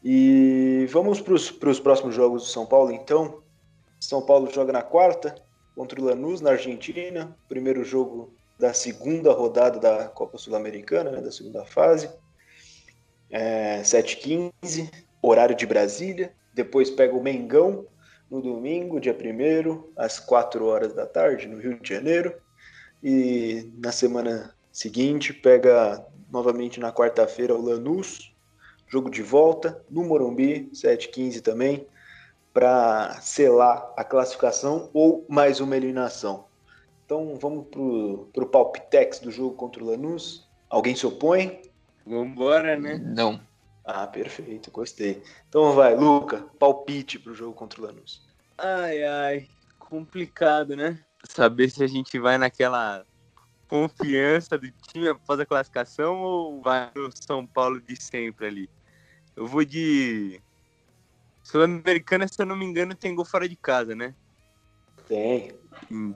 E 0.01 0.87
vamos 0.89 1.19
para 1.19 1.33
os 1.33 1.79
próximos 1.81 2.15
jogos 2.15 2.43
do 2.43 2.47
São 2.47 2.65
Paulo, 2.65 2.93
então. 2.93 3.43
São 3.99 4.25
Paulo 4.25 4.49
joga 4.53 4.71
na 4.71 4.81
quarta 4.81 5.35
contra 5.75 5.99
o 5.99 6.05
Lanús, 6.05 6.39
na 6.39 6.51
Argentina. 6.51 7.37
Primeiro 7.49 7.83
jogo 7.83 8.33
da 8.57 8.73
segunda 8.73 9.31
rodada 9.33 9.79
da 9.79 10.07
Copa 10.07 10.37
Sul-Americana, 10.37 11.11
né, 11.11 11.21
da 11.21 11.31
segunda 11.31 11.65
fase. 11.65 12.09
É, 13.29 13.81
7h15, 13.81 14.89
horário 15.21 15.55
de 15.55 15.65
Brasília. 15.65 16.33
Depois 16.53 16.89
pega 16.89 17.15
o 17.15 17.21
Mengão 17.21 17.85
no 18.29 18.41
domingo, 18.41 18.99
dia 18.99 19.13
1 19.13 19.91
às 19.95 20.19
4 20.19 20.65
horas 20.65 20.93
da 20.93 21.05
tarde, 21.05 21.47
no 21.47 21.59
Rio 21.59 21.79
de 21.79 21.89
Janeiro. 21.89 22.33
E 23.03 23.71
na 23.77 23.91
semana 23.91 24.55
seguinte 24.71 25.33
pega 25.33 26.05
novamente 26.31 26.79
na 26.79 26.91
quarta-feira 26.91 27.53
o 27.53 27.61
Lanús, 27.61 28.33
jogo 28.87 29.09
de 29.09 29.21
volta, 29.21 29.83
no 29.89 30.03
Morumbi, 30.03 30.69
7h15 30.73 31.41
também, 31.41 31.87
para 32.53 33.19
selar 33.21 33.93
a 33.97 34.03
classificação 34.03 34.89
ou 34.93 35.25
mais 35.27 35.59
uma 35.59 35.75
eliminação. 35.75 36.45
Então 37.05 37.37
vamos 37.39 37.67
para 37.67 38.43
o 38.43 38.49
palpitex 38.49 39.19
do 39.19 39.31
jogo 39.31 39.55
contra 39.55 39.83
o 39.83 39.87
Lanús. 39.87 40.49
Alguém 40.69 40.95
se 40.95 41.05
opõe? 41.05 41.61
Vambora, 42.05 42.77
né? 42.77 42.97
Não. 42.97 43.39
Ah, 43.83 44.07
perfeito, 44.07 44.71
gostei. 44.71 45.21
Então 45.47 45.73
vai, 45.73 45.95
Luca, 45.95 46.41
palpite 46.59 47.19
para 47.19 47.31
o 47.31 47.35
jogo 47.35 47.53
contra 47.53 47.79
o 47.79 47.85
Lanús. 47.85 48.25
Ai, 48.57 49.03
ai, 49.03 49.47
complicado, 49.77 50.75
né? 50.75 50.99
Saber 51.29 51.69
se 51.69 51.83
a 51.83 51.87
gente 51.87 52.17
vai 52.17 52.37
naquela 52.37 53.05
confiança 53.67 54.57
do 54.57 54.71
time 54.71 55.09
após 55.09 55.39
a 55.39 55.45
classificação 55.45 56.21
ou 56.21 56.61
vai 56.61 56.91
no 56.95 57.09
São 57.27 57.45
Paulo 57.45 57.79
de 57.79 58.01
sempre 58.01 58.47
ali. 58.47 58.69
Eu 59.35 59.45
vou 59.45 59.63
de. 59.63 60.41
Sul-Americana, 61.43 62.27
se 62.27 62.41
eu 62.41 62.45
não 62.45 62.55
me 62.55 62.65
engano, 62.65 62.95
tem 62.95 63.13
gol 63.13 63.25
fora 63.25 63.47
de 63.47 63.55
casa, 63.55 63.93
né? 63.93 64.15
Tem. 65.07 65.51
Hum. 65.91 66.15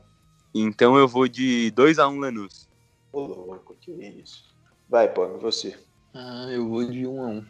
Então 0.53 0.97
eu 0.97 1.07
vou 1.07 1.27
de 1.27 1.71
2x1 1.75 2.19
Lanús. 2.19 2.67
Ô, 3.11 3.21
louco, 3.21 3.75
que 3.79 3.91
isso. 3.91 4.55
Vai, 4.87 5.11
Pô, 5.11 5.37
você. 5.37 5.77
Ah, 6.13 6.47
eu 6.51 6.67
vou 6.67 6.89
de 6.89 7.05
1 7.05 7.23
a 7.23 7.27
1 7.27 7.45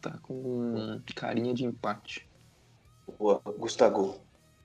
Tá 0.00 0.18
com 0.22 1.00
carinha 1.14 1.54
de 1.54 1.64
empate. 1.64 2.28
Boa, 3.18 3.40
Gustavo. 3.56 4.20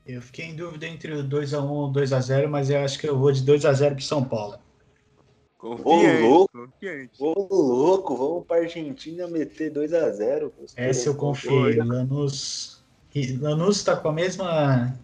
Eu 0.05 0.21
fiquei 0.21 0.45
em 0.45 0.55
dúvida 0.55 0.87
entre 0.87 1.13
o 1.13 1.23
2x1 1.23 1.69
ou 1.69 1.89
o 1.89 1.93
2x0, 1.93 2.47
mas 2.47 2.69
eu 2.69 2.79
acho 2.79 2.97
que 2.97 3.07
eu 3.07 3.17
vou 3.17 3.31
de 3.31 3.43
2x0 3.43 3.95
pro 3.95 4.03
São 4.03 4.23
Paulo. 4.23 4.57
Confiante, 5.57 6.21
louco. 6.23 6.51
confiante. 6.51 7.11
Ô, 7.19 7.33
louco, 7.51 8.15
vamos 8.15 8.45
pra 8.45 8.57
Argentina 8.57 9.27
meter 9.27 9.71
2x0. 9.71 10.51
Essa 10.75 11.09
eu 11.09 11.15
confiei. 11.15 11.75
Lanús, 11.75 12.83
Lanús 13.39 13.83
tá 13.83 13.95
com 13.95 14.09
a 14.09 14.13
mesma 14.13 14.97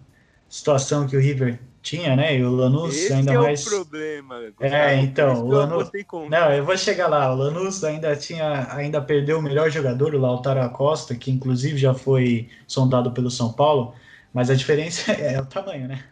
situação 0.50 1.08
que 1.08 1.18
o 1.18 1.20
River 1.20 1.60
tinha, 1.84 2.16
né? 2.16 2.38
E 2.38 2.44
o 2.44 2.50
Lanús 2.50 2.96
Esse 2.96 3.14
ainda 3.14 3.34
é 3.34 3.38
mais. 3.38 3.68
o 3.68 3.70
problema. 3.70 4.42
É, 4.62 4.96
então, 4.96 5.46
o 5.46 5.50
Lanús-. 5.50 5.92
Não, 6.30 6.52
eu 6.52 6.66
vou 6.66 6.78
chegar 6.78 7.08
lá. 7.08 7.32
O 7.32 7.36
Lanús 7.36 7.84
ainda 7.84 8.16
tinha, 8.16 8.74
ainda 8.74 9.02
perdeu 9.02 9.38
o 9.38 9.42
melhor 9.42 9.70
jogador, 9.70 10.16
o 10.16 10.20
Lautaro 10.20 10.62
Acosta, 10.62 11.14
que 11.14 11.30
inclusive 11.30 11.78
já 11.78 11.94
foi 11.94 12.50
sondado 12.66 13.12
pelo 13.12 13.30
São 13.30 13.52
Paulo, 13.52 13.94
mas 14.34 14.50
a 14.50 14.56
diferença 14.56 15.12
é 15.14 15.40
o 15.40 15.46
tamanho, 15.46 15.88
né? 15.88 16.06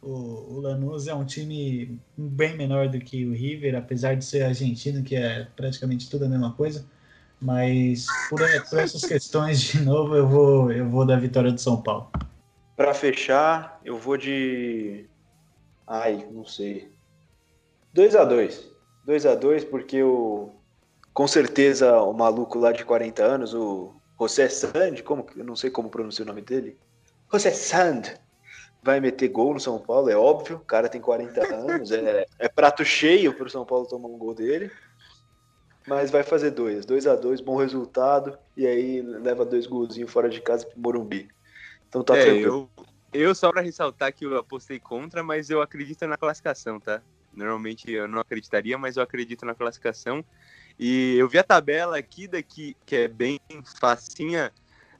O, 0.00 0.54
o 0.54 0.60
Lanús 0.60 1.08
é 1.08 1.14
um 1.14 1.24
time 1.24 1.98
bem 2.16 2.56
menor 2.56 2.88
do 2.88 2.98
que 3.00 3.26
o 3.26 3.34
River, 3.34 3.74
apesar 3.74 4.14
de 4.14 4.24
ser 4.24 4.44
argentino, 4.44 5.02
que 5.02 5.16
é 5.16 5.46
praticamente 5.56 6.08
tudo 6.08 6.24
a 6.24 6.28
mesma 6.28 6.52
coisa. 6.52 6.86
Mas 7.42 8.06
por, 8.28 8.38
por 8.68 8.78
essas 8.78 9.04
questões, 9.04 9.60
de 9.60 9.80
novo, 9.84 10.14
eu 10.14 10.28
vou, 10.28 10.72
eu 10.72 10.88
vou 10.88 11.04
da 11.04 11.16
vitória 11.16 11.50
do 11.50 11.60
São 11.60 11.82
Paulo. 11.82 12.10
Pra 12.80 12.94
fechar, 12.94 13.78
eu 13.84 13.98
vou 13.98 14.16
de. 14.16 15.04
Ai, 15.86 16.26
não 16.30 16.46
sei. 16.46 16.90
2x2. 17.94 18.70
2x2, 19.06 19.68
porque 19.68 20.02
o. 20.02 20.54
Com 21.12 21.28
certeza 21.28 22.00
o 22.00 22.14
maluco 22.14 22.58
lá 22.58 22.72
de 22.72 22.82
40 22.82 23.22
anos, 23.22 23.52
o 23.52 23.92
José 24.18 24.48
Sand, 24.48 25.02
como 25.04 25.26
eu 25.36 25.44
não 25.44 25.54
sei 25.54 25.68
como 25.68 25.90
pronunciar 25.90 26.24
o 26.24 26.28
nome 26.30 26.40
dele. 26.40 26.78
José 27.30 27.50
Sand 27.50 28.14
vai 28.82 28.98
meter 28.98 29.28
gol 29.28 29.52
no 29.52 29.60
São 29.60 29.78
Paulo, 29.78 30.08
é 30.08 30.16
óbvio. 30.16 30.56
O 30.56 30.64
cara 30.64 30.88
tem 30.88 31.02
40 31.02 31.38
anos, 31.54 31.92
é, 31.92 32.24
é 32.38 32.48
prato 32.48 32.82
cheio 32.82 33.34
pro 33.34 33.50
São 33.50 33.66
Paulo 33.66 33.86
tomar 33.86 34.08
um 34.08 34.16
gol 34.16 34.32
dele. 34.34 34.70
Mas 35.86 36.10
vai 36.10 36.22
fazer 36.22 36.52
dois. 36.52 36.86
2 36.86 37.06
a 37.06 37.14
2 37.14 37.42
bom 37.42 37.56
resultado. 37.56 38.38
E 38.56 38.66
aí 38.66 39.02
leva 39.02 39.44
dois 39.44 39.66
golzinhos 39.66 40.10
fora 40.10 40.30
de 40.30 40.40
casa 40.40 40.64
pro 40.64 40.80
Morumbi. 40.80 41.28
Então 41.90 42.02
tá 42.02 42.16
é, 42.16 42.24
tranquilo. 42.24 42.70
eu, 43.12 43.20
eu 43.28 43.34
só 43.34 43.52
pra 43.52 43.60
ressaltar 43.60 44.14
que 44.14 44.24
eu 44.24 44.38
apostei 44.38 44.80
contra, 44.80 45.22
mas 45.22 45.50
eu 45.50 45.60
acredito 45.60 46.06
na 46.06 46.16
classificação, 46.16 46.80
tá? 46.80 47.02
Normalmente 47.34 47.92
eu 47.92 48.08
não 48.08 48.20
acreditaria, 48.20 48.78
mas 48.78 48.96
eu 48.96 49.02
acredito 49.02 49.44
na 49.44 49.54
classificação. 49.54 50.24
E 50.78 51.16
eu 51.18 51.28
vi 51.28 51.38
a 51.38 51.44
tabela 51.44 51.98
aqui 51.98 52.26
daqui, 52.26 52.74
que 52.86 52.96
é 52.96 53.08
bem 53.08 53.38
facinha 53.78 54.50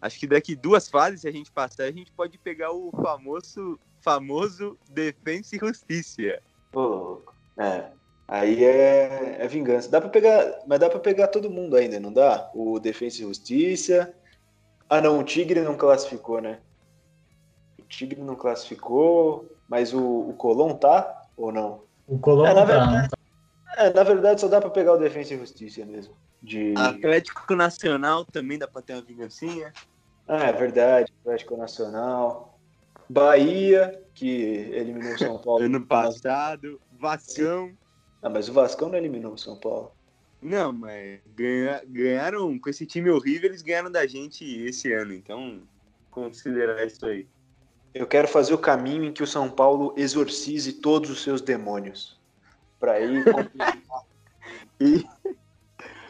Acho 0.01 0.18
que 0.18 0.26
daqui 0.26 0.57
duas 0.57 0.88
fases, 0.88 1.20
se 1.20 1.28
a 1.28 1.32
gente 1.32 1.53
passar, 1.53 1.84
a 1.84 1.93
gente 1.93 2.11
pode 2.12 2.38
pegar 2.38 2.72
o 2.72 2.91
famoso, 2.91 3.78
famoso 4.01 4.78
Defensa 4.88 5.57
e 5.57 5.59
Justiça. 5.59 6.41
Pô, 6.72 7.22
é. 7.59 7.84
Aí 8.26 8.64
é, 8.64 9.36
é 9.41 9.47
vingança. 9.47 9.91
Dá 9.91 10.01
para 10.01 10.09
pegar, 10.09 10.62
mas 10.66 10.80
dá 10.80 10.88
para 10.88 11.01
pegar 11.01 11.28
todo 11.28 11.51
mundo 11.51 11.76
ainda, 11.76 12.01
não 12.01 12.12
dá? 12.12 12.51
O 12.55 12.80
Defensa 12.80 13.18
e 13.18 13.20
Justiça. 13.22 14.14
Ah, 14.88 15.03
não, 15.03 15.18
o 15.18 15.24
Tigre 15.24 15.61
não 15.61 15.76
classificou, 15.76 16.41
né? 16.41 16.61
O 17.91 17.93
Tigre 17.93 18.20
não 18.22 18.36
classificou, 18.36 19.51
mas 19.68 19.93
o, 19.93 20.01
o 20.01 20.32
Colom 20.34 20.76
tá 20.76 21.24
ou 21.36 21.51
não? 21.51 21.82
O 22.07 22.20
Colom 22.20 22.47
É, 22.47 22.55
na 22.55 22.64
tá, 22.64 22.86
não 22.86 23.09
tá. 23.09 23.16
É, 23.76 23.93
na 23.93 24.05
verdade 24.05 24.41
só 24.41 24.47
dá 24.47 24.61
para 24.61 24.70
pegar 24.70 24.93
o 24.93 24.97
Defensa 24.97 25.34
e 25.34 25.38
Justiça 25.38 25.84
mesmo. 25.84 26.14
De... 26.41 26.72
Atlético 26.76 27.57
Nacional 27.57 28.24
também 28.24 28.59
dá 28.59 28.68
pra 28.68 28.80
ter 28.80 28.93
uma 28.93 29.03
vingancinha. 29.03 29.72
Ah, 30.28 30.47
é 30.47 30.53
verdade. 30.53 31.12
Atlético 31.20 31.57
Nacional. 31.57 32.61
Bahia, 33.09 34.01
que 34.14 34.70
eliminou 34.72 35.12
o 35.12 35.18
São 35.18 35.38
Paulo. 35.43 35.64
Ano 35.64 35.84
passado, 35.84 36.80
Vascão. 36.93 37.72
Ah, 38.22 38.30
mas 38.30 38.49
o 38.49 38.53
Vascão 38.53 38.88
não 38.88 38.99
eliminou 38.99 39.32
o 39.32 39.38
São 39.38 39.59
Paulo. 39.59 39.91
Não, 40.41 40.72
mas 40.72 41.20
ganha- 41.34 41.82
ganharam, 41.88 42.57
com 42.57 42.70
esse 42.70 42.86
time 42.86 43.11
horrível, 43.11 43.49
eles 43.49 43.62
ganharam 43.62 43.91
da 43.91 44.07
gente 44.07 44.45
esse 44.45 44.93
ano. 44.93 45.12
Então, 45.12 45.61
considerar 46.09 46.86
isso 46.86 47.05
aí. 47.05 47.26
Eu 47.93 48.07
quero 48.07 48.28
fazer 48.28 48.55
o 48.55 48.59
caminho 48.59 49.05
em 49.05 49.12
que 49.12 49.22
o 49.22 49.26
São 49.26 49.51
Paulo 49.51 49.93
exorcize 49.97 50.74
todos 50.74 51.11
os 51.11 51.22
seus 51.22 51.41
demônios. 51.41 52.20
Pra 52.78 53.01
ir 53.01 53.24
E 54.80 55.05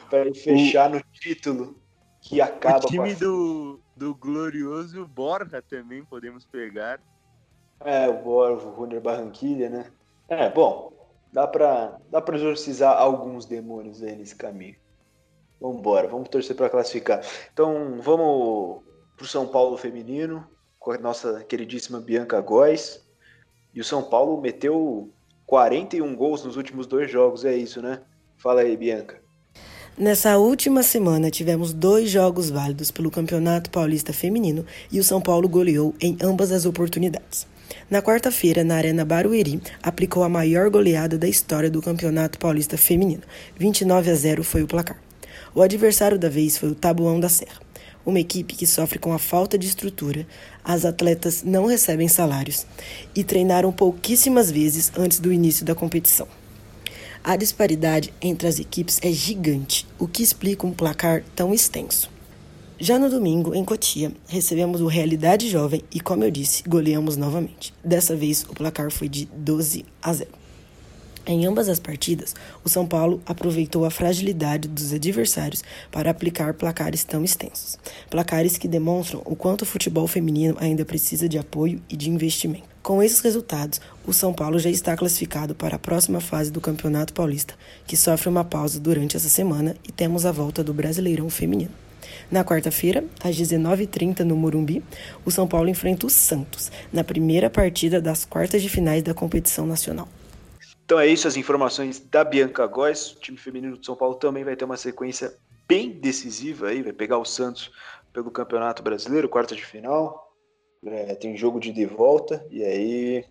para 0.08 0.28
ir 0.28 0.34
fechar 0.34 0.90
no 0.90 1.02
título 1.12 1.76
que 2.20 2.40
acaba 2.40 2.84
o 2.84 2.88
time 2.88 3.14
do, 3.14 3.80
do 3.96 4.14
glorioso 4.14 5.06
Borja 5.06 5.62
também 5.62 6.04
podemos 6.04 6.44
pegar. 6.44 7.00
É, 7.80 8.08
o 8.08 8.22
Borgo, 8.22 8.68
o 8.68 8.72
Runner 8.72 9.00
Barranquilha, 9.00 9.70
né? 9.70 9.90
É, 10.28 10.50
bom, 10.50 10.92
dá 11.32 11.46
pra, 11.46 11.98
dá 12.10 12.20
pra 12.20 12.36
exorcizar 12.36 12.96
alguns 12.96 13.46
demônios 13.46 14.02
aí 14.02 14.14
nesse 14.14 14.36
caminho. 14.36 14.76
Vambora, 15.60 16.08
vamos 16.08 16.28
torcer 16.28 16.54
pra 16.54 16.70
classificar. 16.70 17.22
Então, 17.52 18.00
vamos 18.00 18.82
pro 19.16 19.26
São 19.26 19.46
Paulo 19.46 19.76
feminino, 19.76 20.46
com 20.80 20.92
a 20.92 20.98
nossa 20.98 21.44
queridíssima 21.44 22.00
Bianca 22.00 22.40
Góes. 22.40 23.00
E 23.72 23.80
o 23.80 23.84
São 23.84 24.02
Paulo 24.02 24.40
meteu 24.40 25.10
41 25.46 26.16
gols 26.16 26.42
nos 26.42 26.56
últimos 26.56 26.86
dois 26.86 27.08
jogos, 27.08 27.44
é 27.44 27.54
isso, 27.54 27.80
né? 27.80 28.00
Fala 28.38 28.62
aí, 28.62 28.76
Bianca. 28.76 29.20
Nessa 29.96 30.38
última 30.38 30.82
semana, 30.82 31.30
tivemos 31.30 31.74
dois 31.74 32.08
jogos 32.08 32.48
válidos 32.48 32.90
pelo 32.90 33.10
Campeonato 33.10 33.70
Paulista 33.70 34.12
Feminino 34.12 34.64
e 34.90 34.98
o 34.98 35.04
São 35.04 35.20
Paulo 35.20 35.48
goleou 35.48 35.94
em 36.00 36.16
ambas 36.22 36.50
as 36.50 36.64
oportunidades. 36.64 37.46
Na 37.90 38.00
quarta-feira, 38.00 38.64
na 38.64 38.76
Arena 38.76 39.04
Barueri, 39.04 39.60
aplicou 39.82 40.24
a 40.24 40.28
maior 40.28 40.70
goleada 40.70 41.18
da 41.18 41.28
história 41.28 41.70
do 41.70 41.82
Campeonato 41.82 42.38
Paulista 42.38 42.78
Feminino. 42.78 43.22
29 43.58 44.10
a 44.10 44.14
0 44.14 44.42
foi 44.42 44.62
o 44.62 44.66
placar. 44.66 44.98
O 45.54 45.60
adversário 45.60 46.18
da 46.18 46.28
vez 46.28 46.56
foi 46.56 46.70
o 46.70 46.74
Tabuão 46.74 47.20
da 47.20 47.28
Serra, 47.28 47.60
uma 48.04 48.20
equipe 48.20 48.54
que 48.54 48.66
sofre 48.66 48.98
com 48.98 49.12
a 49.12 49.18
falta 49.18 49.58
de 49.58 49.66
estrutura, 49.66 50.26
as 50.64 50.84
atletas 50.84 51.42
não 51.42 51.66
recebem 51.66 52.08
salários 52.08 52.66
e 53.14 53.22
treinaram 53.22 53.72
pouquíssimas 53.72 54.50
vezes 54.50 54.92
antes 54.96 55.20
do 55.20 55.32
início 55.32 55.64
da 55.64 55.74
competição. 55.74 56.26
A 57.22 57.36
disparidade 57.36 58.12
entre 58.22 58.48
as 58.48 58.58
equipes 58.58 58.98
é 59.02 59.12
gigante, 59.12 59.86
o 59.98 60.08
que 60.08 60.22
explica 60.22 60.66
um 60.66 60.72
placar 60.72 61.22
tão 61.36 61.52
extenso. 61.52 62.10
Já 62.78 62.98
no 62.98 63.10
domingo, 63.10 63.54
em 63.54 63.62
Cotia, 63.62 64.10
recebemos 64.26 64.80
o 64.80 64.86
Realidade 64.86 65.50
Jovem 65.50 65.84
e, 65.92 66.00
como 66.00 66.24
eu 66.24 66.30
disse, 66.30 66.62
goleamos 66.66 67.18
novamente. 67.18 67.74
Dessa 67.84 68.16
vez, 68.16 68.42
o 68.44 68.54
placar 68.54 68.90
foi 68.90 69.06
de 69.06 69.26
12 69.26 69.84
a 70.00 70.14
0. 70.14 70.39
Em 71.26 71.46
ambas 71.46 71.68
as 71.68 71.78
partidas, 71.78 72.34
o 72.64 72.68
São 72.68 72.86
Paulo 72.86 73.20
aproveitou 73.26 73.84
a 73.84 73.90
fragilidade 73.90 74.66
dos 74.66 74.92
adversários 74.92 75.62
para 75.92 76.10
aplicar 76.10 76.54
placares 76.54 77.04
tão 77.04 77.22
extensos. 77.22 77.78
Placares 78.08 78.56
que 78.56 78.66
demonstram 78.66 79.22
o 79.24 79.36
quanto 79.36 79.62
o 79.62 79.66
futebol 79.66 80.06
feminino 80.06 80.56
ainda 80.58 80.84
precisa 80.84 81.28
de 81.28 81.38
apoio 81.38 81.80
e 81.90 81.96
de 81.96 82.08
investimento. 82.08 82.70
Com 82.82 83.02
esses 83.02 83.20
resultados, 83.20 83.80
o 84.06 84.12
São 84.12 84.32
Paulo 84.32 84.58
já 84.58 84.70
está 84.70 84.96
classificado 84.96 85.54
para 85.54 85.76
a 85.76 85.78
próxima 85.78 86.18
fase 86.18 86.50
do 86.50 86.62
Campeonato 86.62 87.12
Paulista, 87.12 87.54
que 87.86 87.96
sofre 87.96 88.30
uma 88.30 88.42
pausa 88.42 88.80
durante 88.80 89.16
essa 89.16 89.28
semana 89.28 89.76
e 89.86 89.92
temos 89.92 90.24
a 90.24 90.32
volta 90.32 90.64
do 90.64 90.72
Brasileirão 90.72 91.28
Feminino. 91.28 91.72
Na 92.30 92.42
quarta-feira, 92.42 93.04
às 93.22 93.36
19h30, 93.36 94.20
no 94.20 94.34
Morumbi, 94.34 94.82
o 95.24 95.30
São 95.30 95.46
Paulo 95.46 95.68
enfrenta 95.68 96.06
o 96.06 96.10
Santos, 96.10 96.72
na 96.90 97.04
primeira 97.04 97.50
partida 97.50 98.00
das 98.00 98.24
quartas 98.24 98.62
de 98.62 98.68
finais 98.70 99.02
da 99.02 99.12
competição 99.12 99.66
nacional. 99.66 100.08
Então 100.90 100.98
é 100.98 101.06
isso, 101.06 101.28
as 101.28 101.36
informações 101.36 102.00
da 102.00 102.24
Bianca 102.24 102.66
Góes. 102.66 103.12
O 103.12 103.20
time 103.20 103.38
feminino 103.38 103.78
de 103.78 103.86
São 103.86 103.94
Paulo 103.94 104.16
também 104.16 104.42
vai 104.42 104.56
ter 104.56 104.64
uma 104.64 104.76
sequência 104.76 105.36
bem 105.68 105.88
decisiva 105.88 106.66
aí, 106.66 106.82
vai 106.82 106.92
pegar 106.92 107.16
o 107.16 107.24
Santos 107.24 107.70
pelo 108.12 108.28
Campeonato 108.28 108.82
Brasileiro, 108.82 109.28
quarta 109.28 109.54
de 109.54 109.64
final. 109.64 110.34
É, 110.84 111.14
tem 111.14 111.36
jogo 111.36 111.60
de 111.60 111.70
ida 111.70 111.78
e 111.82 111.86
volta, 111.86 112.44
e 112.50 112.64
aí 112.64 113.24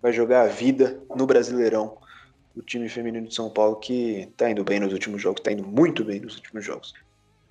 vai 0.00 0.12
jogar 0.12 0.42
a 0.42 0.46
vida 0.46 1.02
no 1.16 1.26
Brasileirão. 1.26 1.98
O 2.54 2.62
time 2.62 2.88
feminino 2.88 3.26
de 3.26 3.34
São 3.34 3.50
Paulo 3.50 3.74
que 3.80 4.32
tá 4.36 4.48
indo 4.48 4.62
bem 4.62 4.78
nos 4.78 4.92
últimos 4.92 5.20
jogos, 5.20 5.42
tá 5.42 5.50
indo 5.50 5.66
muito 5.66 6.04
bem 6.04 6.20
nos 6.20 6.36
últimos 6.36 6.64
jogos. 6.64 6.94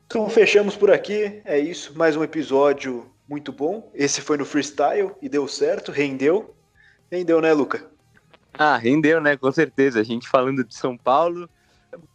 Então 0.08 0.30
fechamos 0.30 0.78
por 0.78 0.90
aqui, 0.90 1.42
é 1.44 1.60
isso. 1.60 1.98
Mais 1.98 2.16
um 2.16 2.24
episódio 2.24 3.12
muito 3.28 3.52
bom. 3.52 3.92
Esse 3.94 4.22
foi 4.22 4.38
no 4.38 4.46
freestyle 4.46 5.12
e 5.22 5.28
deu 5.28 5.46
certo, 5.50 5.92
rendeu. 5.92 6.56
Rendeu, 7.12 7.42
né, 7.42 7.52
Luca? 7.52 7.89
Ah, 8.54 8.78
rendeu, 8.78 9.22
né? 9.22 9.38
Com 9.38 9.52
certeza. 9.52 10.00
A 10.00 10.04
gente 10.04 10.28
falando 10.28 10.64
de 10.64 10.76
São 10.76 10.98
Paulo. 10.98 11.50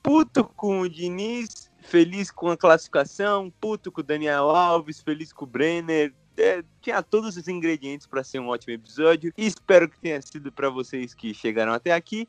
Puto 0.03 0.45
com 0.45 0.81
o 0.81 0.89
Diniz, 0.89 1.71
feliz 1.81 2.31
com 2.31 2.49
a 2.49 2.57
classificação, 2.57 3.53
puto 3.61 3.91
com 3.91 4.01
o 4.01 4.05
Daniel 4.05 4.51
Alves, 4.51 5.01
feliz 5.01 5.33
com 5.33 5.45
o 5.45 5.49
Brenner. 5.49 6.15
É, 6.37 6.65
tinha 6.81 7.03
todos 7.03 7.37
os 7.37 7.49
ingredientes 7.49 8.07
para 8.07 8.25
ser 8.25 8.39
um 8.39 8.49
ótimo 8.49 8.75
episódio. 8.75 9.33
Espero 9.37 9.89
que 9.89 9.99
tenha 9.99 10.21
sido 10.23 10.53
para 10.53 10.69
vocês 10.69 11.15
que 11.15 11.35
chegaram 11.35 11.73
até 11.73 11.93
aqui. 11.93 12.29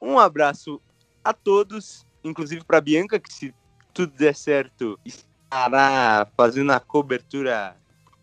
Um 0.00 0.18
abraço 0.18 0.80
a 1.22 1.32
todos, 1.32 2.06
inclusive 2.24 2.64
para 2.64 2.80
Bianca, 2.80 3.18
que 3.18 3.32
se 3.32 3.54
tudo 3.92 4.12
der 4.16 4.34
certo, 4.34 4.98
estará 5.04 6.26
fazendo 6.36 6.72
a 6.72 6.80
cobertura 6.80 7.76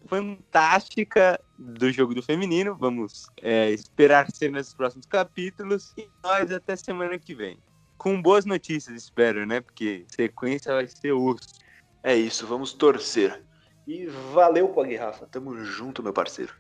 fantástica 0.08 1.40
do 1.58 1.92
jogo 1.92 2.16
do 2.16 2.24
feminino. 2.24 2.76
Vamos 2.76 3.28
é, 3.42 3.70
esperar 3.72 4.32
cenas 4.32 4.68
dos 4.68 4.76
próximos 4.76 5.06
capítulos 5.06 5.94
e 5.98 6.08
nós 6.24 6.52
até 6.52 6.76
semana 6.76 7.18
que 7.20 7.36
vem. 7.36 7.58
Com 7.98 8.22
boas 8.22 8.46
notícias, 8.46 8.96
espero, 8.96 9.46
né? 9.46 9.62
Porque 9.62 10.06
sequência 10.08 10.74
vai 10.74 10.88
ser 10.88 11.12
osso. 11.12 11.56
É 12.04 12.16
isso, 12.16 12.48
vamos 12.48 12.74
torcer. 12.74 13.42
E 13.88 14.06
valeu, 14.34 14.70
Pog 14.70 14.96
Rafa. 14.96 15.26
Tamo 15.26 15.58
junto, 15.64 16.04
meu 16.04 16.14
parceiro. 16.14 16.54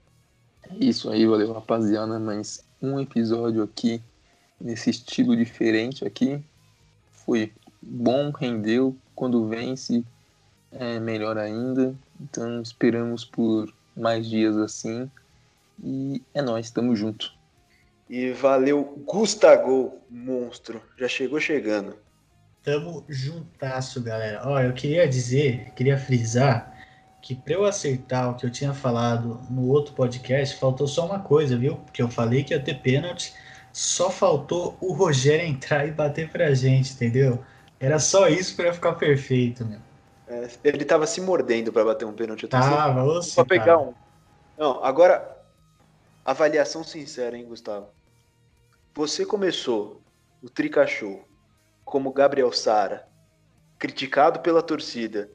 É 0.70 0.86
isso 0.86 1.10
aí, 1.10 1.26
valeu 1.26 1.54
rapaziada. 1.54 2.20
Mas 2.20 2.64
um 2.82 3.00
episódio 3.00 3.64
aqui, 3.64 4.02
nesse 4.60 4.90
estilo 4.90 5.36
diferente 5.36 6.06
aqui, 6.06 6.44
foi 7.12 7.52
bom, 7.82 8.32
rendeu. 8.32 8.96
Quando 9.14 9.48
vence, 9.48 10.04
é 10.80 11.00
melhor 11.00 11.38
ainda. 11.38 11.96
Então 12.20 12.62
esperamos 12.62 13.24
por 13.24 13.74
mais 13.96 14.28
dias 14.28 14.56
assim. 14.58 15.10
E 15.84 16.22
é 16.34 16.42
nóis, 16.42 16.72
tamo 16.72 16.96
junto. 16.96 17.32
E 18.10 18.32
valeu, 18.32 19.04
Gustavo, 19.06 20.00
monstro. 20.10 20.82
Já 20.98 21.08
chegou 21.08 21.40
chegando. 21.40 21.96
Tamo 22.64 23.04
juntasso, 23.08 24.02
galera. 24.02 24.42
Ó, 24.46 24.60
eu 24.60 24.74
queria 24.74 25.08
dizer, 25.08 25.72
queria 25.76 25.98
frisar 25.98 26.74
que 27.22 27.36
para 27.36 27.54
eu 27.54 27.66
acertar 27.66 28.30
o 28.30 28.36
que 28.36 28.46
eu 28.46 28.50
tinha 28.50 28.74
falado 28.74 29.42
no 29.50 29.68
outro 29.68 29.94
podcast, 29.94 30.58
faltou 30.58 30.88
só 30.88 31.06
uma 31.06 31.20
coisa, 31.20 31.58
viu? 31.58 31.76
Porque 31.76 32.02
eu 32.02 32.10
falei 32.10 32.44
que 32.44 32.54
ia 32.54 32.60
ter 32.60 32.76
pênalti, 32.76 33.34
só 33.74 34.10
faltou 34.10 34.78
o 34.80 34.94
Rogério 34.94 35.46
entrar 35.46 35.86
e 35.86 35.92
bater 35.92 36.30
pra 36.30 36.54
gente, 36.54 36.94
entendeu? 36.94 37.44
Era 37.80 38.00
só 38.00 38.28
isso 38.28 38.56
para 38.56 38.74
ficar 38.74 38.94
perfeito, 38.94 39.66
meu. 39.66 39.80
Ele 40.64 40.86
tava 40.86 41.06
se 41.08 41.22
mordendo 41.22 41.72
pra 41.72 41.86
bater 41.86 42.06
um 42.06 42.14
pênalti. 42.14 42.44
Eu 42.44 42.50
tô 42.50 42.58
Tava, 42.58 43.04
ô, 43.04 43.20
Pra 43.36 43.46
pegar 43.46 43.66
cara. 43.66 43.80
um. 43.80 43.94
Não, 44.58 44.84
agora, 44.84 45.38
avaliação 46.26 46.84
sincera, 46.84 47.38
hein, 47.38 47.46
Gustavo? 47.46 47.88
Você 48.96 49.26
começou 49.26 50.02
o 50.42 50.50
Trica 50.50 50.86
Show 50.88 51.24
como 51.86 52.12
Gabriel 52.12 52.52
Sara, 52.52 53.08
criticado 53.78 54.40
pela 54.40 54.62
torcida 54.62 55.30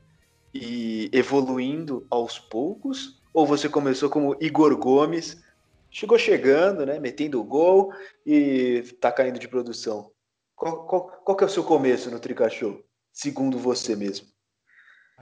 e 0.53 1.09
evoluindo 1.13 2.07
aos 2.11 2.39
poucos? 2.39 3.21
Ou 3.33 3.47
você 3.47 3.69
começou 3.69 4.11
como 4.11 4.37
Igor 4.41 4.77
Gomes, 4.77 5.43
chegou 5.91 6.19
chegando, 6.19 6.85
né, 6.85 6.99
metendo 6.99 7.41
o 7.41 7.45
gol 7.45 7.93
e 8.27 8.83
tá 9.01 9.11
caindo 9.13 9.39
de 9.39 9.49
produção? 9.49 10.11
Qual, 10.57 10.87
qual, 10.87 11.07
qual 11.25 11.37
que 11.37 11.45
é 11.45 11.47
o 11.47 11.51
seu 11.51 11.65
começo 11.65 12.11
no 12.11 12.21
Trica 12.21 12.51
Show, 12.51 12.85
segundo 13.13 13.59
você 13.59 13.97
mesmo? 13.97 14.27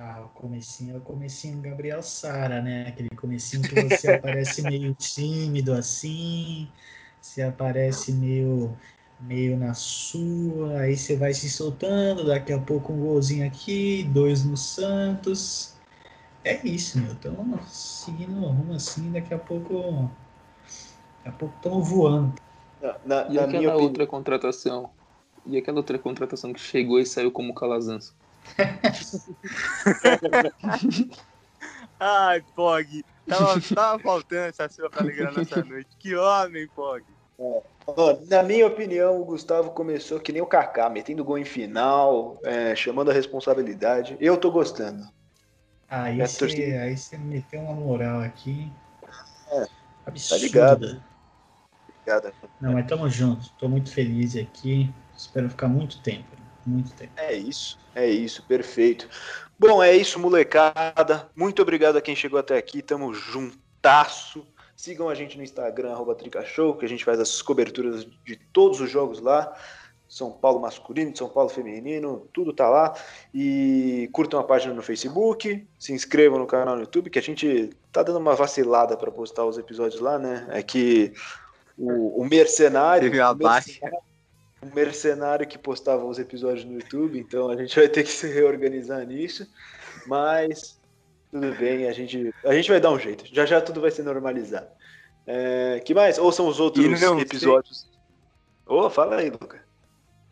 Ah, 0.03 0.23
o 0.25 0.29
comecinho 0.31 0.97
é 0.97 0.99
o 0.99 1.03
comecinho 1.03 1.61
Gabriel 1.61 2.03
Sara, 2.03 2.63
né? 2.63 2.89
Aquele 2.89 3.11
comecinho 3.11 3.63
que 3.63 3.75
você 3.75 4.09
aparece 4.09 4.63
meio 4.63 4.95
tímido 4.97 5.75
assim, 5.75 6.73
você 7.21 7.43
aparece 7.43 8.11
meio 8.13 8.75
meio 9.21 9.59
na 9.59 9.75
sua, 9.75 10.81
aí 10.81 10.97
você 10.97 11.17
vai 11.17 11.35
se 11.35 11.51
soltando, 11.51 12.27
daqui 12.27 12.51
a 12.51 12.59
pouco 12.59 12.95
um 12.95 13.01
golzinho 13.01 13.47
aqui, 13.47 14.03
dois 14.05 14.43
no 14.43 14.57
Santos. 14.57 15.75
É 16.43 16.67
isso, 16.67 16.99
meu. 16.99 17.13
Estamos 17.13 17.71
seguindo 17.71 18.39
o 18.39 18.47
rumo 18.47 18.73
assim, 18.73 19.13
daqui 19.13 19.35
a 19.35 19.39
pouco. 19.39 20.11
Daqui 21.19 21.29
a 21.29 21.33
pouco 21.33 21.55
estamos 21.57 21.89
voando. 21.91 22.35
Na, 23.05 23.27
e 23.31 23.39
aquela 23.39 23.77
outra 23.77 24.07
contratação? 24.07 24.91
E 25.45 25.59
aquela 25.59 25.77
outra 25.77 25.99
contratação 25.99 26.55
que 26.55 26.61
chegou 26.61 26.99
e 26.99 27.05
saiu 27.05 27.31
como 27.31 27.55
Calazans? 27.55 28.15
Ai, 32.01 32.43
Pog. 32.55 33.05
Tava, 33.29 33.61
tava 33.75 33.99
faltando 33.99 34.49
essa 34.49 34.69
sua 34.69 34.89
pra 34.89 35.03
alegrar 35.03 35.33
nossa 35.33 35.65
noite. 35.65 35.91
Que 35.99 36.17
homem, 36.17 36.67
Pog. 36.69 37.05
É. 37.39 37.63
Na 38.29 38.43
minha 38.43 38.67
opinião, 38.67 39.21
o 39.21 39.25
Gustavo 39.25 39.71
começou 39.71 40.21
que 40.21 40.33
nem 40.33 40.43
o 40.43 40.47
Kaká, 40.47 40.89
metendo 40.89 41.25
gol 41.25 41.39
em 41.39 41.45
final, 41.45 42.39
é, 42.45 42.75
chamando 42.75 43.11
a 43.11 43.15
responsabilidade. 43.15 44.17
Eu 44.21 44.37
tô 44.37 44.51
gostando. 44.51 45.05
Aí 45.89 46.19
você 46.19 46.97
aí 47.15 47.19
meteu 47.19 47.61
uma 47.61 47.75
moral 47.75 48.21
aqui. 48.21 48.71
É, 49.51 49.67
Absurda. 50.07 50.37
Tá 50.37 50.47
ligado. 50.47 51.03
Obrigado. 51.89 52.33
Não, 52.61 52.75
mas 52.75 52.87
tamo 52.87 53.09
junto. 53.09 53.51
Tô 53.59 53.69
muito 53.69 53.93
feliz 53.93 54.37
aqui. 54.37 54.93
Espero 55.17 55.51
ficar 55.51 55.69
muito 55.69 56.01
tempo. 56.01 56.40
Muito 56.67 56.93
tempo. 56.93 57.13
É 57.17 57.35
isso. 57.35 57.79
É 57.95 58.09
isso. 58.09 58.43
Perfeito. 58.45 59.09
Bom, 59.59 59.83
é 59.83 59.95
isso, 59.95 60.19
molecada. 60.19 61.29
Muito 61.37 61.61
obrigado 61.63 61.97
a 61.97 62.01
quem 62.01 62.17
chegou 62.17 62.39
até 62.39 62.57
aqui. 62.57 62.83
Tamo 62.83 63.13
juntasso. 63.13 64.47
Sigam 64.75 65.11
a 65.11 65.15
gente 65.15 65.37
no 65.37 65.43
Instagram, 65.45 65.93
arroba 65.93 66.15
Tricashow, 66.15 66.75
que 66.75 66.87
a 66.87 66.89
gente 66.89 67.05
faz 67.05 67.21
as 67.21 67.43
coberturas 67.43 68.07
de 68.25 68.37
todos 68.37 68.81
os 68.81 68.91
jogos 68.91 69.21
lá. 69.21 69.55
São 70.09 70.33
Paulo 70.33 70.59
masculino, 70.59 71.17
São 71.17 71.29
Paulo 71.29 71.49
feminino, 71.49 72.27
tudo 72.33 72.53
tá 72.53 72.69
lá. 72.69 72.95
E 73.33 74.09
curtam 74.13 74.41
a 74.41 74.45
página 74.45 74.75
no 74.75 74.83
Facebook, 74.83 75.69
se 75.79 75.93
inscrevam 75.93 76.39
no 76.39 76.47
canal 76.47 76.75
no 76.75 76.81
YouTube, 76.81 77.11
que 77.11 77.19
a 77.19 77.23
gente 77.23 77.71
tá 77.93 78.03
dando 78.03 78.19
uma 78.19 78.35
vacilada 78.35 78.97
para 78.97 79.13
postar 79.13 79.45
os 79.45 79.57
episódios 79.57 80.01
lá, 80.01 80.19
né? 80.19 80.49
É 80.51 80.63
que 80.63 81.13
o, 81.79 82.21
o 82.21 82.29
mercenário. 82.29 83.11
Teve 83.11 83.23
o 83.23 83.35
mercenário, 83.35 83.99
o 84.63 84.75
mercenário 84.75 85.47
que 85.47 85.59
postava 85.59 86.05
os 86.05 86.19
episódios 86.19 86.65
no 86.65 86.75
YouTube, 86.75 87.19
então 87.19 87.49
a 87.49 87.57
gente 87.57 87.75
vai 87.75 87.89
ter 87.89 88.03
que 88.03 88.11
se 88.11 88.27
reorganizar 88.27 89.07
nisso. 89.07 89.49
Mas 90.07 90.81
tudo 91.31 91.55
bem, 91.55 91.89
a 91.89 91.93
gente, 91.93 92.35
a 92.45 92.53
gente 92.55 92.71
vai 92.71 92.81
dar 92.81 92.91
um 92.91 92.99
jeito. 92.99 93.25
Já 93.33 93.47
já 93.47 93.61
tudo 93.61 93.81
vai 93.81 93.91
se 93.91 94.03
normalizar. 94.03 94.69
É, 95.27 95.81
que 95.85 95.95
mais? 95.95 96.19
Ou 96.19 96.33
são 96.33 96.49
os 96.49 96.59
outros 96.59 96.85
episódios? 97.21 97.89
Ô, 98.67 98.87
oh, 98.87 98.91
fala 98.91 99.17
aí, 99.17 99.31
Luca. 99.31 99.65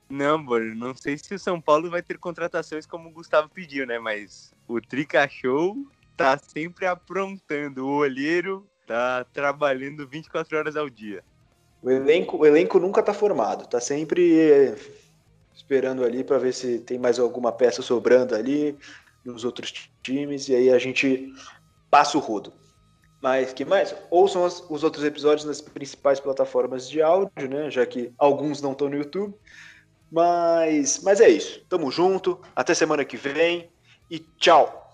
Não, 0.08 0.42
Boro, 0.42 0.74
não 0.74 0.94
sei 0.94 1.18
se 1.18 1.34
o 1.34 1.38
São 1.38 1.60
Paulo 1.60 1.90
vai 1.90 2.02
ter 2.02 2.18
contratações 2.18 2.86
como 2.86 3.08
o 3.08 3.12
Gustavo 3.12 3.48
pediu, 3.48 3.86
né? 3.86 3.98
Mas 3.98 4.54
o 4.66 4.80
Trica 4.80 5.28
Show 5.28 5.76
tá 6.16 6.38
sempre 6.38 6.86
aprontando. 6.86 7.86
O 7.86 7.96
olheiro 7.98 8.66
tá 8.86 9.24
trabalhando 9.24 10.08
24 10.08 10.56
horas 10.56 10.76
ao 10.76 10.88
dia. 10.88 11.22
O 11.82 11.90
elenco, 11.90 12.36
o 12.38 12.46
elenco 12.46 12.78
nunca 12.78 13.02
tá 13.02 13.14
formado, 13.14 13.66
tá 13.66 13.80
sempre 13.80 14.74
esperando 15.54 16.04
ali 16.04 16.24
para 16.24 16.38
ver 16.38 16.52
se 16.52 16.78
tem 16.80 16.98
mais 16.98 17.18
alguma 17.18 17.52
peça 17.52 17.82
sobrando 17.82 18.34
ali, 18.34 18.76
nos 19.24 19.44
outros 19.44 19.90
times, 20.02 20.48
e 20.48 20.54
aí 20.54 20.70
a 20.70 20.78
gente 20.78 21.32
passa 21.90 22.16
o 22.16 22.20
rodo. 22.20 22.52
Mas 23.20 23.52
que 23.52 23.64
mais? 23.64 23.94
Ouçam 24.10 24.44
os, 24.44 24.64
os 24.70 24.84
outros 24.84 25.04
episódios 25.04 25.44
nas 25.44 25.60
principais 25.60 26.20
plataformas 26.20 26.88
de 26.88 27.02
áudio, 27.02 27.48
né? 27.48 27.70
Já 27.70 27.84
que 27.84 28.12
alguns 28.16 28.62
não 28.62 28.72
estão 28.72 28.88
no 28.88 28.96
YouTube. 28.96 29.34
Mas, 30.10 31.00
mas 31.02 31.20
é 31.20 31.28
isso. 31.28 31.64
Tamo 31.68 31.90
junto. 31.90 32.40
Até 32.54 32.74
semana 32.74 33.04
que 33.04 33.16
vem. 33.16 33.68
E 34.08 34.20
tchau! 34.20 34.87